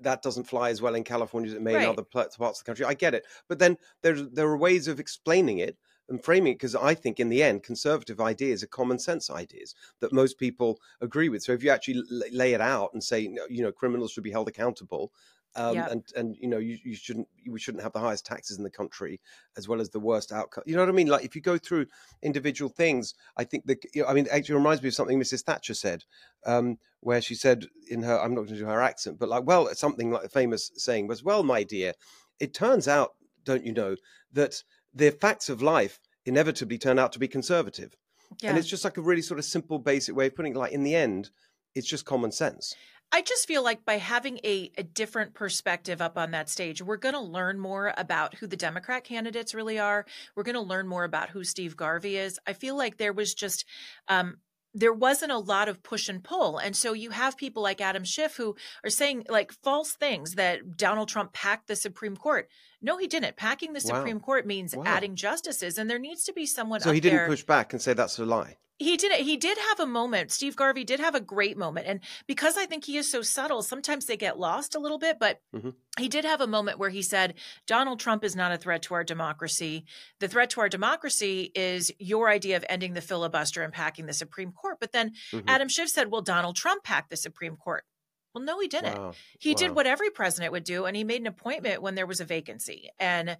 that 0.02 0.22
doesn't 0.22 0.44
fly 0.44 0.70
as 0.70 0.82
well 0.82 0.94
in 0.94 1.04
California 1.04 1.50
as 1.50 1.56
it 1.56 1.62
may 1.62 1.74
right. 1.74 1.84
in 1.84 1.88
other 1.88 2.02
parts 2.02 2.36
of 2.38 2.58
the 2.58 2.64
country. 2.64 2.84
I 2.84 2.94
get 2.94 3.14
it, 3.14 3.24
but 3.48 3.58
then 3.58 3.76
there 4.02 4.14
there 4.14 4.48
are 4.48 4.56
ways 4.56 4.88
of 4.88 5.00
explaining 5.00 5.58
it 5.58 5.76
and 6.08 6.22
framing 6.22 6.52
it 6.52 6.56
because 6.56 6.74
I 6.74 6.94
think 6.94 7.18
in 7.18 7.28
the 7.28 7.42
end, 7.42 7.62
conservative 7.62 8.20
ideas 8.20 8.62
are 8.62 8.68
common 8.68 8.98
sense 8.98 9.30
ideas 9.30 9.74
that 10.00 10.12
most 10.12 10.38
people 10.38 10.78
agree 11.00 11.28
with. 11.28 11.42
So 11.42 11.52
if 11.52 11.62
you 11.62 11.70
actually 11.70 12.02
lay 12.30 12.52
it 12.52 12.60
out 12.60 12.90
and 12.92 13.02
say, 13.02 13.20
you 13.48 13.62
know, 13.62 13.72
criminals 13.72 14.12
should 14.12 14.24
be 14.24 14.30
held 14.30 14.48
accountable, 14.48 15.12
um, 15.56 15.74
yep. 15.74 15.90
and 15.90 16.04
and 16.16 16.36
you 16.40 16.48
know 16.48 16.58
you, 16.58 16.78
you 16.84 16.94
shouldn't 16.94 17.28
we 17.48 17.58
shouldn't 17.58 17.82
have 17.82 17.92
the 17.92 18.00
highest 18.00 18.26
taxes 18.26 18.58
in 18.58 18.64
the 18.64 18.70
country 18.70 19.20
as 19.56 19.68
well 19.68 19.80
as 19.80 19.90
the 19.90 20.00
worst 20.00 20.32
outcome. 20.32 20.64
You 20.66 20.74
know 20.74 20.82
what 20.82 20.88
I 20.88 20.92
mean? 20.92 21.06
Like 21.06 21.24
if 21.24 21.36
you 21.36 21.40
go 21.40 21.58
through 21.58 21.86
individual 22.22 22.68
things, 22.68 23.14
I 23.36 23.44
think 23.44 23.66
the 23.66 23.78
you 23.94 24.02
know, 24.02 24.08
I 24.08 24.14
mean 24.14 24.26
actually 24.30 24.56
reminds 24.56 24.82
me 24.82 24.88
of 24.88 24.94
something 24.94 25.18
Mrs. 25.18 25.42
Thatcher 25.42 25.74
said, 25.74 26.04
um, 26.44 26.78
where 27.00 27.20
she 27.20 27.34
said 27.34 27.66
in 27.88 28.02
her 28.02 28.18
I'm 28.20 28.34
not 28.34 28.42
going 28.42 28.54
to 28.54 28.58
do 28.58 28.66
her 28.66 28.82
accent, 28.82 29.18
but 29.18 29.28
like 29.28 29.44
well 29.44 29.72
something 29.74 30.10
like 30.10 30.24
a 30.24 30.28
famous 30.28 30.70
saying 30.76 31.06
was 31.06 31.22
well 31.22 31.42
my 31.42 31.62
dear, 31.62 31.92
it 32.40 32.54
turns 32.54 32.88
out 32.88 33.14
don't 33.44 33.64
you 33.64 33.72
know 33.72 33.96
that 34.32 34.62
the 34.92 35.10
facts 35.10 35.48
of 35.48 35.62
life 35.62 36.00
inevitably 36.26 36.78
turn 36.78 36.98
out 36.98 37.12
to 37.12 37.18
be 37.18 37.28
conservative, 37.28 37.96
yeah. 38.42 38.50
and 38.50 38.58
it's 38.58 38.68
just 38.68 38.84
like 38.84 38.96
a 38.96 39.02
really 39.02 39.22
sort 39.22 39.38
of 39.38 39.44
simple 39.44 39.78
basic 39.78 40.16
way 40.16 40.26
of 40.26 40.34
putting 40.34 40.54
it. 40.54 40.58
Like 40.58 40.72
in 40.72 40.82
the 40.82 40.96
end, 40.96 41.30
it's 41.74 41.88
just 41.88 42.04
common 42.04 42.32
sense. 42.32 42.74
I 43.14 43.22
just 43.22 43.46
feel 43.46 43.62
like 43.62 43.84
by 43.84 43.98
having 43.98 44.40
a, 44.42 44.72
a 44.76 44.82
different 44.82 45.34
perspective 45.34 46.02
up 46.02 46.18
on 46.18 46.32
that 46.32 46.50
stage, 46.50 46.82
we're 46.82 46.96
going 46.96 47.14
to 47.14 47.20
learn 47.20 47.60
more 47.60 47.94
about 47.96 48.34
who 48.34 48.48
the 48.48 48.56
Democrat 48.56 49.04
candidates 49.04 49.54
really 49.54 49.78
are. 49.78 50.04
We're 50.34 50.42
going 50.42 50.56
to 50.56 50.60
learn 50.60 50.88
more 50.88 51.04
about 51.04 51.30
who 51.30 51.44
Steve 51.44 51.76
Garvey 51.76 52.16
is. 52.16 52.40
I 52.44 52.54
feel 52.54 52.76
like 52.76 52.96
there 52.96 53.12
was 53.12 53.32
just 53.32 53.66
um, 54.08 54.38
there 54.74 54.92
wasn't 54.92 55.30
a 55.30 55.38
lot 55.38 55.68
of 55.68 55.80
push 55.84 56.08
and 56.08 56.24
pull. 56.24 56.58
And 56.58 56.74
so 56.74 56.92
you 56.92 57.10
have 57.10 57.36
people 57.36 57.62
like 57.62 57.80
Adam 57.80 58.02
Schiff 58.02 58.36
who 58.36 58.56
are 58.82 58.90
saying 58.90 59.26
like 59.28 59.52
false 59.52 59.92
things 59.92 60.34
that 60.34 60.76
Donald 60.76 61.08
Trump 61.08 61.32
packed 61.32 61.68
the 61.68 61.76
Supreme 61.76 62.16
Court. 62.16 62.48
No, 62.82 62.98
he 62.98 63.06
didn't. 63.06 63.36
Packing 63.36 63.74
the 63.74 63.80
Supreme 63.80 64.16
wow. 64.16 64.24
Court 64.24 64.44
means 64.44 64.74
wow. 64.74 64.82
adding 64.84 65.14
justices, 65.14 65.78
and 65.78 65.88
there 65.88 66.00
needs 66.00 66.24
to 66.24 66.32
be 66.32 66.46
someone. 66.46 66.80
So 66.80 66.90
he 66.90 66.98
didn't 66.98 67.18
there. 67.18 67.28
push 67.28 67.44
back 67.44 67.72
and 67.74 67.80
say 67.80 67.92
that's 67.94 68.18
a 68.18 68.26
lie 68.26 68.56
he 68.84 68.96
did 68.96 69.12
he 69.12 69.36
did 69.36 69.56
have 69.56 69.80
a 69.80 69.86
moment 69.86 70.30
steve 70.30 70.54
garvey 70.54 70.84
did 70.84 71.00
have 71.00 71.14
a 71.14 71.20
great 71.20 71.56
moment 71.56 71.86
and 71.86 72.00
because 72.26 72.56
i 72.56 72.66
think 72.66 72.84
he 72.84 72.96
is 72.96 73.10
so 73.10 73.22
subtle 73.22 73.62
sometimes 73.62 74.06
they 74.06 74.16
get 74.16 74.38
lost 74.38 74.74
a 74.74 74.78
little 74.78 74.98
bit 74.98 75.18
but 75.18 75.40
mm-hmm. 75.54 75.70
he 75.98 76.08
did 76.08 76.24
have 76.24 76.40
a 76.40 76.46
moment 76.46 76.78
where 76.78 76.90
he 76.90 77.02
said 77.02 77.34
donald 77.66 77.98
trump 77.98 78.22
is 78.22 78.36
not 78.36 78.52
a 78.52 78.58
threat 78.58 78.82
to 78.82 78.94
our 78.94 79.04
democracy 79.04 79.84
the 80.20 80.28
threat 80.28 80.50
to 80.50 80.60
our 80.60 80.68
democracy 80.68 81.50
is 81.54 81.90
your 81.98 82.28
idea 82.28 82.56
of 82.56 82.64
ending 82.68 82.94
the 82.94 83.00
filibuster 83.00 83.62
and 83.62 83.72
packing 83.72 84.06
the 84.06 84.12
supreme 84.12 84.52
court 84.52 84.76
but 84.80 84.92
then 84.92 85.12
mm-hmm. 85.32 85.48
adam 85.48 85.68
schiff 85.68 85.88
said 85.88 86.10
well 86.10 86.22
donald 86.22 86.54
trump 86.54 86.84
packed 86.84 87.10
the 87.10 87.16
supreme 87.16 87.56
court 87.56 87.84
well, 88.34 88.42
no, 88.42 88.58
he 88.58 88.66
didn't. 88.66 88.98
Wow. 88.98 89.12
He 89.38 89.50
wow. 89.50 89.56
did 89.58 89.74
what 89.76 89.86
every 89.86 90.10
president 90.10 90.50
would 90.50 90.64
do, 90.64 90.86
and 90.86 90.96
he 90.96 91.04
made 91.04 91.20
an 91.20 91.28
appointment 91.28 91.82
when 91.82 91.94
there 91.94 92.04
was 92.04 92.18
a 92.18 92.24
vacancy. 92.24 92.90
And 92.98 93.36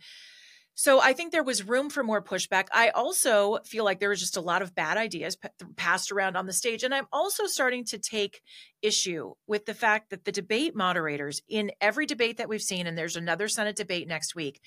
so 0.75 1.01
I 1.01 1.13
think 1.13 1.33
there 1.33 1.45
was 1.45 1.67
room 1.67 1.89
for 1.89 2.03
more 2.03 2.23
pushback. 2.23 2.67
I 2.73 2.89
also 2.91 3.59
feel 3.65 3.85
like 3.85 4.01
there 4.01 4.09
was 4.09 4.21
just 4.21 4.37
a 4.37 4.41
lot 4.41 4.61
of 4.61 4.75
bad 4.75 4.97
ideas 4.97 5.37
p- 5.37 5.49
passed 5.77 6.11
around 6.11 6.37
on 6.37 6.47
the 6.47 6.53
stage. 6.53 6.83
And 6.83 6.93
I'm 6.93 7.07
also 7.13 7.47
starting 7.47 7.85
to 7.87 7.99
take 7.99 8.43
issue 8.83 9.35
with 9.47 9.67
the 9.67 9.75
fact 9.75 10.11
that 10.11 10.25
the 10.25 10.33
debate 10.33 10.75
moderators 10.75 11.41
in 11.49 11.71
every 11.81 12.07
debate 12.07 12.39
that 12.39 12.49
we've 12.49 12.63
seen, 12.63 12.87
and 12.87 12.99
there's 12.99 13.17
another 13.17 13.47
Senate 13.47 13.77
debate 13.77 14.09
next 14.09 14.35
week, 14.35 14.61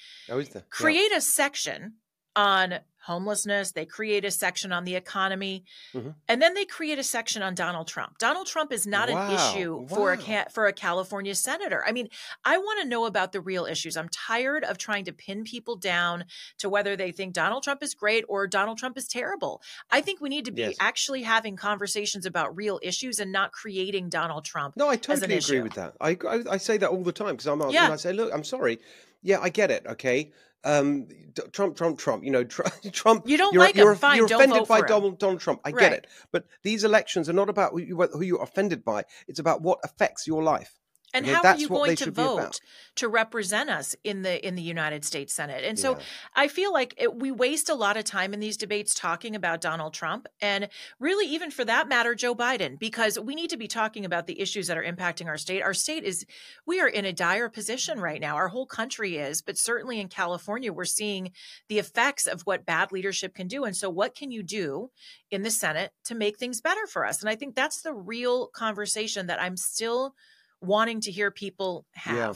the, 0.53 0.61
create 0.69 1.11
yeah. 1.11 1.17
a 1.17 1.21
section 1.21 1.95
on 2.37 2.79
homelessness. 3.07 3.71
They 3.71 3.85
create 3.85 4.25
a 4.25 4.31
section 4.31 4.73
on 4.73 4.83
the 4.83 4.95
economy, 4.95 5.63
mm-hmm. 5.93 6.09
and 6.27 6.41
then 6.41 6.53
they 6.53 6.65
create 6.65 6.99
a 6.99 7.03
section 7.03 7.41
on 7.41 7.55
Donald 7.55 7.87
Trump. 7.87 8.17
Donald 8.17 8.47
Trump 8.47 8.73
is 8.73 8.85
not 8.85 9.09
wow. 9.09 9.27
an 9.27 9.33
issue 9.33 9.77
wow. 9.77 9.87
for 9.87 10.13
a 10.13 10.45
for 10.51 10.67
a 10.67 10.73
California 10.73 11.33
senator. 11.33 11.83
I 11.87 11.93
mean, 11.93 12.09
I 12.43 12.57
want 12.57 12.81
to 12.81 12.87
know 12.87 13.05
about 13.05 13.31
the 13.31 13.39
real 13.39 13.65
issues. 13.65 13.95
I'm 13.95 14.09
tired 14.09 14.65
of 14.65 14.77
trying 14.77 15.05
to 15.05 15.13
pin 15.13 15.45
people 15.45 15.77
down 15.77 16.25
to 16.59 16.69
whether 16.69 16.97
they 16.97 17.11
think 17.11 17.33
Donald 17.33 17.63
Trump 17.63 17.81
is 17.81 17.93
great 17.93 18.25
or 18.27 18.45
Donald 18.45 18.77
Trump 18.77 18.97
is 18.97 19.07
terrible. 19.07 19.61
I 19.89 20.01
think 20.01 20.19
we 20.19 20.29
need 20.29 20.45
to 20.45 20.51
be 20.51 20.61
yes. 20.61 20.75
actually 20.81 21.23
having 21.23 21.55
conversations 21.55 22.25
about 22.25 22.55
real 22.57 22.79
issues 22.83 23.19
and 23.19 23.31
not 23.31 23.53
creating 23.53 24.09
Donald 24.09 24.43
Trump. 24.43 24.75
No, 24.75 24.89
I 24.89 24.97
totally 24.97 25.25
agree 25.25 25.37
issue. 25.37 25.63
with 25.63 25.73
that. 25.73 25.95
I, 26.01 26.17
I, 26.27 26.43
I 26.51 26.57
say 26.57 26.77
that 26.77 26.89
all 26.89 27.03
the 27.03 27.13
time 27.13 27.37
because 27.37 27.47
I'm 27.47 27.61
yeah. 27.69 27.89
I 27.89 27.95
say, 27.95 28.11
look, 28.11 28.33
I'm 28.33 28.43
sorry. 28.43 28.79
Yeah, 29.23 29.39
I 29.39 29.49
get 29.49 29.71
it. 29.71 29.85
Okay, 29.87 30.31
um, 30.63 31.07
Trump, 31.51 31.75
Trump, 31.75 31.99
Trump. 31.99 32.23
You 32.23 32.31
know, 32.31 32.43
Trump. 32.91 33.23
You 33.27 33.37
don't 33.37 33.53
you're, 33.53 33.63
like 33.63 33.75
you're, 33.75 33.91
him. 33.91 33.97
Fine, 33.97 34.17
you're 34.17 34.25
offended 34.25 34.67
by 34.67 34.81
Donald, 34.81 35.19
Donald 35.19 35.39
Trump. 35.39 35.61
I 35.63 35.71
right. 35.71 35.79
get 35.79 35.93
it. 35.93 36.07
But 36.31 36.45
these 36.63 36.83
elections 36.83 37.29
are 37.29 37.33
not 37.33 37.49
about 37.49 37.71
who, 37.71 37.79
you, 37.79 38.01
who 38.01 38.21
you're 38.21 38.43
offended 38.43 38.83
by. 38.83 39.05
It's 39.27 39.39
about 39.39 39.61
what 39.61 39.79
affects 39.83 40.27
your 40.27 40.43
life. 40.43 40.79
And 41.13 41.25
how 41.25 41.41
are 41.41 41.57
you 41.57 41.69
going 41.69 41.95
to 41.95 42.05
should 42.05 42.15
be 42.15 42.21
about. 42.21 42.37
vote 42.37 42.59
to 42.95 43.07
represent 43.07 43.69
us 43.69 43.95
in 44.03 44.23
the 44.23 44.45
in 44.45 44.55
the 44.55 44.61
United 44.61 45.05
States 45.05 45.33
Senate? 45.33 45.63
And 45.63 45.79
so 45.79 45.93
Yeah. 45.93 46.03
I 46.35 46.47
feel 46.47 46.73
like 46.73 46.93
it, 46.97 47.15
we 47.15 47.31
waste 47.31 47.69
a 47.69 47.75
lot 47.75 47.95
of 47.95 48.03
time 48.03 48.33
in 48.33 48.39
these 48.39 48.57
debates 48.57 48.93
talking 48.93 49.35
about 49.35 49.61
Donald 49.61 49.93
Trump 49.93 50.27
and 50.41 50.67
really 50.99 51.25
even 51.27 51.49
for 51.49 51.63
that 51.65 51.87
matter 51.87 52.13
Joe 52.13 52.35
Biden 52.35 52.77
because 52.77 53.17
we 53.17 53.35
need 53.35 53.49
to 53.51 53.57
be 53.57 53.67
talking 53.67 54.03
about 54.03 54.27
the 54.27 54.39
issues 54.39 54.67
that 54.67 54.77
are 54.77 54.83
impacting 54.83 55.27
our 55.27 55.37
state. 55.37 55.61
Our 55.61 55.73
state 55.73 56.03
is 56.03 56.25
we 56.65 56.81
are 56.81 56.89
in 56.89 57.05
a 57.05 57.13
dire 57.13 57.49
position 57.49 57.99
right 57.99 58.19
now. 58.19 58.35
Our 58.35 58.49
whole 58.49 58.67
country 58.67 59.17
is, 59.17 59.41
but 59.41 59.57
certainly 59.57 60.01
in 60.01 60.09
California 60.09 60.73
we're 60.73 60.85
seeing 60.85 61.31
the 61.69 61.79
effects 61.79 62.27
of 62.27 62.41
what 62.41 62.65
bad 62.65 62.91
leadership 62.91 63.33
can 63.33 63.47
do. 63.47 63.63
And 63.63 63.75
so 63.75 63.89
what 63.89 64.13
can 64.13 64.29
you 64.31 64.43
do 64.43 64.91
in 65.31 65.41
the 65.43 65.51
Senate 65.51 65.91
to 66.05 66.15
make 66.15 66.37
things 66.37 66.59
better 66.59 66.85
for 66.85 67.05
us? 67.05 67.21
And 67.21 67.29
I 67.29 67.35
think 67.35 67.55
that's 67.55 67.81
the 67.81 67.93
real 67.93 68.47
conversation 68.47 69.27
that 69.27 69.41
I'm 69.41 69.55
still 69.55 70.15
wanting 70.61 71.01
to 71.01 71.11
hear 71.11 71.31
people 71.31 71.85
have. 71.93 72.15
Yeah. 72.15 72.33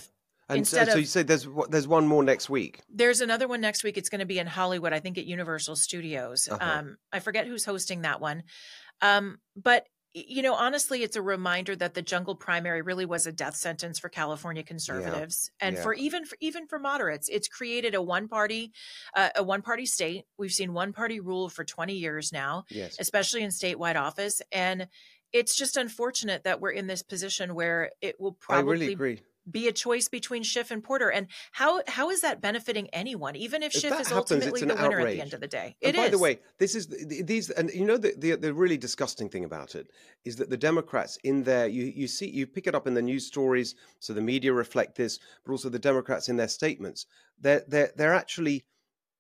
And 0.55 0.67
so, 0.67 0.77
Instead 0.79 0.87
so 0.87 0.93
of- 0.95 0.99
you 0.99 1.05
say 1.05 1.23
there's 1.23 1.47
there's 1.69 1.87
one 1.87 2.05
more 2.07 2.23
next 2.23 2.49
week. 2.49 2.81
There's 2.93 3.21
another 3.21 3.47
one 3.47 3.61
next 3.61 3.83
week. 3.85 3.97
It's 3.97 4.09
going 4.09 4.19
to 4.19 4.25
be 4.25 4.37
in 4.37 4.47
Hollywood, 4.47 4.91
I 4.91 4.99
think 4.99 5.17
at 5.17 5.25
Universal 5.25 5.77
Studios. 5.77 6.49
Uh-huh. 6.51 6.59
Um, 6.79 6.97
I 7.13 7.19
forget 7.19 7.47
who's 7.47 7.63
hosting 7.63 8.01
that 8.01 8.19
one. 8.19 8.43
Um, 9.01 9.37
but, 9.55 9.87
you 10.13 10.41
know, 10.41 10.53
honestly, 10.53 11.03
it's 11.03 11.15
a 11.15 11.21
reminder 11.21 11.73
that 11.77 11.93
the 11.93 12.01
jungle 12.01 12.35
primary 12.35 12.81
really 12.81 13.05
was 13.05 13.25
a 13.27 13.31
death 13.31 13.55
sentence 13.55 13.97
for 13.97 14.09
California 14.09 14.61
conservatives 14.61 15.49
and 15.61 15.77
Yeah. 15.77 15.83
for 15.83 15.93
even 15.93 16.25
for 16.25 16.37
even 16.41 16.67
for 16.67 16.79
moderates. 16.79 17.29
It's 17.29 17.47
created 17.47 17.95
a 17.95 18.01
one 18.01 18.27
party 18.27 18.73
uh, 19.15 19.29
a 19.37 19.43
one 19.43 19.61
party 19.61 19.85
state. 19.85 20.25
We've 20.37 20.51
seen 20.51 20.73
one 20.73 20.91
party 20.91 21.21
rule 21.21 21.47
for 21.47 21.63
20 21.63 21.93
years 21.93 22.33
now 22.33 22.65
Yes. 22.69 22.97
especially 22.99 23.43
in 23.43 23.51
statewide 23.51 23.95
office. 23.95 24.41
And 24.51 24.89
it's 25.33 25.55
just 25.55 25.77
unfortunate 25.77 26.43
that 26.43 26.61
we're 26.61 26.71
in 26.71 26.87
this 26.87 27.03
position 27.03 27.55
where 27.55 27.91
it 28.01 28.19
will 28.19 28.33
probably 28.33 28.71
really 28.71 28.93
agree. 28.93 29.21
be 29.49 29.67
a 29.67 29.71
choice 29.71 30.07
between 30.07 30.43
Schiff 30.43 30.71
and 30.71 30.83
Porter. 30.83 31.09
And 31.09 31.27
how 31.51 31.81
how 31.87 32.09
is 32.09 32.21
that 32.21 32.41
benefiting 32.41 32.87
anyone? 32.89 33.35
Even 33.35 33.63
if, 33.63 33.73
If 33.73 33.81
Schiff 33.81 33.99
is 33.99 34.09
happens, 34.09 34.31
ultimately 34.31 34.63
the 34.65 34.75
winner 34.75 34.99
at 34.99 35.09
the 35.09 35.21
end 35.21 35.33
of 35.33 35.39
the 35.39 35.47
day. 35.47 35.75
And 35.81 35.95
It 35.95 35.95
by 35.95 36.09
the 36.09 36.19
way, 36.19 36.39
this 36.59 36.75
is 36.75 36.87
these, 36.87 37.49
and 37.49 37.71
you 37.71 37.85
know 37.85 37.97
the, 37.97 38.13
the 38.17 38.35
the 38.35 38.53
really 38.53 38.77
disgusting 38.77 39.29
thing 39.29 39.45
about 39.45 39.75
it 39.75 39.87
is 40.25 40.35
that 40.35 40.49
the 40.49 40.57
Democrats 40.57 41.17
in 41.23 41.43
there, 41.43 41.67
you 41.67 41.85
you 41.85 42.07
see, 42.07 42.29
you 42.29 42.45
pick 42.45 42.67
it 42.67 42.75
up 42.75 42.87
in 42.87 42.93
the 42.93 43.01
news 43.01 43.25
stories, 43.25 43.75
so 43.99 44.13
the 44.13 44.21
media 44.21 44.53
reflect 44.53 44.95
this, 44.95 45.19
but 45.43 45.51
also 45.51 45.69
the 45.69 45.79
Democrats 45.79 46.29
in 46.29 46.37
their 46.37 46.47
statements, 46.47 47.05
they're 47.39 47.63
they're 47.67 47.91
they're 47.95 48.13
actually 48.13 48.65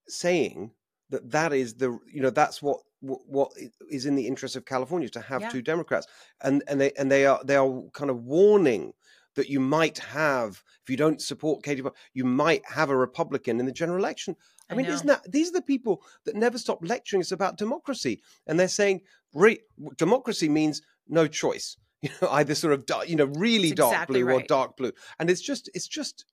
saying 0.07 0.71
that 1.11 1.29
that 1.31 1.53
is 1.53 1.75
the 1.75 1.97
you 2.11 2.21
know 2.21 2.29
that's 2.31 2.61
what 2.61 2.79
what 3.01 3.51
is 3.89 4.05
in 4.05 4.15
the 4.15 4.27
interest 4.27 4.55
of 4.55 4.65
California 4.65 5.09
to 5.09 5.21
have 5.21 5.41
Yeah. 5.41 5.49
two 5.49 5.61
Democrats, 5.61 6.07
and 6.41 6.63
and 6.67 6.79
they 6.81 6.91
and 6.97 7.11
they 7.11 7.25
are 7.25 7.39
they 7.43 7.55
are 7.55 7.83
kind 7.93 8.09
of 8.09 8.23
warning 8.23 8.93
that 9.35 9.49
you 9.49 9.59
might 9.59 9.97
have 9.99 10.61
if 10.83 10.89
you 10.89 10.97
don't 10.97 11.21
support 11.21 11.63
Katie, 11.63 11.83
you 12.13 12.25
might 12.25 12.63
have 12.65 12.89
a 12.89 12.97
Republican 12.97 13.59
in 13.59 13.65
the 13.65 13.71
general 13.71 13.97
election. 13.97 14.35
I 14.69 14.73
I 14.73 14.77
mean, 14.77 14.87
know. 14.87 14.93
isn't 14.93 15.07
that 15.07 15.31
these 15.31 15.49
are 15.49 15.53
the 15.53 15.61
people 15.61 16.01
that 16.25 16.35
never 16.35 16.57
stop 16.57 16.79
lecturing 16.81 17.21
us 17.21 17.31
about 17.31 17.57
democracy, 17.57 18.21
and 18.47 18.59
they're 18.59 18.67
saying 18.67 19.01
re- 19.33 19.61
democracy 19.97 20.49
means 20.49 20.81
no 21.07 21.27
choice. 21.27 21.77
You 22.03 22.09
know, 22.19 22.29
either 22.31 22.55
sort 22.55 22.73
of 22.73 22.87
dark, 22.87 23.09
you 23.09 23.15
know 23.15 23.25
really 23.25 23.69
That's 23.69 23.77
dark 23.81 23.93
exactly 23.93 24.23
blue 24.23 24.33
or 24.33 24.41
dark 24.41 24.75
blue, 24.75 24.91
and 25.19 25.29
it's 25.29 25.39
just 25.41 25.69
it's 25.75 25.87
just 25.87 26.25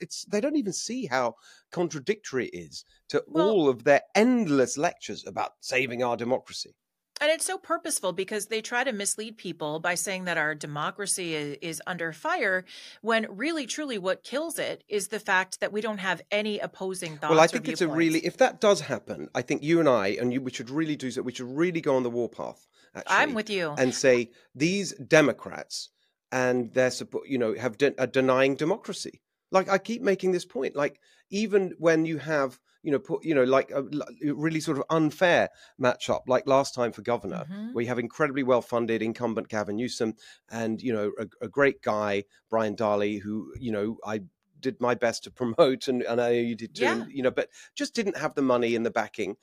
it's 0.00 0.24
they 0.24 0.40
don't 0.40 0.56
even 0.56 0.72
see 0.72 1.06
how 1.06 1.34
contradictory 1.70 2.46
it 2.48 2.56
is 2.58 2.84
to 3.08 3.22
Well- 3.26 3.50
all 3.50 3.68
of 3.68 3.84
their 3.84 4.02
endless 4.14 4.76
lectures 4.78 5.26
about 5.26 5.52
saving 5.60 6.02
our 6.02 6.16
democracy. 6.16 6.74
And 7.20 7.32
it's 7.32 7.44
so 7.44 7.58
purposeful 7.58 8.12
because 8.12 8.46
they 8.46 8.60
try 8.60 8.84
to 8.84 8.92
mislead 8.92 9.38
people 9.38 9.80
by 9.80 9.96
saying 9.96 10.26
that 10.26 10.38
our 10.38 10.54
democracy 10.54 11.34
is, 11.34 11.58
is 11.60 11.82
under 11.84 12.12
fire 12.12 12.64
when 13.02 13.26
really, 13.28 13.66
truly, 13.66 13.98
what 13.98 14.22
kills 14.22 14.56
it 14.56 14.84
is 14.88 15.08
the 15.08 15.18
fact 15.18 15.58
that 15.58 15.72
we 15.72 15.80
don't 15.80 15.98
have 15.98 16.22
any 16.30 16.60
opposing 16.60 17.16
thoughts. 17.16 17.30
Well, 17.32 17.40
I 17.40 17.48
think 17.48 17.66
it's 17.66 17.80
a 17.80 17.88
really 17.88 18.24
if 18.24 18.36
that 18.36 18.60
does 18.60 18.82
happen, 18.82 19.28
I 19.34 19.42
think 19.42 19.64
you 19.64 19.80
and 19.80 19.88
I 19.88 20.08
and 20.20 20.32
you 20.32 20.40
we 20.40 20.52
should 20.52 20.70
really 20.70 20.94
do 20.94 21.10
so. 21.10 21.22
We 21.22 21.32
should 21.32 21.50
really 21.56 21.80
go 21.80 21.96
on 21.96 22.04
the 22.04 22.10
warpath. 22.10 22.64
Actually, 22.94 23.16
I'm 23.16 23.34
with 23.34 23.50
you. 23.50 23.74
and 23.76 23.92
say 23.92 24.30
these 24.54 24.92
Democrats 24.94 25.88
and 26.30 26.72
their 26.72 26.90
support, 26.92 27.28
you 27.28 27.38
know, 27.38 27.54
have 27.54 27.78
de- 27.78 28.00
are 28.00 28.06
denying 28.06 28.54
democracy. 28.54 29.22
Like 29.50 29.68
I 29.68 29.78
keep 29.78 30.02
making 30.02 30.32
this 30.32 30.44
point. 30.44 30.76
Like 30.76 31.00
even 31.30 31.74
when 31.78 32.04
you 32.04 32.18
have, 32.18 32.60
you 32.82 32.92
know, 32.92 32.98
put, 32.98 33.24
you 33.24 33.34
know, 33.34 33.44
like 33.44 33.70
a 33.70 33.82
really 34.22 34.60
sort 34.60 34.78
of 34.78 34.84
unfair 34.90 35.48
matchup, 35.80 36.22
like 36.26 36.46
last 36.46 36.74
time 36.74 36.92
for 36.92 37.02
governor, 37.02 37.44
Mhm. 37.50 37.72
where 37.72 37.82
you 37.82 37.88
have 37.88 37.98
incredibly 37.98 38.42
well-funded 38.42 39.02
incumbent 39.02 39.48
Gavin 39.48 39.76
Newsom 39.76 40.14
and 40.50 40.80
you 40.82 40.92
know 40.92 41.12
a, 41.18 41.26
a 41.42 41.48
great 41.48 41.82
guy 41.82 42.24
Brian 42.50 42.76
Dahle, 42.76 43.20
who 43.20 43.52
you 43.58 43.72
know 43.72 43.98
I 44.04 44.20
did 44.60 44.80
my 44.80 44.94
best 44.94 45.24
to 45.24 45.30
promote, 45.30 45.88
and, 45.88 46.02
and 46.02 46.20
I 46.20 46.30
know 46.32 46.40
you 46.40 46.54
did 46.56 46.74
too. 46.74 46.84
Yeah. 46.84 46.94
and, 47.02 47.12
you 47.12 47.22
know, 47.22 47.30
but 47.30 47.48
just 47.74 47.94
didn't 47.94 48.16
have 48.18 48.34
the 48.34 48.42
money 48.42 48.74
and 48.74 48.84
the 48.84 48.90
backing. 48.90 49.36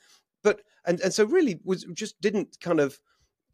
But 0.43 0.61
and 0.85 0.99
and 1.01 1.13
so 1.13 1.25
really 1.25 1.59
was 1.63 1.83
just 1.93 2.19
didn't 2.21 2.57
kind 2.61 2.79
of 2.79 2.99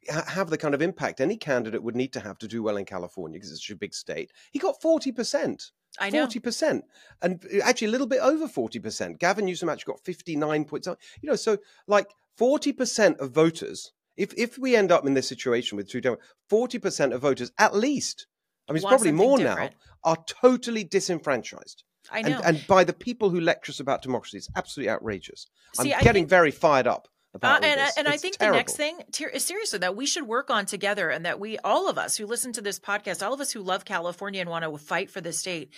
have 0.10 0.50
the 0.50 0.58
kind 0.58 0.74
of 0.76 0.82
impact 0.82 1.22
any 1.22 1.38
candidate 1.38 1.84
would 1.84 1.96
need 1.96 2.14
to 2.14 2.20
have 2.20 2.38
to 2.40 2.48
do 2.48 2.64
well 2.64 2.78
in 2.78 2.86
California 2.86 3.38
because 3.40 3.52
it's 3.52 3.62
such 3.66 3.72
a 3.72 3.78
big 3.78 3.94
state. 3.94 4.32
He 4.52 4.60
got 4.60 4.82
forty 4.82 5.12
percent. 5.12 5.72
I 6.00 6.10
know. 6.10 6.22
Forty 6.22 6.40
percent, 6.40 6.86
and 7.22 7.44
uh, 7.54 7.60
actually 7.64 7.88
a 7.88 7.92
little 7.92 8.08
bit 8.08 8.22
over 8.22 8.48
forty 8.48 8.80
percent. 8.80 9.20
Gavin 9.20 9.46
Newsom 9.46 9.70
actually 9.70 9.94
got 9.94 10.04
fifty 10.06 10.36
nine 10.36 10.66
points. 10.66 10.86
something. 10.86 11.04
You 11.22 11.30
know, 11.30 11.36
so 11.36 11.58
like 11.88 12.08
forty 12.38 12.72
percent 12.72 13.20
of 13.20 13.32
voters. 13.32 13.92
If 14.18 14.34
if 14.38 14.58
we 14.58 14.76
end 14.76 14.92
up 14.92 15.06
in 15.06 15.14
this 15.14 15.28
situation 15.28 15.76
with 15.78 15.90
two 15.90 16.02
Democrats, 16.02 16.32
forty 16.50 16.80
percent 16.80 17.14
of 17.14 17.22
voters 17.22 17.52
at 17.58 17.76
least. 17.76 18.28
I 18.70 18.72
mean, 18.74 18.78
it's 18.78 18.84
Want 18.86 18.94
probably 18.94 19.12
more 19.12 19.38
different. 19.38 19.72
now. 19.72 19.78
Are 20.04 20.18
totally 20.28 20.84
disenfranchised, 20.84 21.84
I 22.10 22.22
know. 22.22 22.38
and 22.38 22.58
and 22.58 22.68
by 22.68 22.84
the 22.84 22.94
people 22.94 23.30
who 23.30 23.40
lecture 23.40 23.72
us 23.72 23.80
about 23.80 24.02
democracy, 24.02 24.38
it's 24.38 24.50
absolutely 24.56 24.90
outrageous. 24.90 25.48
See, 25.74 25.94
I'm 25.94 26.00
I 26.00 26.04
getting 26.04 26.24
think- 26.24 26.30
very 26.30 26.52
fired 26.52 26.88
up 26.88 27.08
Uh, 27.34 27.38
about 27.38 27.64
all 27.64 27.70
and 27.70 27.80
I- 27.82 27.90
and 27.98 28.08
I 28.08 28.18
think 28.18 28.38
terrible. 28.38 28.56
the 28.56 28.60
next 28.60 28.76
thing 28.76 29.00
ter- 29.12 29.38
seriously 29.40 29.80
that 29.80 29.96
we 29.96 30.06
should 30.06 30.28
work 30.28 30.50
on 30.50 30.66
together, 30.66 31.10
and 31.10 31.26
that 31.26 31.40
we 31.40 31.58
all 31.60 31.90
of 31.90 31.98
us 31.98 32.18
who 32.18 32.26
listen 32.26 32.52
to 32.54 32.62
this 32.62 32.80
podcast, 32.80 33.26
all 33.26 33.34
of 33.34 33.40
us 33.42 33.52
who 33.52 33.62
love 33.62 33.86
California 33.86 34.42
and 34.42 34.50
want 34.50 34.66
to 34.66 34.78
fight 34.78 35.10
for 35.10 35.22
the 35.22 35.32
state, 35.32 35.72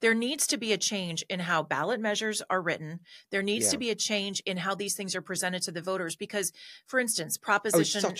there 0.00 0.14
needs 0.14 0.46
to 0.48 0.56
be 0.56 0.72
a 0.72 0.78
change 0.78 1.22
in 1.30 1.40
how 1.40 1.62
ballot 1.62 2.00
measures 2.00 2.42
are 2.50 2.60
written. 2.60 3.00
There 3.30 3.42
needs 3.42 3.68
to 3.70 3.78
be 3.78 3.90
a 3.90 3.94
change 3.94 4.40
in 4.46 4.56
how 4.58 4.74
these 4.74 4.94
things 4.94 5.14
are 5.14 5.22
presented 5.22 5.62
to 5.62 5.72
the 5.72 5.80
voters. 5.82 6.16
Because, 6.16 6.52
for 6.86 6.98
instance, 7.00 7.36
Proposition 7.38 8.04
Oh, 8.04 8.08
a 8.08 8.10
lie. 8.10 8.14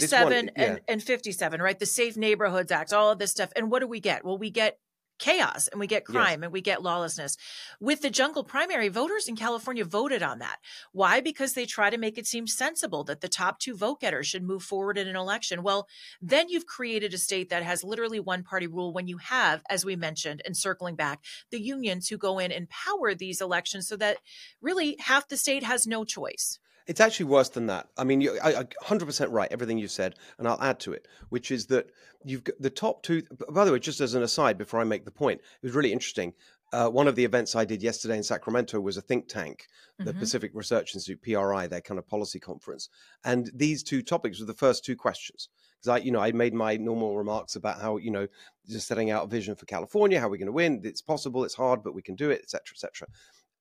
This 0.00 0.12
one- 0.12 0.22
47 0.22 0.50
yeah. 0.56 0.62
and, 0.64 0.80
and 0.88 1.02
57, 1.02 1.60
right? 1.60 1.78
The 1.78 1.86
Safe 1.86 2.16
Neighborhoods 2.16 2.72
Act, 2.72 2.92
all 2.92 3.10
of 3.12 3.18
this 3.18 3.30
stuff. 3.32 3.50
And 3.56 3.70
what 3.70 3.80
do 3.80 3.86
we 3.88 4.00
get? 4.00 4.24
Well, 4.24 4.38
we 4.38 4.50
get 4.50 4.78
chaos 5.18 5.68
and 5.68 5.80
we 5.80 5.86
get 5.86 6.04
Yes. 6.08 6.12
crime 6.12 6.42
and 6.42 6.52
we 6.52 6.60
get 6.60 6.82
lawlessness. 6.82 7.36
With 7.80 8.00
the 8.02 8.10
jungle 8.10 8.44
primary, 8.44 8.88
voters 8.88 9.28
in 9.28 9.36
California 9.36 9.84
voted 9.84 10.22
on 10.22 10.38
that. 10.38 10.58
Why? 10.92 11.20
Because 11.20 11.54
they 11.54 11.66
try 11.66 11.90
to 11.90 11.98
make 11.98 12.18
it 12.18 12.26
seem 12.26 12.46
sensible 12.46 13.04
that 13.04 13.20
the 13.20 13.28
top 13.28 13.58
two 13.58 13.76
vote 13.76 14.00
getters 14.00 14.26
should 14.26 14.42
move 14.42 14.62
forward 14.62 14.98
in 14.98 15.08
an 15.08 15.16
election. 15.16 15.62
Well, 15.62 15.88
then 16.20 16.48
you've 16.48 16.66
created 16.66 17.14
a 17.14 17.18
state 17.18 17.50
that 17.50 17.62
has 17.62 17.84
literally 17.84 18.20
one 18.20 18.42
party 18.42 18.66
rule 18.66 18.92
when 18.92 19.08
you 19.08 19.18
have, 19.18 19.62
as 19.68 19.84
we 19.84 19.96
mentioned, 19.96 20.42
and 20.44 20.56
circling 20.56 20.96
back, 20.96 21.20
the 21.50 21.60
unions 21.60 22.08
who 22.08 22.16
go 22.16 22.38
in 22.38 22.52
and 22.52 22.68
power 22.70 23.14
these 23.14 23.40
elections 23.40 23.88
so 23.88 23.96
that 23.96 24.18
really 24.60 24.96
half 25.00 25.28
the 25.28 25.36
state 25.36 25.62
has 25.62 25.86
no 25.86 26.04
choice. 26.04 26.58
It's 26.88 27.00
actually 27.00 27.26
worse 27.26 27.50
than 27.50 27.66
that. 27.66 27.88
I 27.98 28.04
mean, 28.04 28.22
you, 28.22 28.38
I, 28.42 28.60
I, 28.60 28.64
100% 28.82 29.30
right, 29.30 29.52
everything 29.52 29.76
you 29.78 29.88
said, 29.88 30.14
and 30.38 30.48
I'll 30.48 30.60
add 30.60 30.80
to 30.80 30.92
it, 30.92 31.06
which 31.28 31.50
is 31.50 31.66
that 31.66 31.90
you've 32.24 32.44
got 32.44 32.54
the 32.58 32.70
top 32.70 33.02
two. 33.02 33.22
By 33.50 33.66
the 33.66 33.72
way, 33.72 33.78
just 33.78 34.00
as 34.00 34.14
an 34.14 34.22
aside, 34.22 34.56
before 34.56 34.80
I 34.80 34.84
make 34.84 35.04
the 35.04 35.10
point, 35.10 35.40
it 35.40 35.66
was 35.66 35.74
really 35.74 35.92
interesting. 35.92 36.32
Uh, 36.72 36.88
one 36.88 37.06
of 37.06 37.14
the 37.14 37.24
events 37.24 37.54
I 37.54 37.64
did 37.64 37.82
yesterday 37.82 38.16
in 38.16 38.22
Sacramento 38.22 38.80
was 38.80 38.96
a 38.96 39.02
think 39.02 39.28
tank, 39.28 39.66
the 39.98 40.12
Mhm. 40.12 40.18
Pacific 40.18 40.50
Research 40.54 40.94
Institute, 40.94 41.22
PRI, 41.22 41.66
their 41.66 41.80
kind 41.80 41.98
of 41.98 42.06
policy 42.08 42.38
conference, 42.40 42.88
and 43.24 43.50
these 43.54 43.82
two 43.82 44.02
topics 44.02 44.40
were 44.40 44.46
the 44.46 44.54
first 44.54 44.84
two 44.84 44.96
questions. 44.96 45.48
Because 45.80 46.00
I, 46.00 46.04
you 46.04 46.10
know, 46.10 46.20
I 46.20 46.32
made 46.32 46.54
my 46.54 46.76
normal 46.76 47.16
remarks 47.16 47.54
about 47.54 47.80
how, 47.80 47.98
you 47.98 48.10
know, 48.10 48.26
just 48.68 48.86
setting 48.88 49.10
out 49.10 49.24
a 49.24 49.28
vision 49.28 49.54
for 49.54 49.64
California, 49.64 50.20
how 50.20 50.28
we're 50.28 50.36
going 50.36 50.46
to 50.46 50.52
win. 50.52 50.80
It's 50.84 51.00
possible, 51.00 51.44
it's 51.44 51.54
hard, 51.54 51.82
but 51.82 51.94
we 51.94 52.02
can 52.02 52.16
do 52.16 52.30
it, 52.30 52.40
etc., 52.42 52.74
etc. 52.74 53.08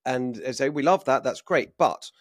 And 0.05 0.35
they 0.35 0.51
say 0.53 0.69
we 0.69 0.83
love 0.83 1.05
that. 1.05 1.23
That's 1.23 1.41
great, 1.41 1.77
but 1.77 2.11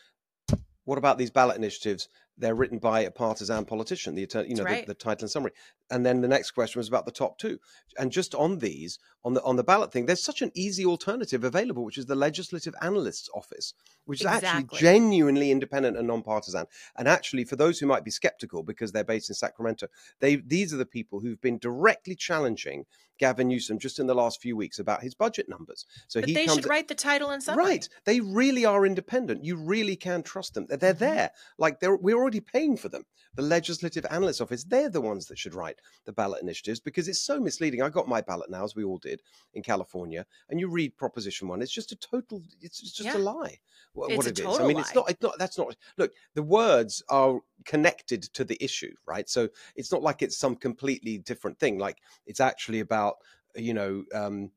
what 0.86 0.98
about 0.98 1.18
these 1.18 1.30
ballot 1.30 1.58
initiatives? 1.58 2.08
They're 2.38 2.54
written 2.54 2.78
by 2.78 3.00
a 3.00 3.10
partisan 3.10 3.64
politician, 3.64 4.14
the 4.14 4.24
attorney, 4.24 4.50
you 4.50 4.56
know, 4.56 4.64
right. 4.64 4.86
the, 4.86 4.92
the 4.92 4.98
title 4.98 5.24
and 5.24 5.30
summary. 5.30 5.52
And 5.90 6.04
then 6.04 6.20
the 6.20 6.28
next 6.28 6.50
question 6.50 6.78
was 6.78 6.88
about 6.88 7.06
the 7.06 7.12
top 7.12 7.38
two. 7.38 7.58
And 7.98 8.12
just 8.12 8.34
on 8.34 8.58
these, 8.58 8.98
on 9.24 9.34
the 9.34 9.42
on 9.42 9.56
the 9.56 9.64
ballot 9.64 9.92
thing, 9.92 10.06
there's 10.06 10.22
such 10.22 10.42
an 10.42 10.52
easy 10.54 10.84
alternative 10.84 11.44
available, 11.44 11.84
which 11.84 11.98
is 11.98 12.06
the 12.06 12.14
Legislative 12.14 12.74
Analyst's 12.82 13.30
Office, 13.34 13.72
which 14.04 14.20
is 14.20 14.26
actually 14.26 14.68
genuinely 14.78 15.50
independent 15.50 15.96
and 15.96 16.06
nonpartisan. 16.06 16.66
And 16.96 17.08
actually, 17.08 17.44
for 17.44 17.56
those 17.56 17.78
who 17.78 17.86
might 17.86 18.04
be 18.04 18.10
skeptical 18.10 18.62
because 18.62 18.92
they're 18.92 19.04
based 19.04 19.30
in 19.30 19.34
Sacramento, 19.34 19.86
they 20.20 20.36
these 20.36 20.74
are 20.74 20.78
the 20.78 20.86
people 20.86 21.20
who've 21.20 21.40
been 21.40 21.58
directly 21.58 22.14
challenging 22.14 22.84
Gavin 23.18 23.48
Newsom 23.48 23.78
just 23.78 23.98
in 23.98 24.06
the 24.06 24.14
last 24.14 24.40
few 24.40 24.56
weeks 24.56 24.78
about 24.78 25.02
his 25.02 25.14
budget 25.14 25.48
numbers. 25.48 25.86
So 26.08 26.20
but 26.20 26.28
he 26.28 26.34
they 26.34 26.46
should 26.46 26.68
write 26.68 26.88
the 26.88 26.94
title 26.94 27.30
and 27.30 27.42
summary. 27.42 27.64
Right. 27.64 27.88
They 28.04 28.20
really 28.20 28.64
are 28.64 28.84
independent. 28.84 29.44
You 29.44 29.56
really 29.56 29.96
can 29.96 30.22
trust 30.22 30.54
them. 30.54 30.66
They're 30.68 30.94
Mhm. 30.94 30.98
there. 30.98 31.30
Like 31.58 31.80
they're 31.80 31.96
we're 31.96 32.22
already 32.26 32.40
paying 32.40 32.76
for 32.76 32.88
them. 32.88 33.04
The 33.36 33.42
Legislative 33.42 34.04
Analyst 34.10 34.40
Office, 34.40 34.64
they're 34.64 34.90
the 34.90 35.00
ones 35.00 35.26
that 35.26 35.38
should 35.38 35.54
write 35.54 35.76
the 36.06 36.12
ballot 36.12 36.42
initiatives 36.42 36.80
because 36.80 37.06
it's 37.06 37.20
so 37.20 37.38
misleading. 37.38 37.82
I 37.82 37.88
got 37.88 38.08
my 38.08 38.20
ballot 38.20 38.50
now, 38.50 38.64
as 38.64 38.74
we 38.74 38.82
all 38.82 38.98
did 38.98 39.22
in 39.54 39.62
California, 39.62 40.26
and 40.50 40.58
you 40.58 40.68
read 40.68 40.96
Proposition 40.96 41.46
One. 41.46 41.62
It's 41.62 41.70
just 41.72 41.92
a 41.92 41.96
total. 41.96 42.42
It's, 42.60 42.82
it's 42.82 42.92
just 42.92 43.06
Yeah. 43.08 43.16
a 43.16 43.18
lie. 43.18 43.58
wha- 43.94 44.06
It's 44.08 44.16
what 44.16 44.26
a 44.26 44.30
it 44.30 44.38
is. 44.40 44.58
I 44.58 44.66
mean, 44.66 44.78
it's 44.78 44.94
not. 44.94 45.08
It's 45.08 45.22
not. 45.22 45.38
That's 45.38 45.56
not. 45.58 45.76
Look, 45.98 46.12
the 46.34 46.42
words 46.42 47.02
are 47.08 47.38
connected 47.64 48.22
to 48.34 48.42
the 48.44 48.56
issue, 48.62 48.92
right? 49.06 49.28
So 49.28 49.48
it's 49.76 49.92
not 49.92 50.02
like 50.02 50.22
it's 50.22 50.36
some 50.36 50.56
completely 50.56 51.18
different 51.18 51.58
thing. 51.60 51.78
Like 51.78 51.98
it's 52.26 52.40
actually 52.40 52.80
about 52.80 53.16
you 53.54 53.74
know. 53.74 54.04
Um, 54.12 54.50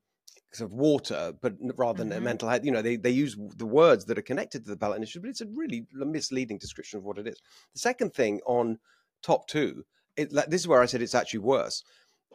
of 0.59 0.73
water, 0.73 1.33
but 1.41 1.53
rather 1.77 2.03
than 2.03 2.23
Mhm. 2.23 2.23
mental 2.23 2.49
health. 2.49 2.63
You 2.65 2.71
know, 2.71 2.81
they, 2.81 2.95
they 2.97 3.11
use 3.11 3.37
the 3.55 3.65
words 3.65 4.05
that 4.05 4.17
are 4.17 4.23
connected 4.23 4.65
to 4.65 4.71
the 4.71 4.77
ballot 4.77 4.97
initiative, 4.97 5.21
but 5.23 5.29
it's 5.29 5.41
a 5.41 5.47
really 5.47 5.87
misleading 5.93 6.57
description 6.57 6.97
of 6.97 7.05
what 7.05 7.17
it 7.19 7.27
is. 7.27 7.39
The 7.73 7.79
second 7.79 8.13
thing 8.13 8.41
on 8.45 8.79
top 9.21 9.47
two, 9.47 9.85
it, 10.17 10.31
like, 10.33 10.49
this 10.49 10.61
is 10.61 10.67
where 10.67 10.81
I 10.81 10.87
said 10.87 11.01
it's 11.01 11.15
actually 11.15 11.39
worse, 11.39 11.83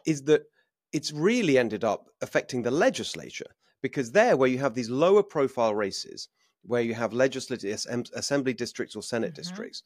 is 0.05 0.23
that 0.23 0.43
it's 0.91 1.11
really 1.11 1.57
ended 1.57 1.83
up 1.83 2.09
affecting 2.21 2.61
the 2.61 2.71
legislature 2.71 3.55
because 3.81 4.11
there, 4.11 4.37
where 4.37 4.49
you 4.49 4.59
have 4.59 4.73
these 4.75 4.89
lower 4.89 5.23
profile 5.23 5.75
races, 5.75 6.29
where 6.63 6.81
you 6.81 6.93
have 6.93 7.13
legislative 7.13 7.85
assembly 8.13 8.53
districts 8.53 8.95
or 8.95 9.03
senate 9.03 9.33
Mhm. 9.33 9.35
districts, 9.35 9.83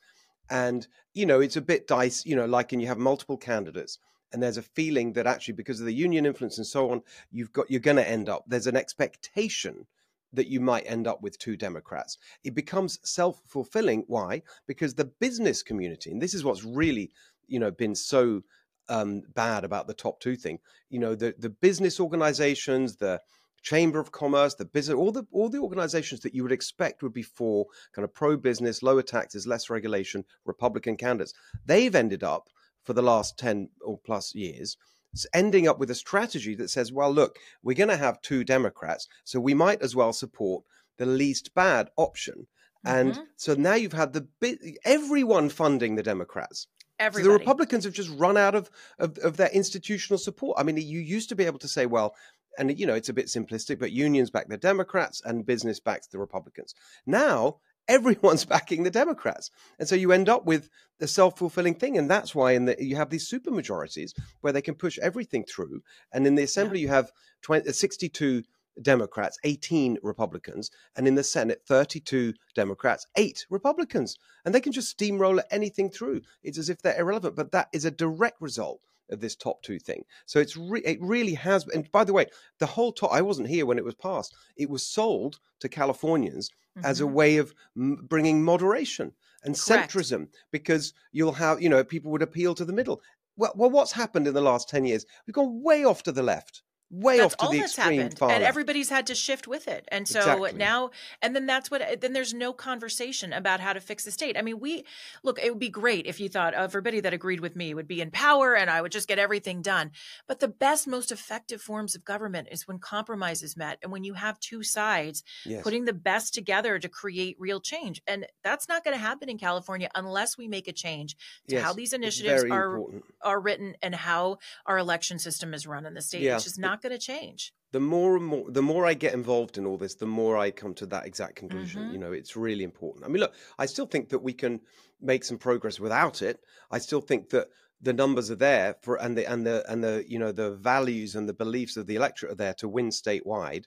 and 0.49 0.87
you 1.13 1.25
know 1.25 1.39
it's 1.41 1.57
a 1.57 1.61
bit 1.61 1.87
dice, 1.87 2.25
you 2.25 2.35
know, 2.35 2.45
like 2.45 2.73
and 2.73 2.81
you 2.81 2.87
have 2.87 2.97
multiple 2.97 3.37
candidates, 3.37 3.99
and 4.31 4.41
there's 4.41 4.57
a 4.57 4.61
feeling 4.61 5.13
that 5.13 5.27
actually 5.27 5.55
because 5.55 5.79
of 5.79 5.85
the 5.85 5.93
union 5.93 6.25
influence 6.25 6.57
and 6.57 6.67
so 6.67 6.91
on, 6.91 7.01
you've 7.31 7.51
got 7.53 7.69
you're 7.69 7.79
going 7.79 7.97
to 7.97 8.09
end 8.09 8.29
up. 8.29 8.43
There's 8.47 8.67
an 8.67 8.77
expectation 8.77 9.87
that 10.33 10.47
you 10.47 10.59
might 10.59 10.83
end 10.85 11.07
up 11.07 11.21
with 11.21 11.39
two 11.39 11.57
Democrats. 11.57 12.17
It 12.43 12.53
becomes 12.53 12.99
self 13.03 13.41
fulfilling. 13.47 14.03
Why? 14.07 14.43
Because 14.67 14.93
the 14.93 15.05
business 15.05 15.63
community, 15.63 16.11
and 16.11 16.21
this 16.21 16.33
is 16.33 16.43
what's 16.43 16.63
really 16.63 17.11
you 17.47 17.59
know 17.59 17.71
been 17.71 17.95
so 17.95 18.41
um, 18.89 19.21
bad 19.35 19.63
about 19.63 19.87
the 19.87 19.93
top 19.93 20.19
two 20.19 20.35
thing. 20.35 20.59
You 20.89 20.99
know, 20.99 21.15
the 21.15 21.35
the 21.37 21.49
business 21.49 21.99
organizations, 21.99 22.97
the 22.97 23.21
Chamber 23.61 23.99
of 23.99 24.11
Commerce, 24.11 24.55
the 24.55 24.65
business, 24.65 24.95
all 24.95 25.11
the 25.11 25.25
all 25.31 25.49
the 25.49 25.59
organizations 25.59 26.21
that 26.21 26.35
you 26.35 26.43
would 26.43 26.51
expect 26.51 27.03
would 27.03 27.13
be 27.13 27.23
for 27.23 27.65
kind 27.93 28.03
of 28.03 28.13
pro 28.13 28.37
business, 28.37 28.83
lower 28.83 29.01
taxes, 29.01 29.47
less 29.47 29.69
regulation, 29.69 30.25
Republican 30.45 30.97
candidates. 30.97 31.33
They've 31.65 31.95
ended 31.95 32.23
up 32.23 32.49
for 32.89 32.93
the 32.95 33.03
last 33.03 33.37
ten 33.37 33.69
or 33.81 33.99
plus 34.03 34.33
years 34.33 34.75
s- 35.13 35.27
ending 35.31 35.67
up 35.67 35.77
with 35.77 35.91
a 35.91 35.95
strategy 35.95 36.55
that 36.55 36.71
says, 36.71 36.91
well, 36.91 37.11
look, 37.13 37.35
we're 37.61 37.75
going 37.75 37.87
to 37.95 37.95
have 37.97 38.19
two 38.23 38.43
Democrats, 38.43 39.07
so 39.23 39.39
we 39.39 39.53
might 39.53 39.79
as 39.83 39.95
well 39.95 40.11
support 40.11 40.63
the 40.97 41.05
least 41.05 41.53
bad 41.53 41.91
option. 41.97 42.47
And 42.83 43.13
Mhm. 43.13 43.25
so 43.35 43.53
now 43.53 43.75
you've 43.75 43.93
had 43.93 44.13
the 44.13 44.21
bit, 44.39 44.57
everyone 44.85 45.49
funding 45.49 45.97
the 45.97 46.01
Democrats. 46.01 46.65
So 47.13 47.21
the 47.21 47.29
Republicans 47.37 47.83
have 47.83 47.93
just 47.93 48.09
run 48.25 48.37
out 48.37 48.55
of, 48.55 48.71
of 48.97 49.19
of 49.19 49.37
their 49.37 49.49
institutional 49.61 50.17
support. 50.17 50.57
I 50.59 50.63
mean, 50.63 50.77
you 50.77 50.99
used 50.99 51.29
to 51.29 51.35
be 51.35 51.45
able 51.45 51.59
to 51.59 51.67
say, 51.67 51.85
well, 51.85 52.15
and 52.57 52.77
you 52.79 52.87
know, 52.87 52.95
it's 52.95 53.09
a 53.09 53.13
bit 53.19 53.27
simplistic, 53.27 53.77
but 53.77 53.91
unions 53.91 54.31
back 54.31 54.47
the 54.47 54.57
Democrats 54.57 55.21
and 55.23 55.45
business 55.45 55.79
backs 55.79 56.07
the 56.07 56.17
Republicans. 56.17 56.73
Now 57.05 57.59
everyone's 57.89 58.45
backing 58.53 58.83
the 58.83 58.89
Democrats, 58.89 59.51
and 59.77 59.89
so 59.89 59.95
you 59.95 60.13
end 60.13 60.29
up 60.29 60.45
with 60.45 60.69
a 61.01 61.07
self 61.07 61.37
fulfilling 61.37 61.75
thing, 61.75 61.97
and 61.97 62.09
that's 62.09 62.33
why 62.33 62.53
in 62.53 62.65
the 62.65 62.77
you 62.79 62.95
have 62.95 63.09
these 63.09 63.27
super 63.27 63.51
majorities 63.51 64.13
where 64.39 64.53
they 64.53 64.61
can 64.61 64.75
push 64.75 64.97
everything 64.99 65.43
through, 65.43 65.81
and 66.13 66.25
in 66.25 66.35
the 66.35 66.43
assembly 66.43 66.79
you 66.79 66.87
have 66.87 67.11
20, 67.41 67.67
uh, 67.67 67.73
62 67.73 68.43
Democrats, 68.81 69.37
18 69.43 69.97
Republicans, 70.01 70.71
and 70.95 71.07
in 71.07 71.15
the 71.15 71.23
Senate, 71.23 71.61
32 71.67 72.33
Democrats, 72.55 73.05
8 73.15 73.45
Republicans. 73.49 74.15
And 74.45 74.55
they 74.55 74.61
can 74.61 74.71
just 74.71 74.89
steamroller 74.89 75.43
anything 75.51 75.89
through. 75.89 76.21
It's 76.43 76.57
as 76.57 76.69
if 76.69 76.81
they're 76.81 76.99
irrelevant, 76.99 77.35
but 77.35 77.51
that 77.51 77.67
is 77.73 77.85
a 77.85 77.91
direct 77.91 78.41
result 78.41 78.79
of 79.09 79.19
this 79.19 79.35
top 79.35 79.61
two 79.63 79.79
thing. 79.79 80.03
So 80.25 80.39
it's 80.39 80.55
re- 80.57 80.81
it 80.85 80.99
really 81.01 81.33
has. 81.35 81.67
And 81.67 81.91
by 81.91 82.03
the 82.03 82.13
way, 82.13 82.27
the 82.59 82.65
whole 82.65 82.91
top, 82.91 83.11
I 83.11 83.21
wasn't 83.21 83.47
here 83.49 83.65
when 83.65 83.77
it 83.77 83.85
was 83.85 83.95
passed. 83.95 84.35
It 84.55 84.69
was 84.69 84.85
sold 84.85 85.39
to 85.59 85.69
Californians 85.69 86.49
as 86.83 87.01
a 87.01 87.03
Mhm. 87.03 87.11
way 87.13 87.37
of 87.37 87.53
m- 87.75 88.05
bringing 88.07 88.43
moderation 88.43 89.13
and 89.43 89.57
Correct. 89.57 89.93
centrism 89.93 90.29
because 90.51 90.93
you'll 91.11 91.33
have, 91.33 91.61
you 91.61 91.69
know, 91.69 91.83
people 91.83 92.11
would 92.11 92.21
appeal 92.21 92.55
to 92.55 92.65
the 92.65 92.73
middle. 92.73 93.01
Well, 93.35 93.53
well, 93.55 93.69
what's 93.69 93.93
happened 93.93 94.27
in 94.27 94.33
the 94.33 94.41
last 94.41 94.69
10 94.69 94.85
years? 94.85 95.05
We've 95.25 95.33
gone 95.33 95.61
way 95.63 95.83
off 95.85 96.03
to 96.03 96.11
the 96.11 96.23
left, 96.23 96.61
way 96.91 97.17
that's 97.17 97.33
off 97.33 97.37
to 97.37 97.45
all 97.45 97.51
the 97.51 97.59
that's 97.59 97.77
extreme 97.77 97.99
happened 97.99 98.17
far 98.17 98.31
and 98.31 98.43
everybody's 98.43 98.89
had 98.89 99.05
to 99.07 99.13
shift 99.13 99.47
with 99.47 99.67
it 99.67 99.85
and 99.89 100.07
so 100.07 100.19
Exactly. 100.19 100.53
now 100.53 100.89
and 101.21 101.35
then 101.35 101.45
that's 101.45 101.69
what 101.69 102.01
then 102.01 102.13
there's 102.13 102.33
no 102.33 102.51
conversation 102.51 103.31
about 103.31 103.59
how 103.59 103.73
to 103.73 103.79
fix 103.79 104.05
the 104.05 104.11
state 104.11 104.35
i 104.37 104.41
mean 104.41 104.59
we 104.59 104.83
look 105.23 105.37
it 105.37 105.51
would 105.51 105.59
be 105.59 105.69
great 105.69 106.07
if 106.07 106.19
you 106.19 106.27
thought 106.29 106.53
oh, 106.57 106.63
everybody 106.63 106.99
that 106.99 107.13
agreed 107.13 107.41
with 107.41 107.55
me 107.55 107.73
would 107.75 107.87
be 107.87 108.01
in 108.01 108.09
power 108.09 108.55
and 108.55 108.71
i 108.71 108.81
would 108.81 108.91
just 108.91 109.07
get 109.07 109.19
everything 109.19 109.61
done 109.61 109.91
but 110.27 110.39
the 110.39 110.47
best 110.47 110.87
most 110.87 111.11
effective 111.11 111.61
forms 111.61 111.93
of 111.93 112.03
government 112.03 112.47
is 112.51 112.67
when 112.67 112.79
compromise 112.79 113.43
is 113.43 113.55
met 113.55 113.77
and 113.83 113.91
when 113.91 114.03
you 114.03 114.13
have 114.15 114.39
two 114.39 114.63
sides 114.63 115.23
Yes. 115.45 115.61
putting 115.63 115.85
the 115.85 115.93
best 115.93 116.33
together 116.33 116.79
to 116.79 116.89
create 116.89 117.35
real 117.39 117.59
change 117.61 118.01
and 118.07 118.25
that's 118.43 118.67
not 118.67 118.83
going 118.83 118.95
to 118.95 119.01
happen 119.01 119.29
in 119.29 119.37
california 119.37 119.89
unless 119.93 120.37
we 120.39 120.47
make 120.47 120.67
a 120.67 120.73
change 120.73 121.15
to 121.47 121.61
how 121.61 121.71
these 121.73 121.93
initiatives 121.93 122.43
are 122.45 122.77
important. 122.77 123.03
are 123.21 123.39
written 123.39 123.75
and 123.83 123.93
how 123.93 124.37
our 124.65 124.77
election 124.79 125.19
system 125.19 125.53
is 125.53 125.67
run 125.67 125.85
in 125.85 125.93
the 125.93 126.01
state 126.01 126.21
Yeah. 126.23 126.35
it's 126.35 126.45
just 126.45 126.57
not 126.59 126.78
going 126.81 126.91
to 126.91 126.97
change 126.97 127.53
the 127.71 127.79
more 127.79 128.15
and 128.15 128.25
more 128.25 128.49
the 128.49 128.61
more 128.61 128.85
I 128.85 128.93
get 128.95 129.13
involved 129.13 129.57
in 129.57 129.65
all 129.65 129.77
this, 129.77 129.95
the 129.95 130.05
more 130.07 130.37
I 130.37 130.51
come 130.51 130.73
to 130.75 130.85
that 130.87 131.05
exact 131.05 131.35
conclusion. 131.35 131.83
Mhm. 131.83 131.93
You 131.93 131.99
know, 131.99 132.11
it's 132.11 132.35
really 132.35 132.63
important. 132.63 133.05
I 133.05 133.09
mean, 133.09 133.21
look, 133.21 133.33
I 133.59 133.65
still 133.67 133.85
think 133.85 134.09
that 134.09 134.19
we 134.19 134.33
can 134.33 134.61
make 134.99 135.23
some 135.23 135.37
progress 135.37 135.79
without 135.79 136.21
it. 136.21 136.39
I 136.71 136.79
still 136.79 137.01
think 137.01 137.29
that 137.29 137.47
the 137.81 137.93
numbers 137.93 138.29
are 138.29 138.35
there 138.35 138.75
for 138.81 138.95
and 138.95 139.17
the 139.17 139.29
and 139.31 139.45
the 139.45 139.63
and 139.71 139.83
the 139.83 140.03
you 140.07 140.19
know 140.19 140.31
the 140.31 140.51
values 140.55 141.15
and 141.15 141.29
the 141.29 141.33
beliefs 141.33 141.77
of 141.77 141.85
the 141.85 141.95
electorate 141.95 142.31
are 142.31 142.35
there 142.35 142.55
to 142.55 142.67
win 142.67 142.89
statewide. 142.89 143.65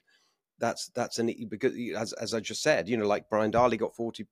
That's 0.59 0.89
that's 0.89 1.17
an 1.19 1.29
e, 1.29 1.45
because 1.45 1.73
as 1.97 2.13
as 2.13 2.33
I 2.33 2.39
just 2.39 2.61
said, 2.61 2.87
you 2.89 2.97
know, 2.97 3.07
like 3.07 3.29
Brian 3.29 3.51
Dahle 3.51 3.77
got 3.77 3.95
40, 3.95 4.27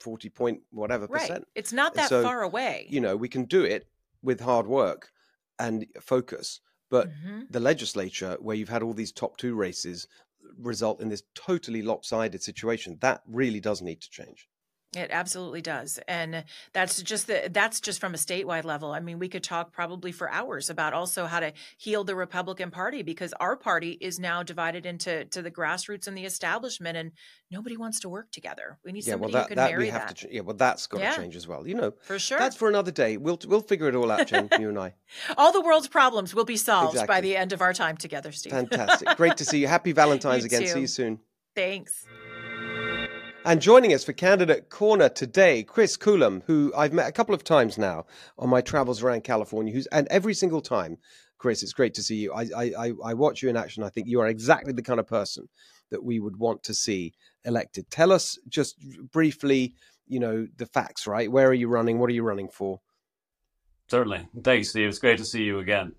40 0.00 0.28
point 0.30 0.60
whatever 0.70 1.06
right 1.06 1.20
percent. 1.20 1.46
it's 1.54 1.72
not 1.72 1.94
that 1.94 2.08
so, 2.08 2.22
far 2.22 2.42
away 2.42 2.86
You 2.90 3.00
know, 3.00 3.16
we 3.16 3.28
can 3.28 3.44
do 3.44 3.64
it 3.64 3.88
with 4.22 4.40
hard 4.40 4.66
work 4.66 5.10
and 5.58 5.86
focus. 6.00 6.60
But 6.90 7.10
Mhm. 7.10 7.48
the 7.48 7.60
legislature, 7.60 8.36
where 8.40 8.56
you've 8.56 8.68
had 8.68 8.82
all 8.82 8.94
these 8.94 9.12
top 9.12 9.36
two 9.36 9.54
races, 9.54 10.06
result 10.56 11.00
in 11.00 11.08
this 11.08 11.24
totally 11.34 11.82
lopsided 11.82 12.42
situation. 12.42 12.98
That 13.00 13.22
really 13.26 13.60
does 13.60 13.82
need 13.82 14.00
to 14.02 14.10
change. 14.10 14.48
It 14.94 15.10
absolutely 15.10 15.60
does. 15.60 15.98
And 16.08 16.44
that's 16.72 17.02
just 17.02 17.26
the 17.26 17.50
that's 17.52 17.80
just 17.80 18.00
from 18.00 18.14
a 18.14 18.16
statewide 18.16 18.64
level. 18.64 18.92
I 18.92 19.00
mean, 19.00 19.18
we 19.18 19.28
could 19.28 19.42
talk 19.42 19.72
probably 19.72 20.10
for 20.12 20.30
hours 20.30 20.70
about 20.70 20.94
also 20.94 21.26
how 21.26 21.40
to 21.40 21.52
heal 21.76 22.04
the 22.04 22.14
Republican 22.14 22.70
Party 22.70 23.02
because 23.02 23.34
our 23.40 23.56
party 23.56 23.98
is 24.00 24.18
now 24.18 24.42
divided 24.42 24.86
into 24.86 25.24
to 25.26 25.42
the 25.42 25.50
grassroots 25.50 26.06
and 26.06 26.16
the 26.16 26.24
establishment 26.24 26.96
and 26.96 27.12
nobody 27.50 27.76
wants 27.76 28.00
to 28.00 28.08
work 28.08 28.30
together. 28.30 28.78
We 28.84 28.92
need 28.92 29.06
Yeah, 29.06 29.16
well, 29.16 29.28
somebody 29.28 29.32
that, 29.32 29.42
who 29.42 29.48
can 29.48 29.56
that 29.56 29.70
marry 29.72 29.84
we 29.84 29.90
have 29.90 30.06
that. 30.08 30.16
to. 30.18 30.34
Yeah, 30.34 30.40
well, 30.42 30.56
that's 30.56 30.86
got 30.86 31.00
Yeah. 31.00 31.10
to 31.10 31.20
change 31.20 31.36
as 31.36 31.46
well. 31.46 31.66
You 31.66 31.74
know, 31.74 31.92
for 32.02 32.18
sure. 32.18 32.38
that's 32.38 32.56
for 32.56 32.68
another 32.68 32.92
day. 32.92 33.16
We'll 33.18 33.38
we'll 33.46 33.60
figure 33.60 33.88
it 33.88 33.94
all 33.96 34.10
out, 34.10 34.28
Jen. 34.28 34.48
you 34.58 34.68
and 34.70 34.78
I. 34.78 34.94
All 35.36 35.52
the 35.52 35.60
world's 35.60 35.88
problems 35.88 36.34
will 36.34 36.44
be 36.46 36.56
solved 36.56 37.06
by 37.06 37.20
the 37.20 37.36
end 37.36 37.52
of 37.52 37.60
our 37.60 37.74
time 37.74 37.96
together, 37.98 38.32
Steve. 38.32 38.52
Fantastic. 38.52 39.08
Great 39.16 39.36
to 39.38 39.44
see 39.44 39.58
you. 39.58 39.66
Happy 39.68 39.92
Valentine's 40.02 40.42
You 40.44 40.46
again. 40.46 40.62
too. 40.62 40.68
See 40.68 40.80
you 40.80 40.86
soon. 40.86 41.18
Thanks. 41.54 42.06
And 43.46 43.62
joining 43.62 43.94
us 43.94 44.02
for 44.02 44.12
Candidate 44.12 44.70
Corner 44.70 45.08
today, 45.08 45.62
Chris 45.62 45.96
Coulombe, 45.96 46.42
who 46.48 46.72
I've 46.76 46.92
met 46.92 47.08
a 47.08 47.12
couple 47.12 47.32
of 47.32 47.44
times 47.44 47.78
now 47.78 48.04
on 48.40 48.48
my 48.48 48.60
travels 48.60 49.04
around 49.04 49.22
California. 49.22 49.72
Who's 49.72 49.86
and 49.86 50.08
every 50.10 50.34
single 50.34 50.60
time, 50.60 50.98
Chris, 51.38 51.62
it's 51.62 51.72
great 51.72 51.94
to 51.94 52.02
see 52.02 52.16
you. 52.16 52.34
I 52.34 52.48
I 52.56 52.92
I, 53.04 53.14
watch 53.14 53.44
you 53.44 53.48
in 53.48 53.56
action. 53.56 53.84
I 53.84 53.88
think 53.88 54.08
you 54.08 54.18
are 54.18 54.26
exactly 54.26 54.72
the 54.72 54.82
kind 54.82 54.98
of 54.98 55.06
person 55.06 55.48
that 55.92 56.02
we 56.02 56.18
would 56.18 56.40
want 56.40 56.64
to 56.64 56.74
see 56.74 57.12
elected. 57.44 57.88
Tell 57.88 58.10
us 58.10 58.36
just 58.48 58.80
briefly, 59.12 59.74
you 60.08 60.18
know, 60.18 60.48
the 60.56 60.66
facts. 60.66 61.06
Right? 61.06 61.30
Where 61.30 61.46
are 61.46 61.54
you 61.54 61.68
running? 61.68 62.00
What 62.00 62.10
are 62.10 62.14
you 62.14 62.24
running 62.24 62.48
for? 62.48 62.80
Certainly. 63.86 64.26
Thanks, 64.42 64.70
Steve. 64.70 64.88
It's 64.88 64.98
great 64.98 65.18
to 65.18 65.24
see 65.24 65.44
you 65.44 65.60
again. 65.60 65.92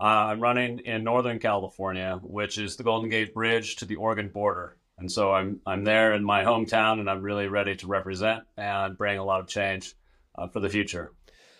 Uh, 0.00 0.32
I'm 0.32 0.40
running 0.40 0.78
in 0.78 1.04
Northern 1.04 1.40
California, 1.40 2.18
which 2.22 2.56
is 2.56 2.76
the 2.76 2.84
Golden 2.84 3.10
Gate 3.10 3.34
Bridge 3.34 3.76
to 3.76 3.84
the 3.84 3.96
Oregon 3.96 4.30
border. 4.30 4.78
And 4.98 5.12
so 5.12 5.32
I'm 5.32 5.60
I'm 5.66 5.84
there 5.84 6.14
in 6.14 6.24
my 6.24 6.42
hometown, 6.42 7.00
and 7.00 7.10
I'm 7.10 7.22
really 7.22 7.48
ready 7.48 7.76
to 7.76 7.86
represent 7.86 8.44
and 8.56 8.96
bring 8.96 9.18
a 9.18 9.24
lot 9.24 9.40
of 9.40 9.46
change 9.46 9.94
uh, 10.36 10.48
for 10.48 10.60
the 10.60 10.70
future. 10.70 11.12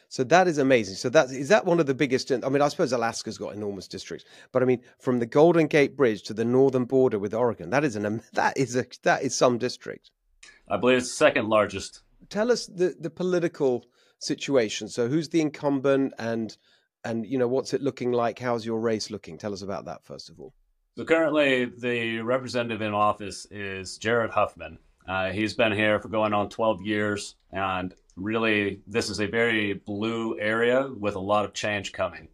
So 0.08 0.24
that 0.24 0.46
is 0.46 0.58
amazing. 0.58 0.94
So 0.94 1.08
that 1.10 1.30
is 1.30 1.48
that 1.48 1.66
one 1.66 1.80
of 1.80 1.86
the 1.86 1.94
biggest. 1.94 2.30
I 2.30 2.48
mean, 2.48 2.62
I 2.62 2.68
suppose 2.68 2.92
Alaska's 2.92 3.38
got 3.38 3.54
enormous 3.54 3.88
districts, 3.88 4.24
but 4.52 4.62
I 4.62 4.66
mean, 4.66 4.80
from 4.98 5.18
the 5.18 5.26
Golden 5.26 5.66
Gate 5.66 5.96
Bridge 5.96 6.22
to 6.24 6.34
the 6.34 6.44
northern 6.44 6.84
border 6.84 7.18
with 7.18 7.34
Oregon, 7.34 7.70
that 7.70 7.84
is 7.84 7.96
an 7.96 8.22
that 8.32 8.56
is 8.56 8.76
a 8.76 8.86
that 9.02 9.22
is 9.22 9.34
some 9.34 9.58
district. 9.58 10.10
I 10.68 10.76
believe 10.76 10.98
it's 10.98 11.10
the 11.10 11.16
second 11.16 11.48
largest. 11.48 12.02
Tell 12.30 12.50
us 12.50 12.66
the 12.66 12.96
the 12.98 13.10
political 13.10 13.84
situation. 14.18 14.88
So 14.88 15.08
who's 15.08 15.28
the 15.28 15.40
incumbent 15.40 16.14
and 16.18 16.56
and 17.04 17.26
you 17.26 17.38
know 17.38 17.48
what's 17.48 17.74
it 17.74 17.82
looking 17.82 18.12
like? 18.12 18.38
How's 18.38 18.64
your 18.64 18.80
race 18.80 19.10
looking? 19.10 19.38
Tell 19.38 19.52
us 19.52 19.62
about 19.62 19.84
that 19.86 20.04
first 20.04 20.30
of 20.30 20.40
all. 20.40 20.54
So 20.96 21.04
currently, 21.04 21.66
the 21.66 22.22
representative 22.22 22.80
in 22.80 22.94
office 22.94 23.46
is 23.50 23.98
Jared 23.98 24.30
Huffman. 24.30 24.78
Uh, 25.06 25.30
he's 25.30 25.52
been 25.52 25.72
here 25.72 26.00
for 26.00 26.08
going 26.08 26.32
on 26.32 26.48
12 26.48 26.80
years, 26.80 27.34
and 27.52 27.94
really, 28.16 28.80
this 28.86 29.10
is 29.10 29.20
a 29.20 29.26
very 29.26 29.74
blue 29.74 30.40
area 30.40 30.88
with 30.98 31.14
a 31.14 31.20
lot 31.20 31.44
of 31.44 31.52
change 31.52 31.92
coming. 31.92 32.28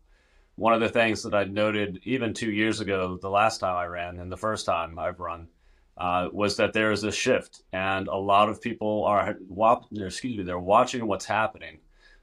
One 0.55 0.75
of 0.75 0.81
the 0.81 0.89
things 0.89 1.25
that 1.25 1.35
I 1.35 1.43
noted 1.43 2.03
even 2.05 2.35
two 2.35 2.53
years 2.53 2.79
ago, 2.79 3.19
the 3.21 3.29
last 3.29 3.59
time 3.59 3.75
I 3.75 3.87
ran, 3.87 4.21
and 4.21 4.31
the 4.31 4.37
first 4.37 4.65
time 4.65 4.97
I've 4.97 5.19
run, 5.19 5.49
uh, 5.99 6.29
was 6.33 6.57
that 6.59 6.73
there 6.73 6.93
is 6.93 7.03
a 7.03 7.11
shift, 7.11 7.63
and 7.73 8.07
a 8.07 8.15
lot 8.15 8.49
of 8.49 8.63
people 8.63 9.03
are, 9.07 9.37
excuse 9.93 10.37
me, 10.37 10.45
they're 10.45 10.57
watching 10.57 11.09
what's 11.09 11.25
happening, 11.25 11.81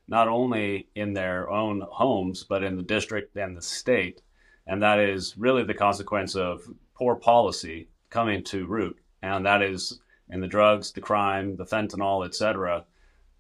not 0.07 0.29
only 0.29 0.87
in 0.95 1.11
their 1.11 1.49
own 1.49 1.83
homes, 1.91 2.45
but 2.45 2.63
in 2.63 2.77
the 2.77 2.83
district 2.83 3.35
and 3.35 3.57
the 3.57 3.61
state, 3.61 4.21
and 4.69 4.83
that 4.83 4.99
is 4.99 5.35
really 5.35 5.63
the 5.63 5.73
consequence 5.73 6.35
of 6.35 6.61
poor 6.93 7.15
policy 7.15 7.89
coming 8.11 8.43
to 8.43 8.67
root, 8.67 8.95
and 9.23 9.43
that 9.45 9.63
is 9.63 9.99
in 10.29 10.41
the 10.41 10.47
drugs, 10.47 10.91
the 10.91 11.01
crime, 11.01 11.55
the 11.55 11.65
fentanyl, 11.65 12.23
etc. 12.23 12.85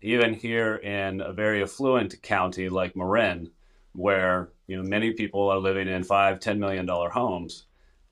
Even 0.01 0.33
here 0.33 0.77
in 0.77 1.21
a 1.21 1.31
very 1.31 1.61
affluent 1.61 2.19
county 2.23 2.67
like 2.67 2.95
Marin, 2.95 3.51
where 3.93 4.49
you 4.65 4.75
know 4.75 4.81
many 4.81 5.13
people 5.13 5.49
are 5.49 5.59
living 5.59 5.87
in 5.87 6.03
five, 6.03 6.39
ten 6.39 6.59
million 6.59 6.87
dollar 6.87 7.11
homes, 7.11 7.67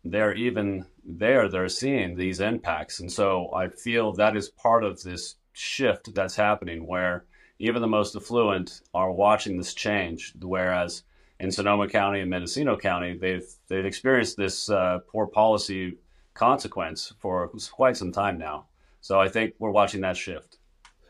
they're 0.06 0.36
even 0.36 0.86
there 1.04 1.50
they're 1.50 1.70
seeing 1.70 2.16
these 2.16 2.40
impacts, 2.40 3.00
and 3.00 3.12
so 3.12 3.52
I 3.52 3.70
feel 3.70 4.14
that 4.14 4.38
is 4.38 4.50
part 4.50 4.84
of 4.84 5.02
this 5.02 5.38
shift 5.54 6.14
that's 6.14 6.36
happening, 6.36 6.86
where 6.86 7.26
even 7.58 7.82
the 7.82 7.88
most 7.88 8.16
affluent 8.16 8.82
are 8.94 9.12
watching 9.12 9.58
this 9.58 9.74
change, 9.74 10.34
whereas 10.40 11.02
in 11.40 11.52
Sonoma 11.52 11.88
County 11.88 12.22
and 12.22 12.30
Mendocino 12.30 12.78
County, 12.78 13.18
they've 13.18 13.48
they've 13.68 13.86
experienced 13.86 14.38
this 14.38 14.70
uh, 14.70 15.00
poor 15.12 15.28
policy 15.28 15.98
consequence 16.34 17.14
for 17.20 17.50
quite 17.72 17.98
some 17.98 18.12
time 18.12 18.38
now. 18.38 18.68
So 19.02 19.20
I 19.20 19.30
think 19.30 19.54
we're 19.60 19.72
watching 19.72 20.02
that 20.02 20.18
shift. 20.18 20.58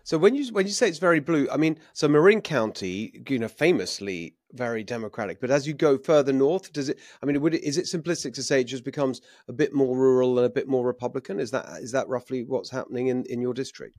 So 0.03 0.17
when 0.17 0.35
you 0.35 0.53
when 0.53 0.65
you 0.65 0.71
say 0.71 0.87
it's 0.87 0.99
very 0.99 1.19
blue, 1.19 1.47
I 1.51 1.57
mean, 1.57 1.77
so 1.93 2.07
Marin 2.07 2.41
County, 2.41 3.23
you 3.27 3.39
know, 3.39 3.49
famously 3.49 4.35
very 4.53 4.83
democratic. 4.83 5.41
But 5.41 5.51
as 5.51 5.67
you 5.67 5.73
go 5.73 5.97
further 5.97 6.31
north, 6.31 6.71
does 6.71 6.87
it? 6.87 6.99
I 7.21 7.25
mean, 7.25 7.41
would 7.41 7.53
it, 7.53 7.63
is 7.63 7.77
it 7.77 7.85
simplistic 7.85 8.33
to 8.35 8.43
say 8.43 8.61
it 8.61 8.65
just 8.65 8.85
becomes 8.85 9.21
a 9.49 9.53
bit 9.53 9.73
more 9.73 9.97
rural 9.97 10.37
and 10.37 10.45
a 10.45 10.49
bit 10.49 10.67
more 10.67 10.85
Republican? 10.85 11.39
Is 11.39 11.51
that 11.51 11.65
is 11.81 11.91
that 11.91 12.07
roughly 12.07 12.43
what's 12.43 12.69
happening 12.69 13.07
in 13.07 13.25
in 13.25 13.41
your 13.41 13.53
district? 13.53 13.97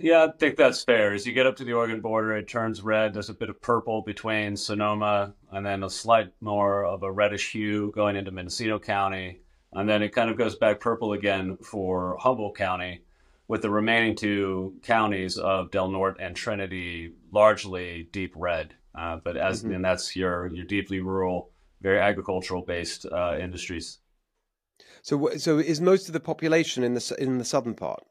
Yeah, 0.00 0.24
I 0.24 0.36
think 0.36 0.56
that's 0.56 0.82
fair. 0.82 1.12
As 1.12 1.26
you 1.26 1.32
get 1.32 1.46
up 1.46 1.56
to 1.56 1.64
the 1.64 1.72
Oregon 1.72 2.00
border, 2.00 2.36
it 2.36 2.48
turns 2.48 2.82
red. 2.82 3.14
There's 3.14 3.28
a 3.28 3.34
bit 3.34 3.48
of 3.48 3.60
purple 3.60 4.02
between 4.02 4.56
Sonoma, 4.56 5.34
and 5.52 5.64
then 5.64 5.82
a 5.82 5.90
slight 5.90 6.32
more 6.40 6.84
of 6.84 7.02
a 7.02 7.12
reddish 7.12 7.52
hue 7.52 7.92
going 7.94 8.16
into 8.16 8.30
Mendocino 8.30 8.78
County, 8.78 9.40
and 9.72 9.88
then 9.88 10.02
it 10.02 10.10
kind 10.10 10.30
of 10.30 10.38
goes 10.38 10.56
back 10.56 10.80
purple 10.80 11.12
again 11.12 11.56
for 11.58 12.16
Humboldt 12.18 12.56
County 12.56 13.02
with 13.46 13.62
the 13.62 13.70
remaining 13.70 14.16
two 14.16 14.74
counties 14.82 15.36
of 15.36 15.70
Del 15.70 15.90
Norte 15.90 16.16
and 16.20 16.34
Trinity 16.34 17.12
largely 17.30 18.08
deep 18.10 18.32
red. 18.36 18.74
Uh, 18.94 19.18
but 19.22 19.36
as 19.36 19.62
mm-hmm. 19.62 19.74
and 19.74 19.84
that's 19.84 20.16
your 20.16 20.46
your 20.48 20.64
deeply 20.64 21.00
rural, 21.00 21.50
very 21.80 22.00
agricultural 22.00 22.62
based 22.62 23.06
uh, 23.06 23.36
industries. 23.40 23.98
So, 25.02 25.36
so 25.36 25.58
is 25.58 25.80
most 25.80 26.08
of 26.08 26.12
the 26.12 26.20
population 26.20 26.82
in 26.82 26.94
the 26.94 27.16
in 27.18 27.38
the 27.38 27.44
southern 27.44 27.74
part? 27.74 28.04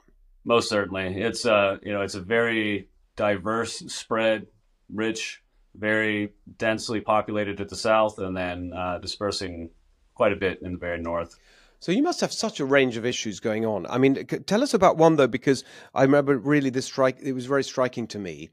Most 0.46 0.70
certainly, 0.70 1.22
it's 1.22 1.46
uh 1.46 1.78
you 1.82 1.94
know 1.94 2.02
it's 2.02 2.16
a 2.16 2.22
very 2.22 2.90
diverse 3.16 3.80
spread, 3.88 4.48
rich, 4.92 5.42
very 5.76 6.34
densely 6.58 7.02
populated 7.02 7.62
at 7.62 7.70
the 7.70 7.76
south, 7.76 8.20
and 8.20 8.36
then 8.36 8.72
uh, 8.76 8.98
dispersing 9.00 9.70
quite 10.16 10.32
a 10.32 10.36
bit 10.36 10.62
in 10.62 10.74
the 10.74 10.78
very 10.78 11.02
north. 11.02 11.38
So 11.80 11.92
you 11.92 12.04
must 12.04 12.22
have 12.22 12.32
such 12.32 12.60
a 12.60 12.66
range 12.66 12.96
of 12.96 13.06
issues 13.06 13.42
going 13.42 13.66
on. 13.66 13.86
I 13.88 13.98
mean, 13.98 14.26
tell 14.26 14.64
us 14.64 14.74
about 14.74 14.98
one 14.98 15.18
though, 15.18 15.28
because 15.28 15.64
I 15.94 16.04
remember 16.04 16.38
really 16.38 16.70
this 16.70 16.86
strike. 16.86 17.18
It 17.22 17.34
was 17.34 17.46
very 17.46 17.64
striking 17.64 18.08
to 18.08 18.20
me. 18.20 18.52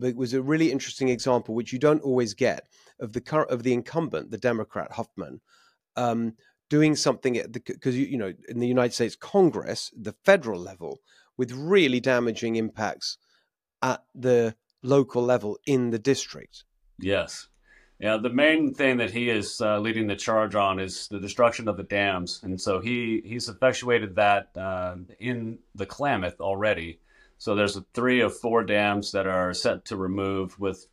It 0.00 0.16
was 0.16 0.32
a 0.32 0.42
really 0.42 0.70
interesting 0.70 1.08
example, 1.08 1.54
which 1.54 1.72
you 1.72 1.78
don't 1.80 2.02
always 2.02 2.34
get, 2.34 2.68
of 3.00 3.14
the 3.14 3.20
current 3.20 3.50
of 3.50 3.64
the 3.64 3.72
incumbent, 3.72 4.30
the 4.30 4.38
Democrat 4.38 4.92
Huffman, 4.92 5.40
um, 5.96 6.34
doing 6.68 6.94
something 6.94 7.42
because 7.50 7.96
you, 7.96 8.06
you 8.06 8.18
know 8.18 8.32
in 8.48 8.60
the 8.60 8.68
United 8.68 8.94
States 8.94 9.16
Congress, 9.16 9.90
the 9.96 10.14
federal 10.24 10.60
level, 10.60 11.00
with 11.38 11.52
really 11.52 12.00
damaging 12.00 12.56
impacts 12.56 13.16
at 13.80 14.02
the 14.14 14.54
local 14.82 15.22
level 15.22 15.58
in 15.66 15.90
the 15.90 15.98
district. 15.98 16.64
Yes. 16.98 17.48
Yeah, 18.00 18.16
the 18.16 18.30
main 18.30 18.74
thing 18.74 18.98
that 18.98 19.10
he 19.10 19.28
is 19.28 19.60
uh, 19.60 19.80
leading 19.80 20.06
the 20.06 20.14
charge 20.14 20.54
on 20.54 20.78
is 20.78 21.08
the 21.08 21.18
destruction 21.18 21.66
of 21.66 21.76
the 21.76 21.82
dams, 21.82 22.40
and 22.44 22.60
so 22.60 22.80
he 22.80 23.22
he's 23.24 23.48
effectuated 23.48 24.14
that 24.14 24.56
uh, 24.56 24.94
in 25.18 25.58
the 25.74 25.86
Klamath 25.86 26.40
already. 26.40 27.00
So 27.38 27.54
there's 27.54 27.76
a 27.76 27.84
three 27.94 28.20
of 28.20 28.38
four 28.38 28.62
dams 28.62 29.12
that 29.12 29.26
are 29.26 29.52
set 29.52 29.84
to 29.86 29.96
remove 29.96 30.58
with, 30.60 30.86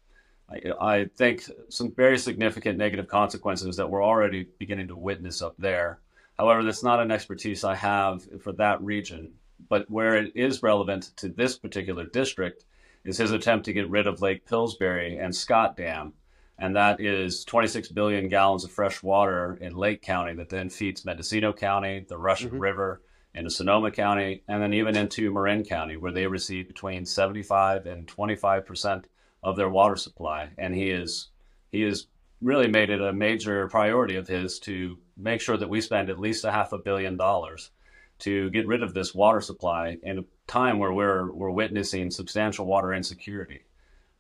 I, 0.50 0.72
I 0.82 1.06
think, 1.16 1.44
some 1.70 1.92
very 1.92 2.18
significant 2.18 2.78
negative 2.78 3.08
consequences 3.08 3.78
that 3.78 3.90
we're 3.90 4.04
already 4.04 4.48
beginning 4.58 4.88
to 4.88 4.96
witness 4.96 5.44
up 5.44 5.56
there. 5.60 6.00
However, 6.38 6.64
that's 6.64 6.84
not 6.84 7.00
an 7.00 7.12
expertise 7.12 7.64
I 7.64 7.76
have 7.76 8.28
for 8.42 8.52
that 8.54 8.82
region. 8.82 9.34
But 9.70 9.90
where 9.90 10.16
it 10.16 10.32
is 10.36 10.64
relevant 10.64 11.12
to 11.18 11.30
this 11.30 11.58
particular 11.58 12.06
district 12.06 12.66
is 13.04 13.18
his 13.18 13.32
attempt 13.32 13.66
to 13.66 13.74
get 13.74 13.90
rid 13.90 14.08
of 14.08 14.22
Lake 14.22 14.46
Pillsbury 14.46 15.18
and 15.18 15.36
Scott 15.36 15.78
Dam 15.78 16.14
and 16.58 16.76
that 16.76 17.02
is 17.02 17.44
26 17.44 17.90
billion 17.90 18.30
gallons 18.30 18.64
of 18.64 18.72
fresh 18.72 19.04
water 19.04 19.58
in 19.60 19.76
Lake 19.76 20.02
County 20.02 20.34
that 20.36 20.50
then 20.50 20.70
feeds 20.70 21.04
Mendocino 21.04 21.52
County, 21.52 22.06
the 22.08 22.18
Russian 22.18 22.50
mm-hmm. 22.50 22.60
River, 22.60 23.02
into 23.34 23.50
Sonoma 23.50 23.92
County, 23.92 24.44
and 24.48 24.62
then 24.62 24.74
even 24.74 24.96
into 24.96 25.34
Marin 25.34 25.66
County, 25.66 25.98
where 25.98 26.14
they 26.14 26.26
receive 26.26 26.68
between 26.68 27.06
75 27.06 27.86
and 27.86 28.08
25 28.08 28.66
percent 28.66 29.10
of 29.44 29.58
their 29.58 29.70
water 29.70 29.98
supply. 29.98 30.50
And 30.58 30.74
he 30.74 30.90
is 30.90 31.28
he 31.72 31.82
has 31.82 32.08
really 32.42 32.68
made 32.68 32.90
it 32.90 33.02
a 33.02 33.12
major 33.12 33.68
priority 33.68 34.16
of 34.16 34.28
his 34.28 34.60
to 34.60 34.98
make 35.18 35.42
sure 35.42 35.58
that 35.58 35.70
we 35.70 35.82
spend 35.82 36.10
at 36.10 36.20
least 36.20 36.46
a 36.46 36.52
half 36.52 36.72
a 36.72 36.78
billion 36.78 37.18
dollars 37.18 37.72
to 38.20 38.50
get 38.52 38.68
rid 38.68 38.84
of 38.84 38.94
this 38.94 39.14
water 39.14 39.42
supply 39.42 39.98
in 40.04 40.20
a 40.20 40.24
time 40.48 40.80
where 40.80 40.94
we're 40.94 41.32
we're 41.32 41.52
witnessing 41.52 42.12
substantial 42.12 42.66
water 42.66 42.94
insecurity. 42.94 43.62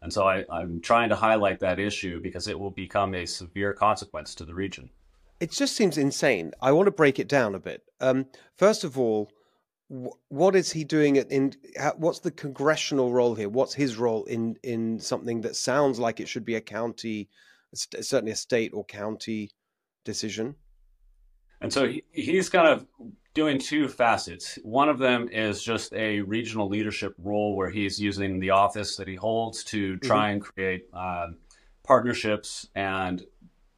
And 0.01 0.11
so 0.11 0.27
I, 0.27 0.45
I'm 0.51 0.81
trying 0.81 1.09
to 1.09 1.15
highlight 1.15 1.59
that 1.61 1.79
issue 1.79 2.21
because 2.21 2.47
it 2.47 2.59
will 2.59 2.71
become 2.71 3.15
a 3.15 3.25
severe 3.25 3.73
consequence 3.73 4.35
to 4.35 4.45
the 4.45 4.53
region. 4.53 4.89
It 5.39 5.51
just 5.51 5.75
seems 5.75 5.97
insane. 5.97 6.51
I 6.61 6.71
want 6.73 6.87
to 6.87 6.91
break 6.91 7.19
it 7.19 7.27
down 7.27 7.55
a 7.55 7.59
bit. 7.59 7.83
Um, 7.99 8.27
first 8.57 8.83
of 8.83 8.99
all, 8.99 9.31
what 9.87 10.55
is 10.55 10.71
he 10.71 10.83
doing 10.83 11.15
in 11.17 11.53
what's 11.97 12.19
the 12.19 12.31
congressional 12.31 13.13
role 13.13 13.35
here 13.35 13.49
what's 13.49 13.75
his 13.75 13.97
role 13.97 14.23
in 14.25 14.57
in 14.63 14.99
something 14.99 15.41
that 15.41 15.55
sounds 15.55 15.99
like 15.99 16.19
it 16.19 16.27
should 16.27 16.43
be 16.43 16.55
a 16.55 16.61
county 16.61 17.29
certainly 17.73 18.31
a 18.31 18.35
state 18.35 18.71
or 18.73 18.83
county 18.85 19.51
decision 20.03 20.55
and 21.61 21.71
so 21.71 21.87
he, 21.87 22.03
he's 22.11 22.49
kind 22.49 22.67
of 22.67 22.87
doing 23.35 23.59
two 23.59 23.87
facets. 23.87 24.57
One 24.63 24.89
of 24.89 24.97
them 24.97 25.29
is 25.29 25.61
just 25.61 25.93
a 25.93 26.21
regional 26.21 26.67
leadership 26.67 27.13
role 27.19 27.55
where 27.55 27.69
he's 27.69 27.99
using 27.99 28.39
the 28.39 28.51
office 28.51 28.95
that 28.95 29.07
he 29.07 29.15
holds 29.15 29.63
to 29.65 29.97
try 29.97 30.29
mm-hmm. 30.29 30.33
and 30.33 30.41
create 30.41 30.85
uh, 30.93 31.27
partnerships 31.83 32.67
and 32.73 33.23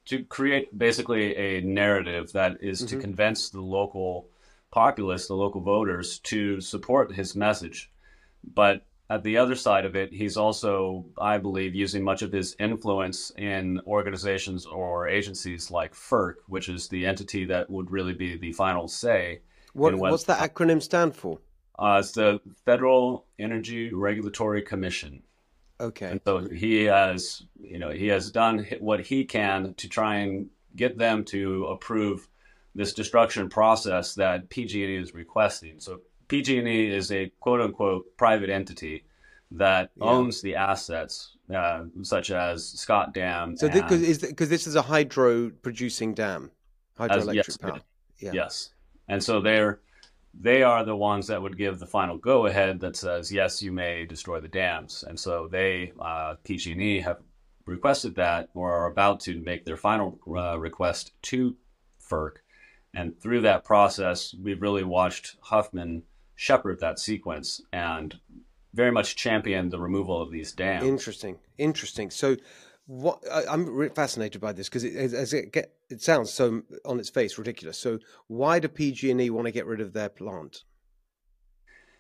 to 0.06 0.24
create 0.24 0.78
basically 0.78 1.36
a 1.36 1.62
narrative 1.62 2.32
that 2.32 2.58
is 2.62 2.82
mm-hmm. 2.82 2.96
to 2.96 3.02
convince 3.02 3.50
the 3.50 3.60
local 3.60 4.30
populace, 4.72 5.28
the 5.28 5.34
local 5.34 5.60
voters, 5.60 6.20
to 6.20 6.62
support 6.62 7.12
his 7.14 7.36
message. 7.36 7.92
But 8.44 8.86
at 9.10 9.24
the 9.24 9.38
other 9.38 9.56
side 9.56 9.86
of 9.86 9.96
it, 9.96 10.12
he's 10.12 10.36
also, 10.36 11.06
I 11.18 11.38
believe, 11.38 11.74
using 11.74 12.04
much 12.04 12.22
of 12.22 12.32
his 12.32 12.56
influence 12.60 13.32
in 13.38 13.80
organizations 13.88 14.66
or 14.66 15.08
agencies 15.08 15.72
like 15.72 15.94
FERC, 15.94 16.36
which 16.48 16.68
is 16.68 16.90
the 16.90 17.06
entity 17.06 17.46
that 17.46 17.70
would 17.70 17.90
really 17.90 18.14
be 18.14 18.38
the 18.38 18.52
final 18.52 18.88
say. 18.88 19.42
What, 19.74 19.96
what's 19.96 20.26
that 20.26 20.40
acronym 20.40 20.82
stand 20.82 21.16
for? 21.16 21.40
Uh, 21.80 21.98
it's 22.00 22.12
the 22.12 22.42
Federal 22.66 23.26
Energy 23.40 23.94
Regulatory 23.94 24.62
Commission. 24.62 25.24
Okay. 25.80 26.08
And 26.08 26.22
so 26.26 26.40
he 26.50 26.86
has, 26.86 27.44
you 27.62 27.78
know, 27.78 27.92
he 27.92 28.08
has 28.08 28.32
done 28.32 28.66
what 28.80 29.00
he 29.00 29.26
can 29.26 29.76
to 29.76 29.88
try 29.88 30.16
and 30.18 30.50
get 30.76 30.98
them 30.98 31.24
to 31.26 31.66
approve 31.66 32.28
this 32.76 32.94
destruction 32.94 33.48
process 33.50 34.16
that 34.16 34.50
PG&E 34.50 34.96
is 34.96 35.14
requesting. 35.14 35.80
So 35.80 36.02
PG&E 36.28 36.94
is 36.94 37.12
a 37.12 37.32
quote 37.40 37.62
unquote 37.62 38.06
private 38.18 38.50
entity 38.50 39.06
that 39.52 39.92
yeah. 39.96 40.04
owns 40.04 40.42
the 40.42 40.56
assets, 40.56 41.38
uh, 41.54 41.84
such 42.02 42.32
as 42.32 42.68
Scott 42.68 43.14
Dam. 43.14 43.56
So 43.56 43.70
because 43.70 44.20
because 44.20 44.50
this 44.50 44.68
is 44.68 44.76
a 44.76 44.82
hydro 44.82 45.50
producing 45.50 46.14
dam, 46.14 46.52
hydroelectric 47.00 47.36
yes, 47.36 47.58
power. 47.58 47.82
Yeah. 48.20 48.32
Yes, 48.34 48.70
and 49.08 49.24
so 49.24 49.40
they're 49.40 49.80
they 50.40 50.64
are 50.64 50.84
the 50.84 50.96
ones 50.96 51.28
that 51.28 51.42
would 51.42 51.58
give 51.58 51.80
the 51.80 51.88
final 51.88 52.18
go 52.18 52.46
ahead 52.46 52.80
that 52.82 52.96
says 52.96 53.32
yes, 53.32 53.62
you 53.62 53.72
may 53.72 54.06
destroy 54.06 54.40
the 54.40 54.48
dams. 54.48 55.04
And 55.08 55.20
so 55.20 55.48
they 55.50 55.94
uh, 56.00 56.36
PG&E 56.44 57.00
have 57.02 57.18
requested 57.66 58.16
that 58.16 58.50
or 58.54 58.72
are 58.72 58.88
about 58.88 59.20
to 59.22 59.42
make 59.42 59.66
their 59.66 59.78
final 59.78 60.20
uh, 60.28 60.60
request 60.60 61.14
to 61.24 61.56
FERC. 62.00 62.38
And 62.94 63.20
through 63.20 63.42
that 63.42 63.64
process, 63.64 64.34
we've 64.42 64.62
really 64.62 64.84
watched 64.84 65.36
Huffman 65.42 66.04
shepherd 66.38 66.80
that 66.80 67.00
sequence 67.00 67.62
and 67.74 68.16
very 68.74 68.92
much 68.92 69.16
champion 69.16 69.70
the 69.70 69.80
removal 69.80 70.22
of 70.22 70.32
these 70.32 70.54
dams. 70.54 70.86
Interesting, 70.86 71.40
interesting. 71.58 72.10
So, 72.12 72.38
what 72.86 73.20
I, 73.30 73.54
am 73.54 73.90
fascinated 73.94 74.40
by 74.40 74.54
this 74.54 74.70
because 74.70 74.86
it, 74.86 74.96
as 74.96 75.34
it 75.34 75.52
get, 75.52 75.74
it 75.90 76.02
sounds 76.02 76.32
so 76.32 76.62
on 76.86 77.00
its 77.00 77.10
face 77.10 77.38
ridiculous. 77.38 77.78
So, 77.78 78.00
why 78.28 78.60
do 78.60 78.70
PG&E 78.70 79.30
want 79.32 79.48
to 79.48 79.52
get 79.52 79.66
rid 79.66 79.82
of 79.82 79.92
their 79.92 80.10
plant? 80.10 80.64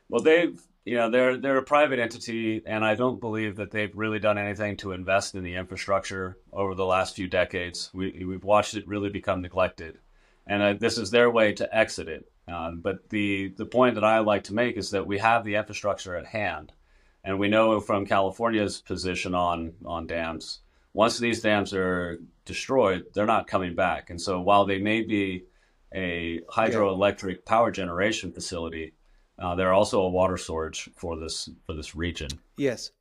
Well, 0.08 0.22
they've 0.22 0.62
you 0.86 0.96
know 0.96 1.10
they're 1.10 1.36
they're 1.38 1.58
a 1.58 1.64
private 1.64 2.00
entity, 2.00 2.62
and 2.66 2.86
I 2.86 2.94
don't 2.94 3.20
believe 3.20 3.56
that 3.58 3.72
they've 3.72 3.94
really 3.94 4.20
done 4.20 4.38
anything 4.38 4.78
to 4.78 4.92
invest 4.92 5.34
in 5.36 5.44
the 5.44 5.56
infrastructure 5.56 6.38
over 6.54 6.76
the 6.76 6.86
last 6.86 7.16
few 7.16 7.28
decades. 7.28 7.90
We 7.94 8.24
we've 8.24 8.44
watched 8.44 8.76
it 8.76 8.88
really 8.88 9.10
become 9.10 9.42
neglected, 9.42 9.98
and 10.46 10.62
uh, 10.62 10.74
this 10.80 11.00
is 11.00 11.10
their 11.10 11.32
way 11.32 11.54
to 11.54 11.76
exit 11.76 12.08
it. 12.08 12.32
Um, 12.48 12.80
but 12.82 13.10
the 13.10 13.54
the 13.58 13.66
point 13.66 13.96
that 13.96 14.04
I 14.04 14.20
like 14.20 14.46
to 14.46 14.54
make 14.54 14.78
is 14.78 14.92
that 14.92 15.06
we 15.06 15.18
have 15.18 15.44
the 15.44 15.56
infrastructure 15.56 16.16
at 16.16 16.26
hand, 16.26 16.72
and 17.24 17.40
we 17.40 17.50
know 17.50 17.80
from 17.80 18.06
California's 18.06 18.82
position 18.82 19.36
on 19.36 19.74
on 19.86 20.08
dams. 20.08 20.60
Once 20.94 21.20
these 21.20 21.42
dams 21.42 21.74
are 21.74 22.20
destroyed, 22.46 23.06
they're 23.14 23.26
not 23.26 23.48
coming 23.48 23.76
back. 23.76 24.10
And 24.10 24.20
so 24.20 24.42
while 24.42 24.66
they 24.66 24.80
may 24.80 25.02
be 25.02 25.44
a 25.94 26.40
hydroelectric 26.50 27.46
power 27.46 27.70
generation 27.70 28.32
facility, 28.32 28.94
uh, 29.38 29.54
they're 29.56 29.74
also 29.74 30.02
a 30.02 30.10
water 30.10 30.38
storage 30.38 30.90
for 30.96 31.18
this 31.18 31.50
for 31.66 31.76
this 31.76 31.96
region. 31.96 32.30
Yes. 32.58 32.92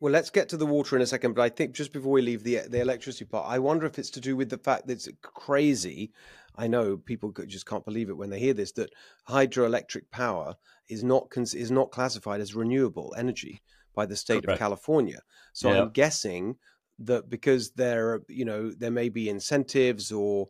Well, 0.00 0.12
let's 0.12 0.30
get 0.30 0.48
to 0.48 0.56
the 0.56 0.66
water 0.66 0.96
in 0.96 1.02
a 1.02 1.06
second, 1.06 1.34
but 1.34 1.42
I 1.42 1.48
think 1.48 1.74
just 1.74 1.92
before 1.92 2.12
we 2.12 2.22
leave 2.22 2.44
the 2.44 2.60
the 2.68 2.80
electricity 2.80 3.24
part, 3.24 3.46
I 3.48 3.58
wonder 3.58 3.86
if 3.86 3.98
it's 3.98 4.10
to 4.10 4.20
do 4.20 4.36
with 4.36 4.50
the 4.50 4.58
fact 4.58 4.86
that 4.86 4.94
it's 4.94 5.08
crazy 5.20 6.12
I 6.56 6.66
know 6.68 6.96
people 6.96 7.32
just 7.46 7.66
can't 7.66 7.84
believe 7.84 8.10
it 8.10 8.16
when 8.16 8.30
they 8.30 8.38
hear 8.38 8.54
this 8.54 8.72
that 8.72 8.92
hydroelectric 9.28 10.10
power 10.10 10.54
is 10.88 11.02
not 11.02 11.28
is 11.36 11.70
not 11.70 11.90
classified 11.90 12.40
as 12.40 12.54
renewable 12.54 13.14
energy 13.16 13.62
by 13.94 14.06
the 14.06 14.16
state 14.16 14.44
Correct. 14.44 14.56
of 14.56 14.58
California. 14.58 15.20
So 15.52 15.72
yeah. 15.72 15.82
I'm 15.82 15.90
guessing 15.90 16.56
that 17.00 17.28
because 17.28 17.70
there 17.72 18.20
you 18.28 18.44
know 18.44 18.70
there 18.70 18.90
may 18.90 19.08
be 19.08 19.28
incentives 19.28 20.12
or 20.12 20.48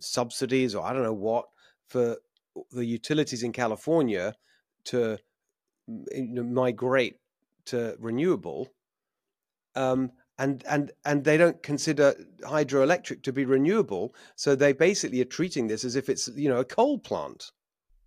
subsidies 0.00 0.74
or 0.74 0.84
I 0.84 0.92
don't 0.92 1.02
know 1.02 1.12
what 1.12 1.46
for 1.88 2.16
the 2.70 2.84
utilities 2.84 3.42
in 3.42 3.52
California 3.52 4.34
to 4.84 5.18
you 5.86 6.28
know, 6.28 6.42
migrate 6.42 7.16
to 7.66 7.96
renewable. 7.98 8.68
Um, 9.74 10.12
and 10.38 10.64
and 10.68 10.92
and 11.04 11.24
they 11.24 11.36
don't 11.36 11.62
consider 11.62 12.14
hydroelectric 12.42 13.22
to 13.22 13.32
be 13.32 13.44
renewable 13.44 14.14
so 14.36 14.54
they 14.54 14.72
basically 14.72 15.20
are 15.20 15.26
treating 15.26 15.66
this 15.66 15.84
as 15.84 15.96
if 15.96 16.08
it's 16.08 16.28
you 16.34 16.48
know 16.48 16.58
a 16.58 16.64
coal 16.64 16.98
plant 16.98 17.52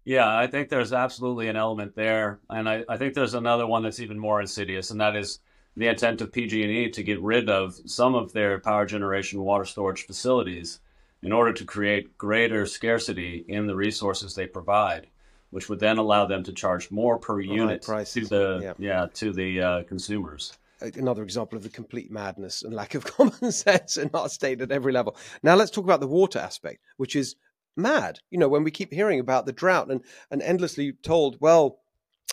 yeah 0.03 0.37
i 0.37 0.47
think 0.47 0.69
there's 0.69 0.93
absolutely 0.93 1.47
an 1.47 1.55
element 1.55 1.95
there 1.95 2.39
and 2.49 2.67
i, 2.67 2.83
I 2.89 2.97
think 2.97 3.13
there's 3.13 3.33
another 3.33 3.67
one 3.67 3.83
that's 3.83 3.99
even 3.99 4.19
more 4.19 4.41
insidious 4.41 4.91
and 4.91 4.99
that 5.01 5.15
is 5.15 5.39
the 5.77 5.87
intent 5.87 6.21
of 6.21 6.31
pg&e 6.31 6.89
to 6.89 7.03
get 7.03 7.21
rid 7.21 7.49
of 7.49 7.79
some 7.85 8.15
of 8.15 8.33
their 8.33 8.59
power 8.59 8.85
generation 8.85 9.41
water 9.41 9.65
storage 9.65 10.05
facilities 10.05 10.79
in 11.21 11.31
order 11.31 11.53
to 11.53 11.65
create 11.65 12.17
greater 12.17 12.65
scarcity 12.65 13.45
in 13.47 13.67
the 13.67 13.75
resources 13.75 14.35
they 14.35 14.47
provide 14.47 15.07
which 15.51 15.69
would 15.69 15.79
then 15.79 15.97
allow 15.97 16.25
them 16.25 16.43
to 16.43 16.51
charge 16.51 16.91
more 16.91 17.17
per 17.17 17.39
unit 17.39 17.81
to 17.81 18.25
the 18.25 18.59
yeah. 18.61 18.73
yeah 18.77 19.07
to 19.13 19.31
the 19.31 19.61
uh, 19.61 19.83
consumers 19.83 20.57
another 20.95 21.23
example 21.23 21.57
of 21.57 21.63
the 21.63 21.69
complete 21.69 22.11
madness 22.11 22.63
and 22.63 22.73
lack 22.73 22.95
of 22.95 23.05
common 23.17 23.51
sense 23.51 23.97
in 23.97 24.09
our 24.13 24.29
state 24.29 24.61
at 24.61 24.71
every 24.71 24.91
level. 24.93 25.15
Now 25.43 25.55
let's 25.55 25.71
talk 25.71 25.83
about 25.83 25.99
the 25.99 26.07
water 26.07 26.39
aspect, 26.39 26.81
which 26.97 27.15
is 27.15 27.35
mad. 27.75 28.19
You 28.29 28.39
know, 28.39 28.47
when 28.47 28.63
we 28.63 28.71
keep 28.71 28.93
hearing 28.93 29.19
about 29.19 29.45
the 29.45 29.53
drought 29.53 29.91
and 29.91 30.01
and 30.31 30.41
endlessly 30.41 30.93
told, 31.03 31.37
well, 31.39 31.79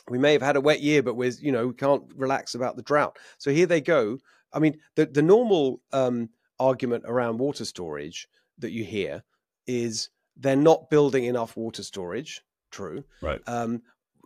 we 0.08 0.18
may 0.18 0.32
have 0.32 0.42
had 0.42 0.56
a 0.56 0.60
wet 0.60 0.80
year, 0.80 1.02
but 1.02 1.14
we're 1.14 1.32
you 1.40 1.52
know 1.52 1.68
we 1.68 1.74
can't 1.74 2.04
relax 2.14 2.54
about 2.54 2.76
the 2.76 2.82
drought. 2.82 3.18
So 3.38 3.50
here 3.50 3.66
they 3.66 3.80
go. 3.80 4.18
I 4.52 4.58
mean, 4.58 4.78
the 4.96 5.06
the 5.06 5.22
normal 5.22 5.80
um, 5.92 6.30
argument 6.58 7.04
around 7.06 7.38
water 7.38 7.64
storage 7.64 8.28
that 8.58 8.72
you 8.72 8.84
hear 8.84 9.22
is 9.66 10.10
they're 10.36 10.56
not 10.56 10.90
building 10.90 11.24
enough 11.24 11.56
water 11.56 11.82
storage. 11.82 12.42
True. 12.70 13.04
Right. 13.20 13.40
Um, 13.46 13.82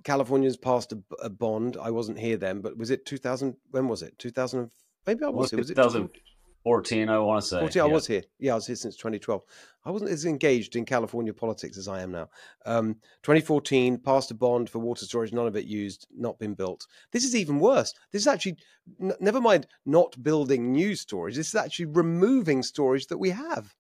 California's 0.07 0.57
passed 0.57 0.93
a, 0.93 0.99
a, 1.21 1.29
bond. 1.29 1.77
I 1.83 1.91
wasn't 1.91 2.21
here 2.21 2.37
then, 2.37 2.61
but 2.61 2.79
was 2.79 2.93
it 2.93 3.05
2000? 3.07 3.57
When 3.73 3.89
was 3.89 4.03
it? 4.03 4.17
2000? 4.21 4.71
Maybe 5.05 5.25
I 5.25 5.29
was. 5.31 5.53
Was 5.53 5.69
it 5.69 5.75
2014? 5.75 7.09
I 7.09 7.19
want 7.19 7.43
to 7.43 7.49
say. 7.49 7.59
14, 7.59 7.81
yeah. 7.81 7.85
I 7.85 7.93
was 7.93 8.07
here. 8.07 8.23
Yeah, 8.39 8.53
I 8.53 8.55
was 8.55 8.69
here 8.69 8.77
since 8.77 8.95
2012. 8.95 9.43
I 9.85 9.91
wasn't 9.91 10.13
as 10.13 10.25
engaged 10.25 10.77
in 10.77 10.85
California 10.85 11.35
politics 11.35 11.77
as 11.77 11.89
I 11.89 12.03
am 12.03 12.13
now. 12.13 12.29
Um, 12.65 12.95
2014 13.25 13.99
passed 13.99 14.31
a 14.31 14.35
bond 14.35 14.71
for 14.71 14.79
water 14.79 15.05
storage. 15.05 15.33
None 15.33 15.49
of 15.49 15.57
it 15.57 15.65
used. 15.65 16.07
Not 16.17 16.39
been 16.39 16.55
built. 16.55 16.87
This 17.11 17.25
is 17.25 17.35
even 17.35 17.59
worse. 17.59 17.93
This 18.13 18.23
is 18.23 18.29
actually 18.29 18.59
n- 19.03 19.13
never 19.19 19.41
mind 19.41 19.67
not 19.87 20.23
building 20.23 20.71
new 20.71 20.95
storage. 20.95 21.35
This 21.35 21.49
is 21.49 21.57
actually 21.57 21.87
removing 21.87 22.63
storage 22.63 23.09
that 23.09 23.19
we 23.19 23.31
have. 23.31 23.75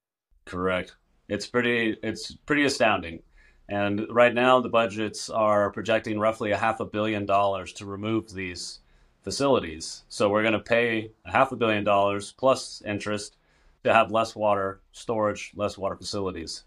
Correct. 0.44 0.96
It's 1.28 1.46
pretty. 1.46 1.96
It's 2.02 2.34
pretty 2.34 2.64
astounding. 2.64 3.22
And 3.68 4.06
right 4.10 4.32
now, 4.32 4.60
the 4.60 4.68
budgets 4.68 5.28
are 5.28 5.70
projecting 5.70 6.20
roughly 6.20 6.52
a 6.52 6.56
half 6.56 6.80
a 6.80 6.84
billion 6.84 7.26
dollars 7.26 7.72
to 7.74 7.86
remove 7.86 8.32
these 8.32 8.80
facilities. 9.22 10.04
So 10.08 10.28
we're 10.28 10.42
going 10.42 10.52
to 10.52 10.60
pay 10.60 11.10
a 11.24 11.32
half 11.32 11.50
a 11.50 11.56
billion 11.56 11.82
dollars 11.82 12.32
plus 12.32 12.80
interest 12.86 13.36
to 13.82 13.92
have 13.92 14.12
less 14.12 14.36
water 14.36 14.80
storage, 14.92 15.52
less 15.56 15.76
water 15.76 15.96
facilities. 15.96 16.62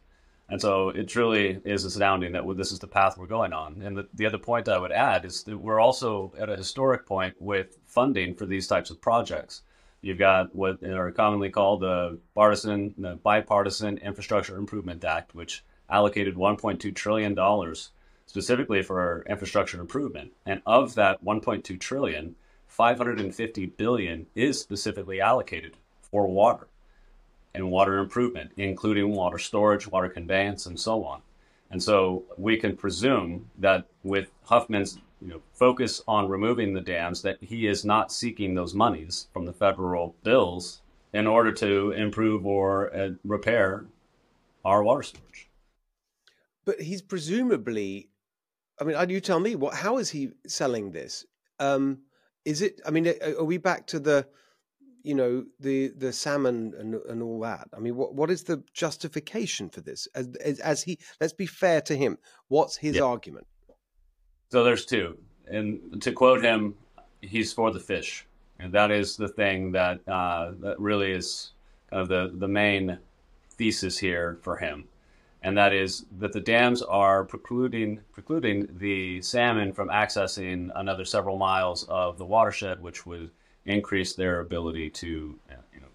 And 0.49 0.59
so 0.59 0.89
it 0.89 1.07
truly 1.07 1.61
is 1.63 1.85
astounding 1.85 2.31
that 2.33 2.43
this 2.57 2.71
is 2.71 2.79
the 2.79 2.87
path 2.87 3.17
we're 3.17 3.27
going 3.27 3.53
on. 3.53 3.81
And 3.81 3.95
the, 3.95 4.07
the 4.13 4.25
other 4.25 4.39
point 4.39 4.67
I 4.67 4.79
would 4.79 4.91
add 4.91 5.23
is 5.23 5.43
that 5.43 5.57
we're 5.57 5.79
also 5.79 6.33
at 6.37 6.49
a 6.49 6.57
historic 6.57 7.05
point 7.05 7.35
with 7.39 7.77
funding 7.85 8.33
for 8.33 8.45
these 8.45 8.67
types 8.67 8.89
of 8.89 8.99
projects. 8.99 9.61
You've 10.01 10.17
got 10.17 10.55
what 10.55 10.83
are 10.83 11.11
commonly 11.11 11.49
called 11.49 11.81
the 11.81 12.19
partisan, 12.33 12.95
the 12.97 13.15
bipartisan 13.15 13.99
Infrastructure 13.99 14.57
Improvement 14.57 15.03
Act, 15.03 15.35
which 15.35 15.63
allocated 15.89 16.35
1.2 16.35 16.95
trillion 16.95 17.33
dollars 17.33 17.91
specifically 18.29 18.83
for 18.83 19.25
infrastructure 19.27 19.81
improvement, 19.81 20.31
and 20.45 20.61
of 20.63 20.93
that 20.93 21.25
1.2 21.25 21.79
trillion, 21.79 22.35
550 22.67 23.65
billion 23.65 24.27
is 24.35 24.61
specifically 24.61 25.19
allocated 25.19 25.75
for 25.99 26.27
water 26.27 26.67
and 27.55 27.71
water 27.71 27.97
improvement, 27.97 28.51
including 28.55 29.15
water 29.15 29.39
storage, 29.39 29.87
water 29.87 30.09
conveyance, 30.09 30.67
and 30.67 30.79
so 30.79 31.03
on. 31.03 31.23
And 31.71 31.81
so 31.81 32.23
we 32.37 32.57
can 32.57 32.77
presume 32.77 33.49
that 33.57 33.85
with 34.03 34.29
Huffman's 34.43 34.99
you 35.19 35.29
know, 35.29 35.41
focus 35.53 36.03
on 36.07 36.29
removing 36.29 36.75
the 36.75 36.81
dams, 36.81 37.23
that 37.23 37.41
he 37.41 37.65
is 37.65 37.83
not 37.83 38.11
seeking 38.11 38.53
those 38.53 38.75
monies 38.75 39.27
from 39.33 39.45
the 39.45 39.53
federal 39.53 40.15
bills 40.23 40.81
in 41.13 41.25
order 41.25 41.51
to 41.51 41.91
improve 41.91 42.45
or 42.45 42.95
uh, 42.95 43.09
repair 43.25 43.85
our 44.63 44.83
water 44.83 45.01
storage 45.01 45.48
but 46.65 46.79
he's 46.81 47.01
presumably 47.01 48.09
i 48.79 48.83
mean 48.83 49.09
you 49.09 49.19
tell 49.19 49.39
me 49.39 49.55
what 49.55 49.73
how 49.73 49.97
is 49.97 50.09
he 50.09 50.29
selling 50.47 50.91
this? 50.91 51.25
Um 51.59 51.99
is 52.45 52.61
it 52.61 52.79
i 52.85 52.91
mean 52.91 53.13
are 53.37 53.43
we 53.43 53.57
back 53.57 53.85
to 53.87 53.99
the 53.99 54.27
you 55.03 55.13
know 55.13 55.45
the 55.59 55.89
the 55.97 56.11
salmon 56.11 56.73
and 56.77 56.95
and 56.95 57.21
all 57.21 57.39
that? 57.41 57.67
I 57.75 57.79
mean 57.79 57.95
what 57.95 58.13
what 58.13 58.29
is 58.29 58.43
the 58.43 58.63
justification 58.73 59.69
for 59.69 59.81
this? 59.81 60.07
As 60.15 60.27
as, 60.43 60.59
as 60.59 60.83
he 60.83 60.99
let's 61.19 61.33
be 61.33 61.45
fair 61.45 61.81
to 61.81 61.95
him 61.95 62.17
what's 62.47 62.77
his 62.77 62.97
yeah. 62.97 63.03
argument? 63.03 63.47
So 64.51 64.63
there's 64.63 64.85
two 64.85 65.17
and 65.47 66.01
to 66.01 66.11
quote 66.11 66.43
him 66.43 66.75
he's 67.21 67.53
for 67.53 67.71
the 67.71 67.79
fish. 67.79 68.25
And 68.59 68.73
that 68.73 68.91
is 68.91 69.15
the 69.15 69.27
thing 69.27 69.71
that 69.71 70.01
uh, 70.07 70.51
that 70.59 70.79
really 70.79 71.11
is 71.11 71.51
kind 71.89 72.01
of 72.01 72.09
the 72.09 72.31
the 72.37 72.47
main 72.47 72.99
thesis 73.51 73.97
here 73.97 74.37
for 74.41 74.57
him 74.57 74.85
and 75.41 75.57
that 75.57 75.73
is 75.73 76.05
that 76.19 76.33
the 76.33 76.39
dams 76.39 76.81
are 76.81 77.23
precluding 77.23 78.01
precluding 78.11 78.67
the 78.77 79.21
salmon 79.21 79.71
from 79.71 79.89
accessing 79.89 80.69
another 80.75 81.05
several 81.05 81.37
miles 81.37 81.85
of 81.85 82.17
the 82.17 82.25
watershed, 82.25 82.81
which 82.81 83.05
would 83.05 83.31
increase 83.65 84.13
their 84.13 84.41
ability 84.41 84.89
to 84.89 85.39
uh, 85.49 85.55
you 85.73 85.79
know 85.79 85.87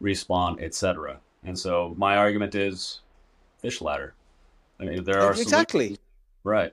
respawn, 0.00 0.62
etc. 0.62 1.18
And 1.44 1.58
so 1.58 1.94
my 1.96 2.16
argument 2.16 2.54
is 2.54 3.00
fish 3.58 3.80
ladder. 3.80 4.14
I 4.80 4.84
mean, 4.84 5.02
there 5.04 5.20
are 5.20 5.32
exactly 5.32 5.86
solutions. 5.86 6.06
right. 6.44 6.72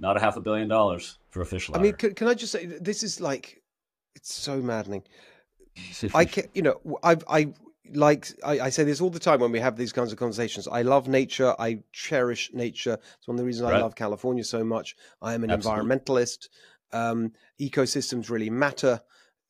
Not 0.00 0.16
a 0.16 0.20
half 0.20 0.36
a 0.36 0.40
billion 0.40 0.68
dollars 0.68 1.18
for 1.30 1.42
a 1.42 1.46
fish 1.46 1.68
ladder. 1.68 1.80
I 1.80 1.82
mean, 1.82 1.94
can, 1.94 2.14
can 2.14 2.28
I 2.28 2.34
just 2.34 2.52
say 2.52 2.66
this 2.66 3.02
is 3.02 3.20
like 3.20 3.60
it's 4.14 4.32
so 4.32 4.58
maddening. 4.58 5.02
I 6.14 6.24
can, 6.24 6.44
you 6.54 6.62
know, 6.62 6.80
I 7.02 7.16
I 7.28 7.52
like 7.94 8.28
I, 8.44 8.60
I, 8.60 8.68
say 8.70 8.84
this 8.84 9.00
all 9.00 9.10
the 9.10 9.18
time 9.18 9.40
when 9.40 9.52
we 9.52 9.60
have 9.60 9.76
these 9.76 9.92
kinds 9.92 10.12
of 10.12 10.18
conversations. 10.18 10.68
I 10.68 10.82
love 10.82 11.08
nature. 11.08 11.54
I 11.58 11.80
cherish 11.92 12.50
nature. 12.52 12.98
It's 13.18 13.28
one 13.28 13.34
of 13.36 13.38
the 13.38 13.44
reasons 13.44 13.70
right. 13.70 13.78
I 13.78 13.82
love 13.82 13.94
California 13.94 14.44
so 14.44 14.64
much. 14.64 14.96
I 15.22 15.34
am 15.34 15.44
an 15.44 15.50
Absolutely. 15.50 15.84
environmentalist. 15.84 16.48
Um, 16.92 17.32
ecosystems 17.60 18.30
really 18.30 18.50
matter. 18.50 19.00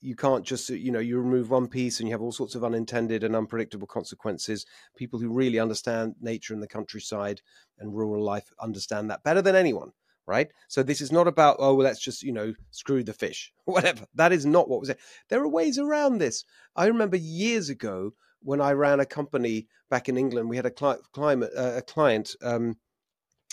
you 0.00 0.14
can't 0.14 0.44
just 0.44 0.68
you 0.70 0.92
know 0.92 0.98
you 0.98 1.18
remove 1.18 1.50
one 1.50 1.68
piece 1.68 1.98
and 2.00 2.08
you 2.08 2.14
have 2.14 2.22
all 2.22 2.32
sorts 2.32 2.54
of 2.54 2.64
unintended 2.64 3.24
and 3.24 3.34
unpredictable 3.34 3.86
consequences 3.86 4.66
people 4.96 5.18
who 5.18 5.28
really 5.28 5.58
understand 5.58 6.14
nature 6.20 6.54
and 6.54 6.62
the 6.62 6.68
countryside 6.68 7.40
and 7.78 7.94
rural 7.94 8.22
life 8.22 8.50
understand 8.60 9.10
that 9.10 9.22
better 9.24 9.42
than 9.42 9.56
anyone 9.56 9.90
right 10.26 10.48
so 10.68 10.82
this 10.82 11.00
is 11.00 11.10
not 11.10 11.26
about 11.26 11.56
oh 11.58 11.74
well 11.74 11.84
let's 11.84 12.00
just 12.00 12.22
you 12.22 12.32
know 12.32 12.52
screw 12.70 13.02
the 13.02 13.12
fish 13.12 13.52
whatever 13.64 14.04
that 14.14 14.32
is 14.32 14.46
not 14.46 14.68
what 14.68 14.80
was 14.80 14.88
it 14.88 14.98
there 15.28 15.42
are 15.42 15.48
ways 15.48 15.78
around 15.78 16.18
this 16.18 16.44
i 16.76 16.86
remember 16.86 17.16
years 17.16 17.68
ago 17.68 18.12
when 18.42 18.60
i 18.60 18.72
ran 18.72 19.00
a 19.00 19.06
company 19.06 19.66
back 19.90 20.08
in 20.08 20.16
england 20.16 20.48
we 20.48 20.56
had 20.56 20.66
a 20.66 20.70
cli- 20.70 20.96
climate 21.12 21.50
uh, 21.56 21.74
a 21.76 21.82
client 21.82 22.34
um 22.42 22.76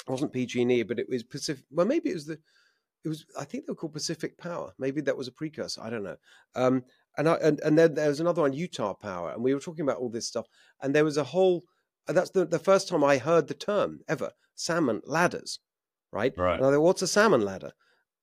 it 0.08 0.12
wasn't 0.12 0.34
pg&e 0.34 0.84
but 0.84 1.00
it 1.00 1.10
was 1.10 1.24
pacific 1.24 1.66
well 1.72 1.86
maybe 1.86 2.10
it 2.10 2.16
was 2.16 2.26
the 2.26 2.38
it 3.06 3.10
was 3.10 3.26
I 3.40 3.46
think 3.46 3.66
they 3.66 3.72
were 3.72 3.76
called 3.76 3.94
Pacific 3.94 4.38
Power. 4.38 4.74
Maybe 4.80 5.00
that 5.02 5.16
was 5.16 5.28
a 5.28 5.32
precursor. 5.32 5.82
I 5.82 5.90
don't 5.90 6.04
know. 6.04 6.18
Um, 6.56 6.84
and 7.18 7.30
I, 7.30 7.36
and 7.36 7.60
and 7.62 7.78
then 7.78 7.94
there 7.94 8.10
was 8.10 8.20
another 8.20 8.42
one, 8.42 8.52
Utah 8.52 8.94
Power, 8.94 9.32
and 9.32 9.44
we 9.44 9.54
were 9.54 9.60
talking 9.60 9.84
about 9.84 9.98
all 9.98 10.10
this 10.10 10.28
stuff. 10.28 10.48
And 10.82 10.94
there 10.94 11.06
was 11.06 11.18
a 11.18 11.24
whole. 11.24 11.64
That's 12.08 12.32
the 12.32 12.46
the 12.46 12.60
first 12.60 12.90
time 12.90 13.04
I 13.04 13.18
heard 13.18 13.48
the 13.48 13.54
term 13.54 14.00
ever. 14.08 14.32
Salmon 14.56 15.02
ladders, 15.06 15.60
right? 16.12 16.34
Right. 16.36 16.58
And 16.58 16.66
I 16.66 16.72
thought, 16.72 16.82
what's 16.82 17.02
a 17.04 17.08
salmon 17.08 17.42
ladder? 17.42 17.72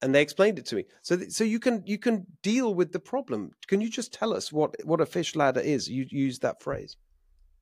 And 0.03 0.13
they 0.13 0.21
explained 0.21 0.59
it 0.59 0.65
to 0.67 0.75
me. 0.75 0.85
So 1.01 1.15
th- 1.15 1.31
so 1.31 1.43
you 1.43 1.59
can 1.59 1.81
you 1.85 1.97
can 1.97 2.27
deal 2.41 2.75
with 2.75 2.91
the 2.91 2.99
problem. 2.99 3.51
Can 3.67 3.79
you 3.79 3.89
just 3.89 4.13
tell 4.13 4.33
us 4.33 4.51
what 4.51 4.75
what 4.83 4.99
a 5.01 5.05
fish 5.05 5.35
ladder 5.35 5.61
is? 5.61 5.89
You 5.89 6.05
use 6.09 6.39
that 6.39 6.61
phrase. 6.61 6.97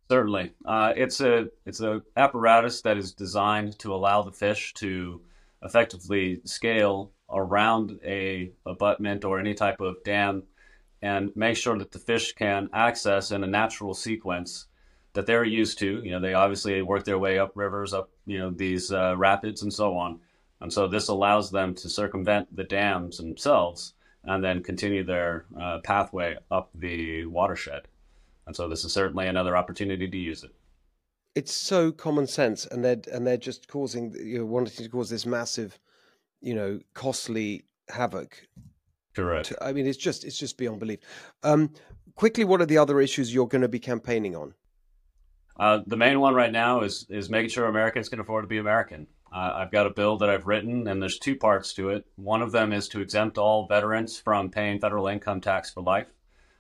Certainly, 0.10 0.52
uh, 0.66 0.94
it's 0.96 1.22
a 1.22 1.48
it's 1.66 1.82
a 1.82 2.02
apparatus 2.18 2.82
that 2.82 2.98
is 2.98 3.14
designed 3.14 3.78
to 3.80 3.94
allow 3.94 4.24
the 4.24 4.32
fish 4.32 4.74
to 4.76 5.22
effectively 5.64 6.42
scale 6.46 7.12
around 7.30 8.00
a 8.04 8.52
abutment 8.66 9.24
or 9.24 9.40
any 9.40 9.54
type 9.54 9.80
of 9.80 10.04
dam 10.04 10.44
and 11.02 11.32
make 11.36 11.58
sure 11.58 11.78
that 11.78 11.92
the 11.92 12.00
fish 12.00 12.34
can 12.34 12.70
access 12.74 13.32
in 13.32 13.44
a 13.44 13.48
natural 13.48 13.94
sequence 13.94 14.68
that 15.14 15.26
they're 15.26 15.44
used 15.44 15.80
to. 15.80 16.02
You 16.04 16.12
know, 16.12 16.20
they 16.20 16.34
obviously 16.34 16.82
work 16.82 17.06
their 17.06 17.20
way 17.20 17.40
up 17.40 17.52
rivers, 17.56 17.94
up 17.94 18.10
you 18.26 18.40
know 18.40 18.50
these 18.50 18.92
uh, 18.92 19.16
rapids 19.18 19.62
and 19.62 19.72
so 19.72 19.96
on, 19.96 20.20
and 20.62 20.72
so 20.72 20.88
this 20.88 21.08
allows 21.08 21.52
them 21.52 21.76
to 21.76 21.90
circumvent 21.90 22.56
the 22.56 22.64
dams 22.64 23.18
themselves 23.18 23.94
and 24.24 24.44
then 24.44 24.64
continue 24.64 25.04
their 25.04 25.46
uh, 25.60 25.80
pathway 25.84 26.38
up 26.50 26.70
the 26.76 27.26
watershed. 27.26 27.88
And 28.46 28.56
so 28.56 28.70
this 28.70 28.86
is 28.86 28.94
certainly 28.94 29.28
another 29.28 29.58
opportunity 29.58 30.08
to 30.08 30.18
use 30.18 30.44
it 30.44 30.54
it's 31.36 31.54
so 31.54 31.92
common 31.92 32.28
sense, 32.28 32.66
and 32.66 32.84
they're 32.84 33.02
and 33.12 33.26
they're 33.26 33.38
just 33.38 33.68
causing 33.68 34.14
you 34.14 34.40
know 34.40 34.46
wanting 34.46 34.84
to 34.84 34.90
cause 34.90 35.10
this 35.10 35.26
massive, 35.26 35.80
you 36.42 36.54
know, 36.54 36.80
costly 36.94 37.64
havoc. 37.90 38.48
Correct. 39.16 39.48
To, 39.48 39.64
I 39.64 39.74
mean, 39.74 39.88
it's 39.88 39.98
just 39.98 40.24
it's 40.24 40.38
just 40.38 40.58
beyond 40.58 40.80
belief. 40.80 41.00
Um, 41.44 41.72
quickly, 42.16 42.44
what 42.44 42.62
are 42.62 42.66
the 42.66 42.78
other 42.78 43.00
issues 43.00 43.34
you're 43.34 43.48
going 43.48 43.62
to 43.62 43.70
be 43.70 43.80
campaigning 43.80 44.36
on? 44.36 44.54
Uh, 45.58 45.80
the 45.86 45.98
main 45.98 46.20
one 46.20 46.34
right 46.34 46.52
now 46.52 46.82
is 46.82 47.06
is 47.10 47.30
making 47.30 47.50
sure 47.50 47.66
Americans 47.66 48.10
can 48.10 48.20
afford 48.20 48.44
to 48.44 48.48
be 48.48 48.58
American. 48.58 49.08
Uh, 49.32 49.54
I've 49.56 49.72
got 49.72 49.88
a 49.88 49.92
bill 49.92 50.18
that 50.18 50.30
I've 50.30 50.46
written, 50.46 50.88
and 50.88 51.02
there's 51.02 51.18
two 51.18 51.38
parts 51.38 51.74
to 51.76 51.90
it. 51.90 52.06
One 52.16 52.42
of 52.42 52.52
them 52.52 52.74
is 52.74 52.90
to 52.90 53.02
exempt 53.02 53.38
all 53.38 53.66
veterans 53.66 54.20
from 54.20 54.50
paying 54.50 54.80
federal 54.80 55.08
income 55.08 55.40
tax 55.40 55.72
for 55.72 55.82
life. 55.82 56.08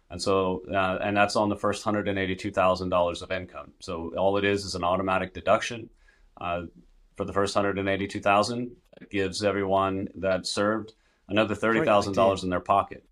And 0.10 0.22
so, 0.22 0.64
uh, 0.72 1.00
and 1.02 1.16
that's 1.16 1.36
on 1.36 1.50
the 1.50 1.56
first 1.56 1.84
$182,000 1.84 3.22
of 3.22 3.32
income. 3.32 3.72
So 3.80 4.14
all 4.18 4.38
it 4.38 4.46
is 4.46 4.66
is 4.66 4.76
an 4.76 4.84
automatic 4.84 5.34
deduction 5.34 5.90
uh, 6.40 6.64
for 7.16 7.26
the 7.26 7.34
first 7.34 7.56
182,000. 7.56 8.72
It 9.02 9.10
gives 9.10 9.44
everyone 9.44 10.10
that 10.16 10.46
served 10.46 10.94
another 11.28 11.56
$30,000 11.56 12.44
in 12.44 12.50
their 12.50 12.60
pocket. 12.60 13.06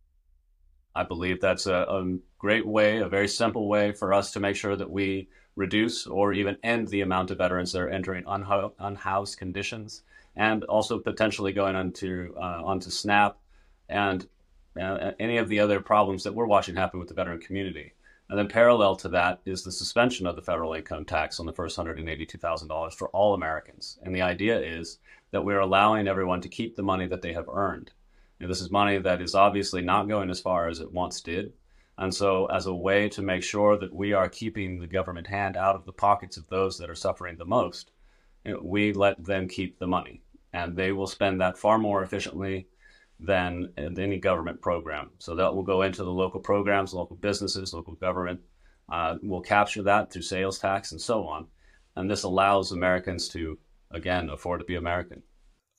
I 0.94 1.04
believe 1.04 1.40
that's 1.40 1.68
a, 1.68 1.74
a 1.74 2.18
great 2.38 2.66
way, 2.66 2.98
a 2.98 3.08
very 3.08 3.28
simple 3.28 3.68
way 3.68 3.94
for 3.94 4.14
us 4.14 4.32
to 4.32 4.40
make 4.40 4.58
sure 4.58 4.76
that 4.76 4.90
we 4.90 5.30
reduce 5.60 6.08
or 6.08 6.32
even 6.32 6.58
end 6.64 6.88
the 6.88 7.02
amount 7.02 7.30
of 7.30 7.38
veterans 7.38 7.74
that 7.74 7.82
are 7.82 7.90
entering 7.90 8.24
unha- 8.24 8.72
unhoused 8.80 9.38
conditions 9.38 10.04
and 10.36 10.64
also 10.64 10.98
potentially 10.98 11.52
going 11.52 11.76
onto 11.76 12.34
uh, 12.38 12.62
onto 12.64 12.90
SNAP 12.90 13.38
and 13.90 14.28
uh, 14.80 15.12
any 15.20 15.38
of 15.38 15.50
the 15.50 15.60
other 15.60 15.82
problems 15.82 16.24
that 16.24 16.34
we're 16.34 16.46
watching 16.46 16.76
happen 16.76 17.00
with 17.00 17.10
the 17.10 17.14
veteran 17.14 17.40
community. 17.40 17.92
And 18.30 18.38
then 18.38 18.48
parallel 18.48 18.96
to 18.98 19.10
that 19.10 19.42
is 19.46 19.64
the 19.64 19.72
suspension 19.72 20.28
of 20.28 20.36
the 20.36 20.42
federal 20.42 20.74
income 20.74 21.04
tax 21.04 21.40
on 21.40 21.46
the 21.46 21.54
first 21.54 21.78
$182,000 21.78 22.94
for 22.94 23.10
all 23.10 23.34
Americans. 23.34 24.00
And 24.04 24.16
the 24.16 24.22
idea 24.22 24.60
is 24.62 25.00
that 25.32 25.44
we're 25.44 25.60
allowing 25.60 26.08
everyone 26.08 26.40
to 26.42 26.48
keep 26.48 26.76
the 26.76 26.84
money 26.84 27.08
that 27.08 27.22
they 27.22 27.34
have 27.34 27.50
earned. 27.52 27.92
Know, 28.40 28.48
this 28.48 28.62
is 28.62 28.72
money 28.72 28.98
that 29.00 29.22
is 29.22 29.36
obviously 29.36 29.82
not 29.82 30.08
going 30.08 30.30
as 30.30 30.40
far 30.40 30.70
as 30.70 30.80
it 30.80 30.94
once 30.94 31.20
did. 31.22 31.52
And 32.00 32.16
so, 32.16 32.46
as 32.46 32.66
a 32.66 32.74
way 32.74 33.10
to 33.10 33.22
make 33.22 33.44
sure 33.44 33.78
that 33.78 33.94
we 33.94 34.14
are 34.14 34.30
keeping 34.30 34.80
the 34.80 34.88
government 34.88 35.28
hand 35.28 35.58
out 35.58 35.76
of 35.76 35.86
the 35.86 35.92
pockets 35.92 36.38
of 36.38 36.48
those 36.48 36.78
that 36.78 36.90
are 36.90 36.96
suffering 36.96 37.36
the 37.38 37.46
most, 37.46 37.92
you 38.46 38.54
know, 38.54 38.62
we 38.64 38.94
let 38.94 39.24
them 39.24 39.50
keep 39.50 39.78
the 39.78 39.86
money. 39.86 40.22
And 40.54 40.78
they 40.78 40.94
will 40.94 41.08
spend 41.08 41.42
that 41.42 41.58
far 41.58 41.78
more 41.78 42.02
efficiently 42.02 42.68
than 43.20 43.74
any 43.78 44.18
government 44.18 44.62
program. 44.62 45.10
So 45.20 45.36
that 45.36 45.54
will 45.54 45.64
go 45.64 45.82
into 45.82 46.06
the 46.06 46.12
local 46.12 46.40
programs, 46.40 46.94
local 46.94 47.18
businesses, 47.18 47.74
local 47.74 47.96
government. 47.96 48.40
Uh, 48.88 49.18
will 49.22 49.42
capture 49.42 49.84
that 49.84 50.12
through 50.12 50.24
sales 50.24 50.58
tax 50.58 50.94
and 50.94 51.02
so 51.02 51.28
on. 51.28 51.46
And 51.96 52.10
this 52.10 52.24
allows 52.24 52.72
Americans 52.72 53.28
to, 53.30 53.60
again, 53.92 54.30
afford 54.30 54.62
to 54.62 54.66
be 54.66 54.76
American. 54.76 55.22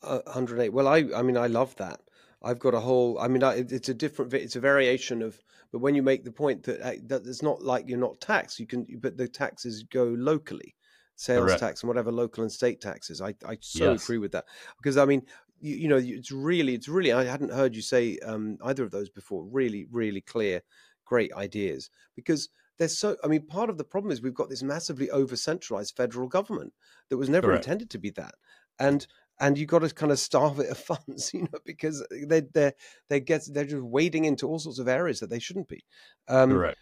Uh, 0.03 0.21
108. 0.27 0.69
Well, 0.69 0.87
I, 0.87 1.07
I 1.17 1.23
mean, 1.23 1.37
I 1.37 1.49
love 1.49 1.75
that. 1.77 2.03
I've 2.43 2.59
got 2.59 2.75
a 2.75 2.81
whole. 2.81 3.19
I 3.19 3.27
mean, 3.27 3.43
it's 3.43 3.89
a 3.89 3.95
different. 3.95 4.33
It's 4.35 4.57
a 4.57 4.61
variation 4.61 5.23
of. 5.23 5.43
But 5.73 5.81
when 5.81 5.95
you 5.95 6.03
make 6.03 6.25
the 6.25 6.33
point 6.33 6.63
that 6.65 6.81
uh, 6.81 6.93
that 7.07 7.27
it's 7.27 7.43
not 7.43 7.63
like 7.63 7.89
you're 7.89 7.99
not 7.99 8.21
taxed, 8.21 8.59
you 8.59 8.67
can. 8.67 8.87
But 9.01 9.17
the 9.17 9.29
taxes 9.29 9.85
go 9.85 10.05
locally, 10.05 10.75
sales 11.17 11.47
Correct. 11.47 11.61
tax 11.61 11.83
and 11.83 11.89
whatever 11.89 12.11
local 12.11 12.43
and 12.43 12.53
state 12.53 12.81
taxes. 12.81 13.21
I 13.21 13.35
I 13.47 13.59
so 13.61 13.93
yes. 13.93 14.05
agree 14.05 14.19
with 14.19 14.33
that 14.33 14.47
because 14.79 14.97
I 14.97 15.05
mean 15.05 15.23
you, 15.61 15.77
you, 15.77 15.89
know 15.89 15.99
it's 15.99 16.33
really 16.33 16.75
it's 16.75 16.89
really 16.89 17.13
i 17.13 17.25
hadn't 17.25 17.53
heard 17.53 17.77
you 17.77 17.83
say 17.83 18.19
um, 18.25 18.57
either 18.65 18.83
of 18.83 18.91
those 18.91 19.09
before 19.09 19.45
really 19.45 19.87
really 19.91 20.21
clear 20.21 20.63
great 21.05 21.33
ideas 21.35 21.91
because 22.17 22.49
there's 22.79 22.97
so 22.97 23.17
i 23.25 23.27
mean 23.27 23.47
part 23.47 23.71
of 23.71 23.79
the 23.79 23.85
problem 23.85 24.11
is 24.11 24.23
we've 24.23 24.35
got 24.35 24.49
this 24.49 24.63
massively 24.63 25.11
over 25.11 25.37
centralized 25.37 25.97
federal 25.97 26.29
government 26.29 26.73
that 27.09 27.17
was 27.17 27.29
never 27.29 27.49
Correct. 27.49 27.65
intended 27.65 27.91
to 27.91 27.99
be 27.99 28.11
that 28.11 28.35
and 28.79 29.07
and 29.41 29.59
you've 29.59 29.69
got 29.69 29.81
to 29.81 29.91
kind 29.93 30.13
of 30.13 30.19
starve 30.19 30.61
it 30.61 30.71
of 30.71 30.79
funds 30.79 31.31
you 31.35 31.43
know 31.43 31.59
because 31.65 32.07
they 32.27 32.41
they 32.41 32.73
they 33.09 33.21
get 33.21 33.43
they're 33.53 33.65
just 33.65 33.83
wading 33.83 34.25
into 34.25 34.47
all 34.47 34.59
sorts 34.59 34.79
of 34.79 34.89
areas 34.89 35.21
that 35.21 35.31
they 35.31 35.39
shouldn't 35.39 35.69
be 35.69 35.85
um, 36.29 36.51
Correct. 36.51 36.79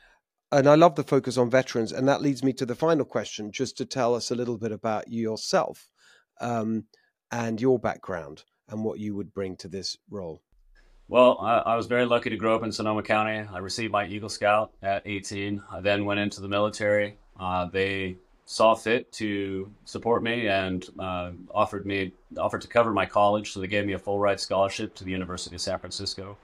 and 0.52 0.68
i 0.68 0.74
love 0.74 0.94
the 0.94 1.04
focus 1.04 1.38
on 1.38 1.50
veterans 1.50 1.92
and 1.92 2.08
that 2.08 2.22
leads 2.22 2.42
me 2.42 2.52
to 2.52 2.66
the 2.66 2.74
final 2.74 3.04
question 3.04 3.50
just 3.52 3.76
to 3.78 3.86
tell 3.86 4.14
us 4.14 4.30
a 4.30 4.34
little 4.34 4.58
bit 4.58 4.72
about 4.72 5.10
yourself 5.10 5.90
um, 6.40 6.84
and 7.30 7.60
your 7.60 7.78
background 7.78 8.44
and 8.68 8.84
what 8.84 8.98
you 8.98 9.14
would 9.14 9.32
bring 9.32 9.56
to 9.56 9.68
this 9.68 9.96
role? 10.10 10.42
Well, 11.08 11.38
I, 11.40 11.58
I, 11.58 11.76
was 11.76 11.86
very 11.86 12.04
lucky 12.04 12.28
to 12.28 12.36
grow 12.36 12.54
up 12.54 12.62
in 12.62 12.70
Sonoma 12.70 13.02
County. 13.02 13.48
I 13.50 13.58
received 13.58 13.92
my 13.92 14.06
Eagle 14.06 14.28
Scout 14.28 14.72
at 14.82 15.02
18. 15.06 15.62
I 15.72 15.80
then 15.80 16.04
went 16.04 16.20
into 16.20 16.42
the 16.42 16.48
military. 16.48 17.16
Uh, 17.40 17.66
they 17.66 18.18
saw 18.50 18.74
fit 18.74 19.12
to 19.12 19.70
support 19.84 20.22
me 20.22 20.48
and 20.48 20.86
uh, 20.98 21.32
offered 21.54 21.84
me 21.84 22.12
offered 22.38 22.62
to 22.62 22.68
cover 22.68 22.94
my 22.94 23.04
college, 23.04 23.52
so 23.52 23.60
they 23.60 23.66
gave 23.66 23.84
me 23.84 23.92
a 23.92 23.98
full 23.98 24.18
ride 24.18 24.40
scholarship 24.40 24.94
to 24.94 25.04
the 25.04 25.10
University 25.10 25.54
of 25.54 25.60
San 25.60 25.78
Francisco, 25.78 26.38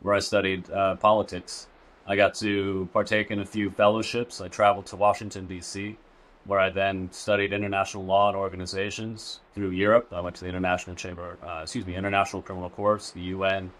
where 0.00 0.14
I 0.14 0.18
studied 0.18 0.70
uh, 0.70 0.96
politics. 0.96 1.66
I 2.06 2.14
got 2.14 2.34
to 2.34 2.88
partake 2.92 3.30
in 3.30 3.40
a 3.40 3.46
few 3.46 3.70
fellowships. 3.70 4.42
I 4.42 4.48
traveled 4.48 4.84
to 4.86 4.96
Washington 4.96 5.46
D.C 5.46 5.96
where 6.44 6.60
I 6.60 6.70
then 6.70 7.08
studied 7.10 7.52
international 7.52 8.04
law 8.04 8.28
and 8.28 8.36
organizations 8.36 9.40
through 9.52 9.70
Europe. 9.70 10.12
I 10.12 10.20
went 10.20 10.36
to 10.36 10.42
the 10.42 10.48
International 10.48 10.94
Chamber, 10.94 11.38
uh, 11.44 11.62
excuse 11.62 11.84
me, 11.84 11.96
International 11.96 12.40
Criminal 12.40 12.70
Courts, 12.70 13.10
the 13.10 13.20
UN, 13.20 13.72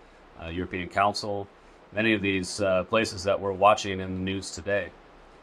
uh, 0.43 0.49
European 0.49 0.89
Council, 0.89 1.47
many 1.93 2.13
of 2.13 2.23
these 2.23 2.61
uh, 2.61 2.83
places 2.85 3.23
that 3.23 3.41
we're 3.41 3.53
watching 3.53 4.01
in 4.01 4.15
the 4.15 4.21
news 4.21 4.51
today. 4.51 4.91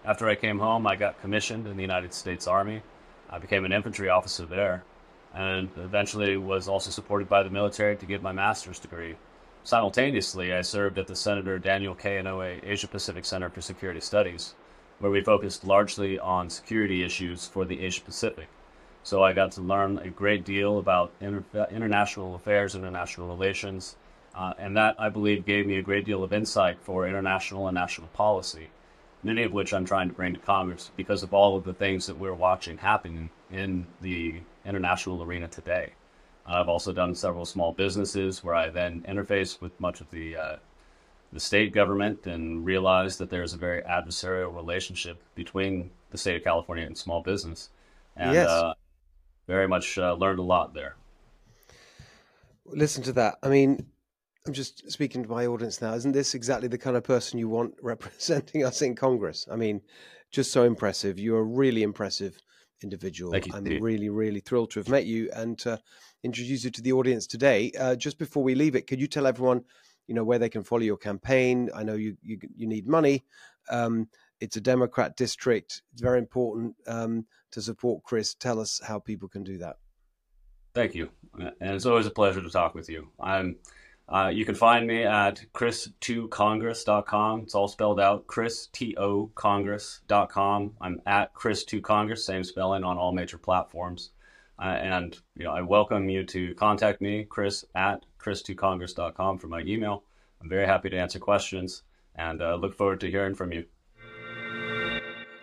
After 0.05 0.27
I 0.27 0.35
came 0.35 0.59
home, 0.59 0.85
I 0.85 0.97
got 0.97 1.21
commissioned 1.21 1.65
in 1.65 1.77
the 1.77 1.81
United 1.81 2.13
States 2.13 2.45
Army. 2.45 2.81
I 3.29 3.39
became 3.39 3.63
an 3.63 3.71
infantry 3.71 4.09
officer 4.09 4.45
there, 4.45 4.83
and 5.33 5.69
eventually 5.77 6.35
was 6.35 6.67
also 6.67 6.91
supported 6.91 7.29
by 7.29 7.41
the 7.41 7.49
military 7.49 7.95
to 7.95 8.05
get 8.05 8.21
my 8.21 8.33
master's 8.33 8.79
degree. 8.79 9.15
Simultaneously, 9.63 10.53
I 10.53 10.59
served 10.59 10.99
at 10.99 11.07
the 11.07 11.15
Senator 11.15 11.57
Daniel 11.57 11.95
K. 11.95 12.17
Asia 12.63 12.87
Pacific 12.89 13.23
Center 13.23 13.49
for 13.49 13.61
Security 13.61 14.01
Studies, 14.01 14.55
where 14.99 15.09
we 15.09 15.21
focused 15.21 15.63
largely 15.63 16.19
on 16.19 16.49
security 16.49 17.01
issues 17.01 17.47
for 17.47 17.63
the 17.63 17.79
Asia 17.79 18.01
Pacific. 18.01 18.49
So 19.03 19.23
I 19.23 19.31
got 19.31 19.53
to 19.53 19.61
learn 19.61 19.99
a 19.99 20.09
great 20.09 20.43
deal 20.43 20.79
about 20.79 21.13
inter- 21.21 21.67
international 21.71 22.35
affairs, 22.35 22.75
international 22.75 23.29
relations, 23.29 23.95
uh, 24.35 24.53
and 24.57 24.75
that 24.75 24.97
I 24.99 25.07
believe 25.07 25.45
gave 25.45 25.65
me 25.65 25.77
a 25.77 25.81
great 25.81 26.05
deal 26.05 26.25
of 26.25 26.33
insight 26.33 26.77
for 26.81 27.07
international 27.07 27.67
and 27.69 27.75
national 27.75 28.09
policy, 28.09 28.67
many 29.23 29.43
of 29.43 29.53
which 29.53 29.73
I'm 29.73 29.85
trying 29.85 30.09
to 30.09 30.13
bring 30.13 30.33
to 30.33 30.39
Congress 30.39 30.91
because 30.95 31.23
of 31.23 31.33
all 31.33 31.55
of 31.55 31.63
the 31.63 31.73
things 31.73 32.05
that 32.07 32.17
we're 32.17 32.33
watching 32.33 32.77
happening 32.77 33.29
in 33.51 33.87
the 34.01 34.41
international 34.65 35.23
arena 35.23 35.47
today. 35.47 35.93
I've 36.45 36.67
also 36.67 36.91
done 36.91 37.15
several 37.15 37.45
small 37.45 37.71
businesses 37.71 38.43
where 38.43 38.55
I 38.55 38.69
then 38.69 39.01
interface 39.07 39.61
with 39.61 39.79
much 39.79 40.01
of 40.01 40.11
the 40.11 40.35
uh, 40.35 40.55
the 41.31 41.39
state 41.39 41.73
government 41.73 42.27
and 42.27 42.63
realized 42.63 43.17
that 43.19 43.29
there's 43.29 43.53
a 43.53 43.57
very 43.57 43.81
adversarial 43.81 44.53
relationship 44.53 45.19
between 45.33 45.89
the 46.11 46.17
state 46.17 46.35
of 46.35 46.43
California 46.43 46.85
and 46.85 46.95
small 46.97 47.23
business. 47.23 47.69
And 48.15 48.33
Yes. 48.33 48.49
uh, 48.49 48.73
very 49.47 49.67
much 49.67 49.97
uh, 49.97 50.13
learned 50.13 50.37
a 50.39 50.43
lot 50.43 50.75
there. 50.75 50.95
Listen 52.65 53.03
to 53.03 53.13
that. 53.13 53.39
I 53.41 53.49
mean, 53.49 53.87
I'm 54.45 54.53
just 54.53 54.91
speaking 54.91 55.23
to 55.23 55.29
my 55.29 55.45
audience 55.45 55.81
now. 55.81 55.93
Isn't 55.93 56.11
this 56.11 56.35
exactly 56.35 56.67
the 56.67 56.77
kind 56.77 56.97
of 56.97 57.03
person 57.03 57.39
you 57.39 57.47
want 57.47 57.75
representing 57.81 58.65
us 58.65 58.81
in 58.81 58.95
Congress? 58.95 59.47
I 59.49 59.55
mean, 59.55 59.81
just 60.31 60.51
so 60.51 60.63
impressive. 60.63 61.17
You're 61.17 61.39
a 61.39 61.43
really 61.43 61.83
impressive 61.83 62.37
individual. 62.81 63.31
Thank 63.31 63.47
you, 63.47 63.53
I'm 63.55 63.63
really, 63.63 64.09
really 64.09 64.41
thrilled 64.41 64.71
to 64.71 64.79
have 64.79 64.89
met 64.89 65.05
you 65.05 65.29
and 65.33 65.57
to 65.59 65.79
introduce 66.23 66.65
you 66.65 66.71
to 66.71 66.81
the 66.81 66.91
audience 66.91 67.25
today. 67.25 67.71
Uh, 67.79 67.95
just 67.95 68.17
before 68.17 68.43
we 68.43 68.55
leave 68.55 68.75
it, 68.75 68.85
could 68.87 68.99
you 68.99 69.07
tell 69.07 69.27
everyone, 69.27 69.63
you 70.07 70.15
know, 70.15 70.25
where 70.25 70.39
they 70.39 70.49
can 70.49 70.63
follow 70.63 70.81
your 70.81 70.97
campaign? 70.97 71.69
I 71.73 71.83
know 71.83 71.95
you 71.95 72.17
you, 72.21 72.37
you 72.55 72.67
need 72.67 72.85
money. 72.85 73.23
Um, 73.69 74.09
it's 74.41 74.57
a 74.57 74.61
Democrat 74.61 75.15
district. 75.15 75.83
It's 75.93 76.01
very 76.01 76.19
important 76.19 76.75
um, 76.85 77.25
to 77.51 77.61
support 77.61 78.03
Chris. 78.03 78.33
Tell 78.33 78.59
us 78.59 78.81
how 78.85 78.99
people 78.99 79.29
can 79.29 79.43
do 79.43 79.57
that. 79.59 79.77
Thank 80.75 80.95
you. 80.95 81.09
And 81.39 81.75
it's 81.75 81.85
always 81.85 82.07
a 82.07 82.11
pleasure 82.11 82.41
to 82.41 82.49
talk 82.49 82.75
with 82.75 82.89
you. 82.89 83.07
I'm 83.19 83.57
uh, 84.09 84.29
you 84.33 84.45
can 84.45 84.55
find 84.55 84.85
me 84.85 85.03
at 85.03 85.45
chris2congress.com. 85.53 87.41
It's 87.41 87.55
all 87.55 87.67
spelled 87.67 87.99
out, 87.99 88.27
chris-to-congress.com. 88.27 90.75
I'm 90.81 91.01
at 91.05 91.33
chris2congress, 91.33 92.19
same 92.19 92.43
spelling 92.43 92.83
on 92.83 92.97
all 92.97 93.13
major 93.13 93.37
platforms. 93.37 94.11
Uh, 94.59 94.65
and 94.65 95.17
you 95.35 95.45
know, 95.45 95.51
I 95.51 95.61
welcome 95.61 96.09
you 96.09 96.25
to 96.25 96.53
contact 96.55 97.01
me, 97.01 97.23
chris 97.23 97.63
at 97.75 98.05
chris2congress.com 98.19 99.39
for 99.39 99.47
my 99.47 99.61
email. 99.61 100.03
I'm 100.41 100.49
very 100.49 100.65
happy 100.65 100.89
to 100.89 100.97
answer 100.97 101.19
questions 101.19 101.83
and 102.15 102.41
uh, 102.41 102.55
look 102.55 102.75
forward 102.75 102.99
to 103.01 103.09
hearing 103.09 103.35
from 103.35 103.53
you. 103.53 103.65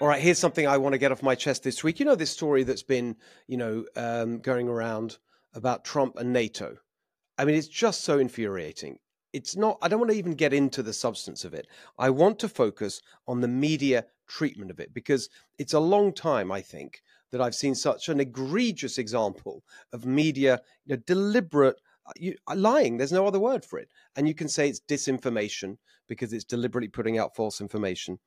All 0.01 0.09
right, 0.09 0.21
here's 0.21 0.39
something 0.39 0.67
I 0.67 0.79
want 0.79 0.95
to 0.95 0.99
get 0.99 1.13
off 1.13 1.23
my 1.23 1.35
chest 1.35 1.63
this 1.63 1.85
week. 1.85 2.01
You 2.01 2.07
know 2.07 2.15
this 2.15 2.31
story 2.31 2.63
that's 2.63 2.83
been, 2.83 3.17
you 3.47 3.57
know, 3.57 3.85
um, 3.97 4.39
going 4.39 4.69
around 4.69 5.19
about 5.55 5.85
Trump 5.85 6.17
and 6.17 6.33
NATO. 6.33 6.77
I 7.41 7.45
mean, 7.47 7.55
it's 7.55 7.69
just 7.69 8.03
so 8.03 8.19
infuriating. 8.19 8.99
It's 9.33 9.57
not. 9.57 9.79
I 9.81 9.89
don't 9.89 10.01
want 10.01 10.13
to 10.13 10.19
even 10.19 10.35
get 10.35 10.53
into 10.53 10.83
the 10.83 10.93
substance 10.93 11.45
of 11.45 11.55
it. 11.55 11.69
I 11.99 12.11
want 12.11 12.39
to 12.41 12.49
focus 12.49 13.01
on 13.27 13.41
the 13.41 13.49
media 13.49 14.05
treatment 14.29 14.71
of 14.71 14.79
it 14.79 14.93
because 14.93 15.31
it's 15.59 15.73
a 15.73 15.81
long 15.81 16.13
time, 16.13 16.53
I 16.53 16.61
think, 16.61 17.01
that 17.33 17.41
I've 17.41 17.55
seen 17.55 17.75
such 17.75 18.09
an 18.11 18.21
egregious 18.21 18.99
example 18.99 19.65
of 19.93 20.05
media, 20.05 20.61
you 20.85 20.97
know, 20.97 21.03
deliberate 21.07 21.81
uh, 22.07 22.13
you, 22.17 22.35
lying. 22.55 22.99
There's 22.99 23.13
no 23.13 23.27
other 23.27 23.41
word 23.41 23.65
for 23.65 23.79
it, 23.79 23.89
and 24.17 24.29
you 24.29 24.35
can 24.35 24.49
say 24.49 24.69
it's 24.69 24.81
disinformation 24.81 25.79
because 26.09 26.35
it's 26.35 26.45
deliberately 26.45 26.89
putting 26.89 27.19
out 27.19 27.35
false 27.35 27.61
information 27.63 28.19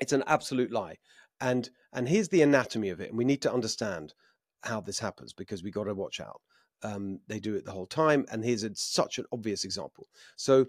it's 0.00 0.12
an 0.12 0.24
absolute 0.26 0.72
lie 0.72 0.96
and 1.40 1.70
and 1.92 2.08
here's 2.08 2.28
the 2.28 2.42
anatomy 2.42 2.88
of 2.88 3.00
it 3.00 3.10
and 3.10 3.18
we 3.18 3.24
need 3.24 3.42
to 3.42 3.52
understand 3.52 4.14
how 4.62 4.80
this 4.80 4.98
happens 4.98 5.32
because 5.32 5.62
we 5.62 5.70
got 5.70 5.84
to 5.84 5.94
watch 5.94 6.20
out 6.20 6.40
um, 6.82 7.20
they 7.28 7.38
do 7.38 7.54
it 7.54 7.64
the 7.64 7.72
whole 7.72 7.86
time 7.86 8.24
and 8.30 8.44
here's 8.44 8.64
a, 8.64 8.74
such 8.74 9.18
an 9.18 9.24
obvious 9.32 9.64
example 9.64 10.08
so 10.36 10.66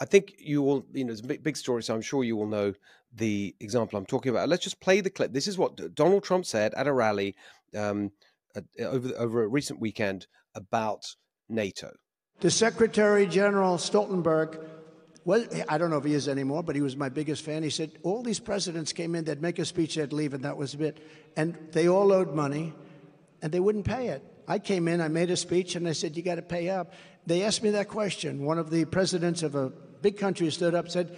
i 0.00 0.04
think 0.04 0.34
you 0.38 0.64
all, 0.64 0.84
you 0.92 1.04
know 1.04 1.12
it's 1.12 1.20
a 1.20 1.26
big, 1.26 1.42
big 1.42 1.56
story 1.56 1.82
so 1.82 1.94
i'm 1.94 2.02
sure 2.02 2.24
you 2.24 2.36
will 2.36 2.46
know 2.46 2.72
the 3.14 3.54
example 3.60 3.98
i'm 3.98 4.06
talking 4.06 4.30
about 4.30 4.48
let's 4.48 4.64
just 4.64 4.80
play 4.80 5.00
the 5.00 5.10
clip 5.10 5.32
this 5.32 5.46
is 5.46 5.56
what 5.56 5.94
donald 5.94 6.24
trump 6.24 6.44
said 6.44 6.74
at 6.74 6.86
a 6.86 6.92
rally 6.92 7.34
um, 7.76 8.10
over 8.80 9.10
over 9.16 9.42
a 9.44 9.48
recent 9.48 9.80
weekend 9.80 10.26
about 10.54 11.14
nato 11.48 11.90
The 12.40 12.50
Secretary 12.50 13.26
General 13.26 13.76
Stoltenberg, 13.76 14.58
well, 15.24 15.44
I 15.68 15.78
don't 15.78 15.90
know 15.90 15.96
if 15.96 16.04
he 16.04 16.14
is 16.14 16.28
anymore, 16.28 16.62
but 16.62 16.74
he 16.74 16.82
was 16.82 16.96
my 16.96 17.08
biggest 17.08 17.42
fan. 17.42 17.62
He 17.62 17.70
said 17.70 17.92
all 18.02 18.22
these 18.22 18.40
presidents 18.40 18.92
came 18.92 19.14
in, 19.14 19.24
they'd 19.24 19.40
make 19.40 19.58
a 19.58 19.64
speech, 19.64 19.94
they'd 19.94 20.12
leave, 20.12 20.34
and 20.34 20.44
that 20.44 20.56
was 20.56 20.74
it. 20.74 20.98
And 21.36 21.56
they 21.72 21.88
all 21.88 22.12
owed 22.12 22.34
money, 22.34 22.74
and 23.40 23.50
they 23.50 23.60
wouldn't 23.60 23.86
pay 23.86 24.08
it. 24.08 24.22
I 24.46 24.58
came 24.58 24.88
in, 24.88 25.00
I 25.00 25.08
made 25.08 25.30
a 25.30 25.36
speech, 25.36 25.76
and 25.76 25.88
I 25.88 25.92
said, 25.92 26.16
You 26.16 26.22
got 26.22 26.36
to 26.36 26.42
pay 26.42 26.68
up. 26.68 26.92
They 27.26 27.42
asked 27.42 27.62
me 27.62 27.70
that 27.70 27.88
question. 27.88 28.44
One 28.44 28.58
of 28.58 28.70
the 28.70 28.84
presidents 28.84 29.42
of 29.42 29.54
a 29.54 29.70
big 30.02 30.18
country 30.18 30.50
stood 30.50 30.74
up 30.74 30.84
and 30.84 30.92
said, 30.92 31.16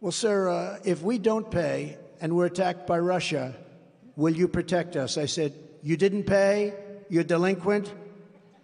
Well, 0.00 0.12
sir, 0.12 0.48
uh, 0.48 0.78
if 0.84 1.02
we 1.02 1.18
don't 1.18 1.50
pay 1.50 1.98
and 2.20 2.34
we're 2.34 2.46
attacked 2.46 2.86
by 2.86 2.98
Russia, 2.98 3.54
will 4.16 4.34
you 4.34 4.48
protect 4.48 4.96
us? 4.96 5.16
I 5.16 5.26
said, 5.26 5.54
You 5.82 5.96
didn't 5.96 6.24
pay? 6.24 6.74
You're 7.08 7.24
delinquent? 7.24 7.92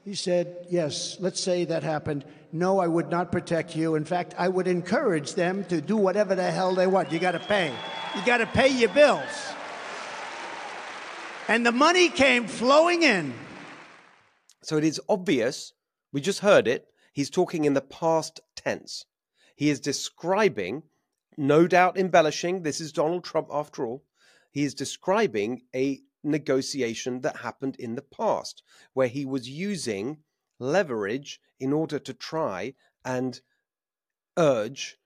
He 0.04 0.14
said, 0.14 0.66
Yes, 0.70 1.16
let's 1.20 1.40
say 1.40 1.64
that 1.66 1.82
happened. 1.82 2.24
No, 2.52 2.78
I 2.78 2.86
would 2.86 3.10
not 3.10 3.32
protect 3.32 3.74
you. 3.74 3.94
In 3.94 4.04
fact, 4.04 4.34
I 4.38 4.48
would 4.48 4.68
encourage 4.68 5.34
them 5.34 5.64
to 5.64 5.80
do 5.80 5.96
whatever 5.96 6.34
the 6.34 6.50
hell 6.50 6.74
they 6.74 6.86
want. 6.86 7.10
You 7.10 7.18
got 7.18 7.32
to 7.32 7.40
pay. 7.40 7.72
You 8.14 8.24
got 8.24 8.38
to 8.38 8.46
pay 8.46 8.68
your 8.68 8.90
bills. 8.90 9.54
And 11.48 11.66
the 11.66 11.72
money 11.72 12.08
came 12.08 12.46
flowing 12.46 13.02
in. 13.02 13.34
So 14.64 14.78
it 14.78 14.84
is 14.84 15.00
obvious, 15.10 15.74
we 16.10 16.22
just 16.22 16.40
heard 16.40 16.66
it, 16.66 16.88
he's 17.12 17.28
talking 17.28 17.66
in 17.66 17.74
the 17.74 17.82
past 17.82 18.40
tense. 18.56 19.04
He 19.54 19.68
is 19.68 19.78
describing, 19.78 20.84
no 21.36 21.66
doubt 21.66 21.98
embellishing, 21.98 22.62
this 22.62 22.80
is 22.80 22.90
Donald 22.90 23.24
Trump 23.24 23.48
after 23.52 23.84
all, 23.84 24.04
he 24.50 24.64
is 24.64 24.72
describing 24.72 25.64
a 25.74 26.00
negotiation 26.22 27.20
that 27.20 27.36
happened 27.36 27.76
in 27.78 27.94
the 27.94 28.00
past 28.00 28.62
where 28.94 29.08
he 29.08 29.26
was 29.26 29.46
using 29.46 30.18
leverage 30.58 31.42
in 31.60 31.70
order 31.70 31.98
to 31.98 32.14
try 32.14 32.72
and 33.04 33.42
urge, 34.38 34.96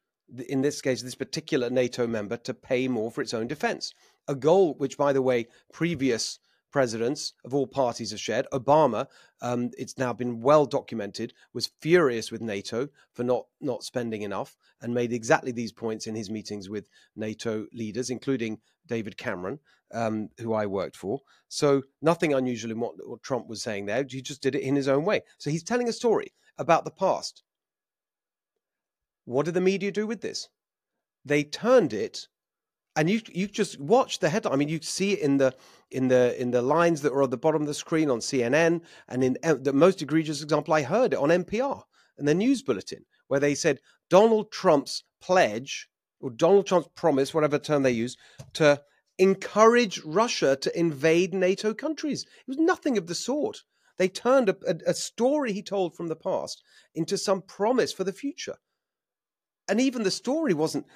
in 0.48 0.62
this 0.62 0.80
case, 0.80 1.02
this 1.02 1.16
particular 1.16 1.68
NATO 1.68 2.06
member 2.06 2.36
to 2.36 2.54
pay 2.54 2.86
more 2.86 3.10
for 3.10 3.22
its 3.22 3.34
own 3.34 3.48
defense. 3.48 3.92
A 4.28 4.36
goal 4.36 4.74
which, 4.74 4.96
by 4.96 5.12
the 5.12 5.22
way, 5.22 5.48
previous 5.72 6.38
presidents 6.70 7.32
of 7.44 7.54
all 7.54 7.66
parties 7.66 8.10
have 8.10 8.20
shared. 8.20 8.46
Obama, 8.52 9.06
um, 9.40 9.70
it's 9.78 9.98
now 9.98 10.12
been 10.12 10.40
well 10.40 10.66
documented, 10.66 11.32
was 11.52 11.70
furious 11.80 12.30
with 12.30 12.40
NATO 12.40 12.88
for 13.12 13.24
not 13.24 13.46
not 13.60 13.82
spending 13.82 14.22
enough, 14.22 14.56
and 14.80 14.94
made 14.94 15.12
exactly 15.12 15.52
these 15.52 15.72
points 15.72 16.06
in 16.06 16.14
his 16.14 16.30
meetings 16.30 16.68
with 16.68 16.88
NATO 17.16 17.66
leaders, 17.72 18.10
including 18.10 18.58
David 18.86 19.16
Cameron, 19.16 19.58
um, 19.92 20.28
who 20.38 20.52
I 20.52 20.66
worked 20.66 20.96
for. 20.96 21.20
So 21.48 21.82
nothing 22.02 22.34
unusual 22.34 22.70
in 22.70 22.80
what, 22.80 22.94
what 23.06 23.22
Trump 23.22 23.48
was 23.48 23.62
saying 23.62 23.86
there. 23.86 24.04
He 24.08 24.22
just 24.22 24.42
did 24.42 24.54
it 24.54 24.62
in 24.62 24.76
his 24.76 24.88
own 24.88 25.04
way. 25.04 25.22
So 25.38 25.50
he's 25.50 25.62
telling 25.62 25.88
a 25.88 25.92
story 25.92 26.32
about 26.58 26.84
the 26.84 26.90
past. 26.90 27.42
What 29.24 29.44
did 29.44 29.54
the 29.54 29.60
media 29.60 29.92
do 29.92 30.06
with 30.06 30.20
this? 30.20 30.48
They 31.24 31.44
turned 31.44 31.92
it 31.92 32.28
and 32.98 33.08
you 33.08 33.20
you 33.32 33.46
just 33.46 33.78
watch 33.78 34.18
the 34.18 34.28
headline. 34.28 34.52
I 34.52 34.56
mean, 34.56 34.68
you 34.68 34.80
see 34.82 35.12
it 35.12 35.20
in 35.20 35.36
the 35.38 35.54
in 35.92 36.08
the 36.08 36.38
in 36.40 36.50
the 36.50 36.60
lines 36.60 37.00
that 37.02 37.12
are 37.12 37.22
at 37.22 37.30
the 37.30 37.36
bottom 37.36 37.62
of 37.62 37.68
the 37.68 37.74
screen 37.74 38.10
on 38.10 38.18
CNN, 38.18 38.82
and 39.08 39.22
in 39.22 39.38
uh, 39.44 39.54
the 39.54 39.72
most 39.72 40.02
egregious 40.02 40.42
example, 40.42 40.74
I 40.74 40.82
heard 40.82 41.12
it 41.12 41.18
on 41.18 41.28
NPR 41.28 41.84
and 42.18 42.26
the 42.26 42.34
news 42.34 42.62
bulletin 42.62 43.06
where 43.28 43.38
they 43.38 43.54
said 43.54 43.78
Donald 44.10 44.50
Trump's 44.50 45.04
pledge 45.20 45.88
or 46.20 46.30
Donald 46.30 46.66
Trump's 46.66 46.88
promise, 46.96 47.32
whatever 47.32 47.58
term 47.58 47.84
they 47.84 47.92
use, 47.92 48.16
to 48.54 48.82
encourage 49.18 50.02
Russia 50.04 50.56
to 50.56 50.78
invade 50.78 51.32
NATO 51.32 51.72
countries. 51.72 52.22
It 52.22 52.48
was 52.48 52.58
nothing 52.58 52.98
of 52.98 53.06
the 53.06 53.14
sort. 53.14 53.62
They 53.96 54.08
turned 54.08 54.48
a, 54.48 54.56
a, 54.66 54.90
a 54.90 54.94
story 54.94 55.52
he 55.52 55.62
told 55.62 55.94
from 55.94 56.08
the 56.08 56.16
past 56.16 56.62
into 56.96 57.16
some 57.16 57.42
promise 57.42 57.92
for 57.92 58.02
the 58.02 58.12
future, 58.12 58.56
and 59.68 59.80
even 59.80 60.02
the 60.02 60.10
story 60.10 60.52
wasn't 60.52 60.86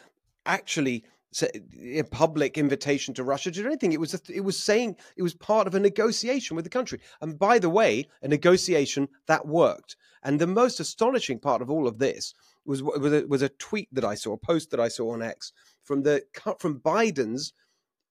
actually 0.44 1.04
a 1.40 2.02
public 2.04 2.58
invitation 2.58 3.14
to 3.14 3.24
Russia 3.24 3.50
to 3.50 3.62
do 3.62 3.66
anything. 3.66 3.92
It 3.92 4.00
was 4.00 4.14
it 4.28 4.40
was 4.42 4.58
saying 4.58 4.96
it 5.16 5.22
was 5.22 5.34
part 5.34 5.66
of 5.66 5.74
a 5.74 5.80
negotiation 5.80 6.56
with 6.56 6.64
the 6.64 6.70
country. 6.70 7.00
And 7.20 7.38
by 7.38 7.58
the 7.58 7.70
way, 7.70 8.06
a 8.22 8.28
negotiation 8.28 9.08
that 9.26 9.46
worked. 9.46 9.96
And 10.22 10.40
the 10.40 10.46
most 10.46 10.78
astonishing 10.78 11.38
part 11.38 11.62
of 11.62 11.70
all 11.70 11.88
of 11.88 11.98
this 11.98 12.34
was 12.64 12.82
was 12.82 13.12
a, 13.12 13.26
was 13.26 13.42
a 13.42 13.48
tweet 13.48 13.88
that 13.92 14.04
I 14.04 14.14
saw, 14.14 14.34
a 14.34 14.38
post 14.38 14.70
that 14.70 14.80
I 14.80 14.88
saw 14.88 15.12
on 15.12 15.22
X 15.22 15.52
from 15.82 16.02
the 16.02 16.22
from 16.58 16.80
Biden's 16.80 17.52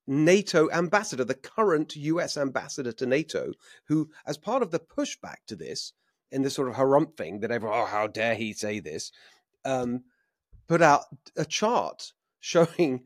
NATO 0.08 0.70
ambassador, 0.72 1.24
the 1.24 1.36
current 1.36 1.96
US 1.96 2.36
ambassador 2.36 2.92
to 2.94 3.06
NATO, 3.06 3.54
who, 3.86 4.10
as 4.26 4.38
part 4.38 4.64
of 4.64 4.72
the 4.72 4.80
pushback 4.80 5.38
to 5.48 5.56
this, 5.56 5.94
in 6.32 6.42
this 6.42 6.56
sort 6.56 6.70
of 6.70 6.76
harumph 6.76 7.16
thing 7.16 7.40
that 7.42 7.52
everyone, 7.52 7.80
oh, 7.80 7.86
how 7.86 8.08
dare 8.08 8.36
he 8.36 8.54
say 8.54 8.80
this, 8.80 9.12
um, 9.64 10.04
put 10.68 10.82
out 10.82 11.04
a 11.36 11.46
chart 11.46 12.14
showing 12.42 13.06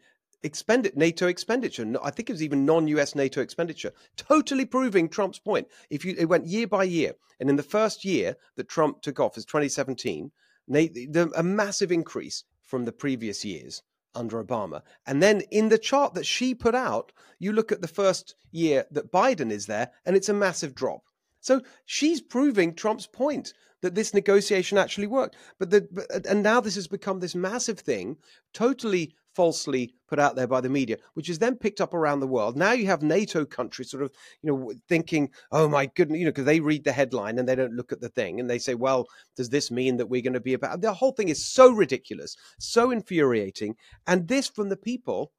NATO 0.95 1.27
expenditure. 1.27 1.93
I 2.03 2.11
think 2.11 2.29
it 2.29 2.33
was 2.33 2.43
even 2.43 2.65
non-US 2.65 3.15
NATO 3.15 3.41
expenditure, 3.41 3.91
totally 4.15 4.65
proving 4.65 5.09
Trump's 5.09 5.39
point. 5.39 5.67
If 5.89 6.05
you 6.05 6.15
it 6.17 6.25
went 6.25 6.45
year 6.45 6.67
by 6.67 6.83
year, 6.83 7.13
and 7.39 7.49
in 7.49 7.55
the 7.55 7.63
first 7.63 8.05
year 8.05 8.35
that 8.55 8.69
Trump 8.69 9.01
took 9.01 9.19
office, 9.19 9.45
2017, 9.45 10.31
the, 10.67 11.31
a 11.35 11.43
massive 11.43 11.91
increase 11.91 12.43
from 12.61 12.85
the 12.85 12.91
previous 12.91 13.45
years 13.45 13.83
under 14.13 14.43
Obama. 14.43 14.81
And 15.05 15.21
then 15.21 15.41
in 15.51 15.69
the 15.69 15.77
chart 15.77 16.13
that 16.13 16.25
she 16.25 16.55
put 16.55 16.75
out, 16.75 17.11
you 17.37 17.51
look 17.51 17.71
at 17.71 17.81
the 17.81 17.87
first 17.87 18.35
year 18.51 18.85
that 18.91 19.11
Biden 19.11 19.51
is 19.51 19.65
there, 19.65 19.91
and 20.05 20.15
it's 20.15 20.29
a 20.29 20.33
massive 20.33 20.73
drop. 20.73 21.03
So 21.41 21.61
she's 21.85 22.21
proving 22.21 22.73
Trump's 22.73 23.07
point 23.07 23.53
that 23.81 23.93
this 23.93 24.13
negotiation 24.13 24.77
actually 24.77 25.07
worked. 25.07 25.35
But 25.59 25.69
the 25.69 26.23
and 26.27 26.41
now 26.41 26.59
this 26.59 26.75
has 26.75 26.87
become 26.87 27.19
this 27.19 27.35
massive 27.35 27.79
thing, 27.79 28.17
totally 28.53 29.13
falsely 29.35 29.93
put 30.07 30.19
out 30.19 30.35
there 30.35 30.47
by 30.47 30.61
the 30.61 30.69
media, 30.69 30.97
which 31.13 31.29
is 31.29 31.39
then 31.39 31.55
picked 31.57 31.81
up 31.81 31.93
around 31.93 32.19
the 32.19 32.27
world. 32.27 32.55
Now 32.55 32.71
you 32.71 32.85
have 32.87 33.03
NATO 33.03 33.45
countries 33.45 33.91
sort 33.91 34.03
of, 34.03 34.11
you 34.41 34.51
know, 34.51 34.73
thinking, 34.87 35.29
"Oh 35.51 35.67
my 35.67 35.87
goodness," 35.87 36.19
you 36.19 36.25
know, 36.25 36.31
because 36.31 36.45
they 36.45 36.59
read 36.59 36.83
the 36.83 36.91
headline 36.91 37.37
and 37.37 37.47
they 37.47 37.55
don't 37.55 37.75
look 37.75 37.91
at 37.91 38.01
the 38.01 38.09
thing, 38.09 38.39
and 38.39 38.49
they 38.49 38.59
say, 38.59 38.75
"Well, 38.75 39.07
does 39.35 39.49
this 39.49 39.69
mean 39.69 39.97
that 39.97 40.07
we're 40.07 40.21
going 40.21 40.33
to 40.33 40.39
be 40.39 40.53
about?" 40.53 40.81
The 40.81 40.93
whole 40.93 41.11
thing 41.11 41.29
is 41.29 41.45
so 41.45 41.71
ridiculous, 41.71 42.35
so 42.59 42.91
infuriating, 42.91 43.75
and 44.07 44.27
this 44.27 44.47
from 44.47 44.69
the 44.69 44.77
people 44.77 45.31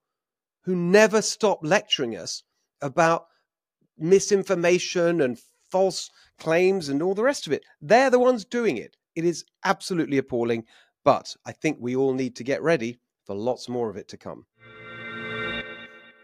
who 0.62 0.76
never 0.76 1.22
stop 1.22 1.61
lecturing 1.62 2.16
us 2.16 2.42
about 2.82 3.26
misinformation 3.97 5.20
and 5.20 5.38
false 5.70 6.11
claims 6.38 6.88
and 6.88 7.03
all 7.03 7.14
the 7.14 7.22
rest 7.22 7.47
of 7.47 7.53
it. 7.53 7.64
They're 7.80 8.11
the 8.11 8.18
ones 8.18 8.44
doing 8.44 8.76
it. 8.76 8.97
It 9.14 9.24
is 9.24 9.44
absolutely 9.64 10.18
appalling, 10.18 10.64
but 11.05 11.34
I 11.47 11.53
think 11.53 11.78
we 11.80 11.97
all 11.97 12.12
need 12.12 12.36
to 12.36 12.44
get 12.44 12.62
ready 12.62 12.99
for 13.27 13.35
lots 13.35 13.68
more 13.68 13.91
of 13.91 13.97
it 13.97 14.09
to 14.09 14.16
come. 14.16 14.47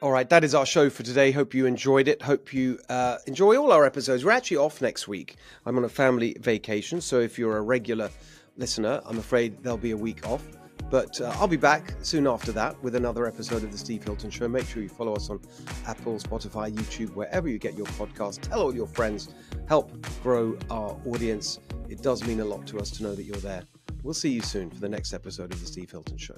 All 0.01 0.11
right, 0.11 0.29
that 0.31 0.43
is 0.43 0.53
our 0.55 0.67
show 0.67 0.91
for 0.91 1.05
today. 1.05 1.31
Hope 1.31 1.55
you 1.55 1.67
enjoyed 1.67 2.09
it. 2.09 2.23
Hope 2.23 2.53
you 2.53 2.79
uh, 2.89 3.19
enjoy 3.27 3.57
all 3.57 3.71
our 3.71 3.85
episodes. 3.85 4.25
We're 4.25 4.33
actually 4.33 4.57
off 4.57 4.83
next 4.83 5.07
week. 5.07 5.37
I'm 5.65 5.77
on 5.79 5.85
a 5.85 5.89
family 5.89 6.37
vacation, 6.41 7.01
so 7.01 7.21
if 7.21 7.39
you're 7.39 7.59
a 7.59 7.63
regular 7.63 8.11
listener, 8.57 9.01
I'm 9.07 9.19
afraid 9.19 9.63
there'll 9.63 9.79
be 9.79 9.93
a 9.93 9.97
week 9.97 10.27
off. 10.27 10.43
But 10.91 11.21
uh, 11.21 11.33
I'll 11.37 11.49
be 11.49 11.57
back 11.57 11.95
soon 12.03 12.27
after 12.27 12.51
that 12.53 12.83
with 12.83 12.97
another 12.97 13.27
episode 13.27 13.63
of 13.63 13.71
The 13.71 13.79
Steve 13.79 14.03
Hilton 14.03 14.29
Show. 14.29 14.49
Make 14.49 14.67
sure 14.67 14.83
you 14.83 14.89
follow 14.89 15.15
us 15.15 15.31
on 15.31 15.41
Apple, 15.87 16.19
Spotify, 16.19 16.71
YouTube, 16.71 17.15
wherever 17.15 17.49
you 17.49 17.59
get 17.59 17.75
your 17.75 17.87
podcast. 17.87 18.41
Tell 18.41 18.61
all 18.61 18.75
your 18.75 18.89
friends, 18.89 19.33
help 19.69 19.93
grow 20.23 20.59
our 20.69 20.99
audience. 21.07 21.61
It 21.89 22.03
does 22.03 22.27
mean 22.27 22.41
a 22.41 22.45
lot 22.45 22.67
to 22.67 22.79
us 22.79 22.91
to 22.91 23.05
know 23.05 23.15
that 23.15 23.23
you're 23.23 23.37
there. 23.37 23.63
We'll 24.03 24.15
see 24.15 24.31
you 24.31 24.43
soon 24.43 24.71
for 24.71 24.81
the 24.81 24.89
next 24.89 25.13
episode 25.13 25.53
of 25.53 25.61
The 25.61 25.67
Steve 25.67 25.91
Hilton 25.91 26.17
Show. 26.17 26.37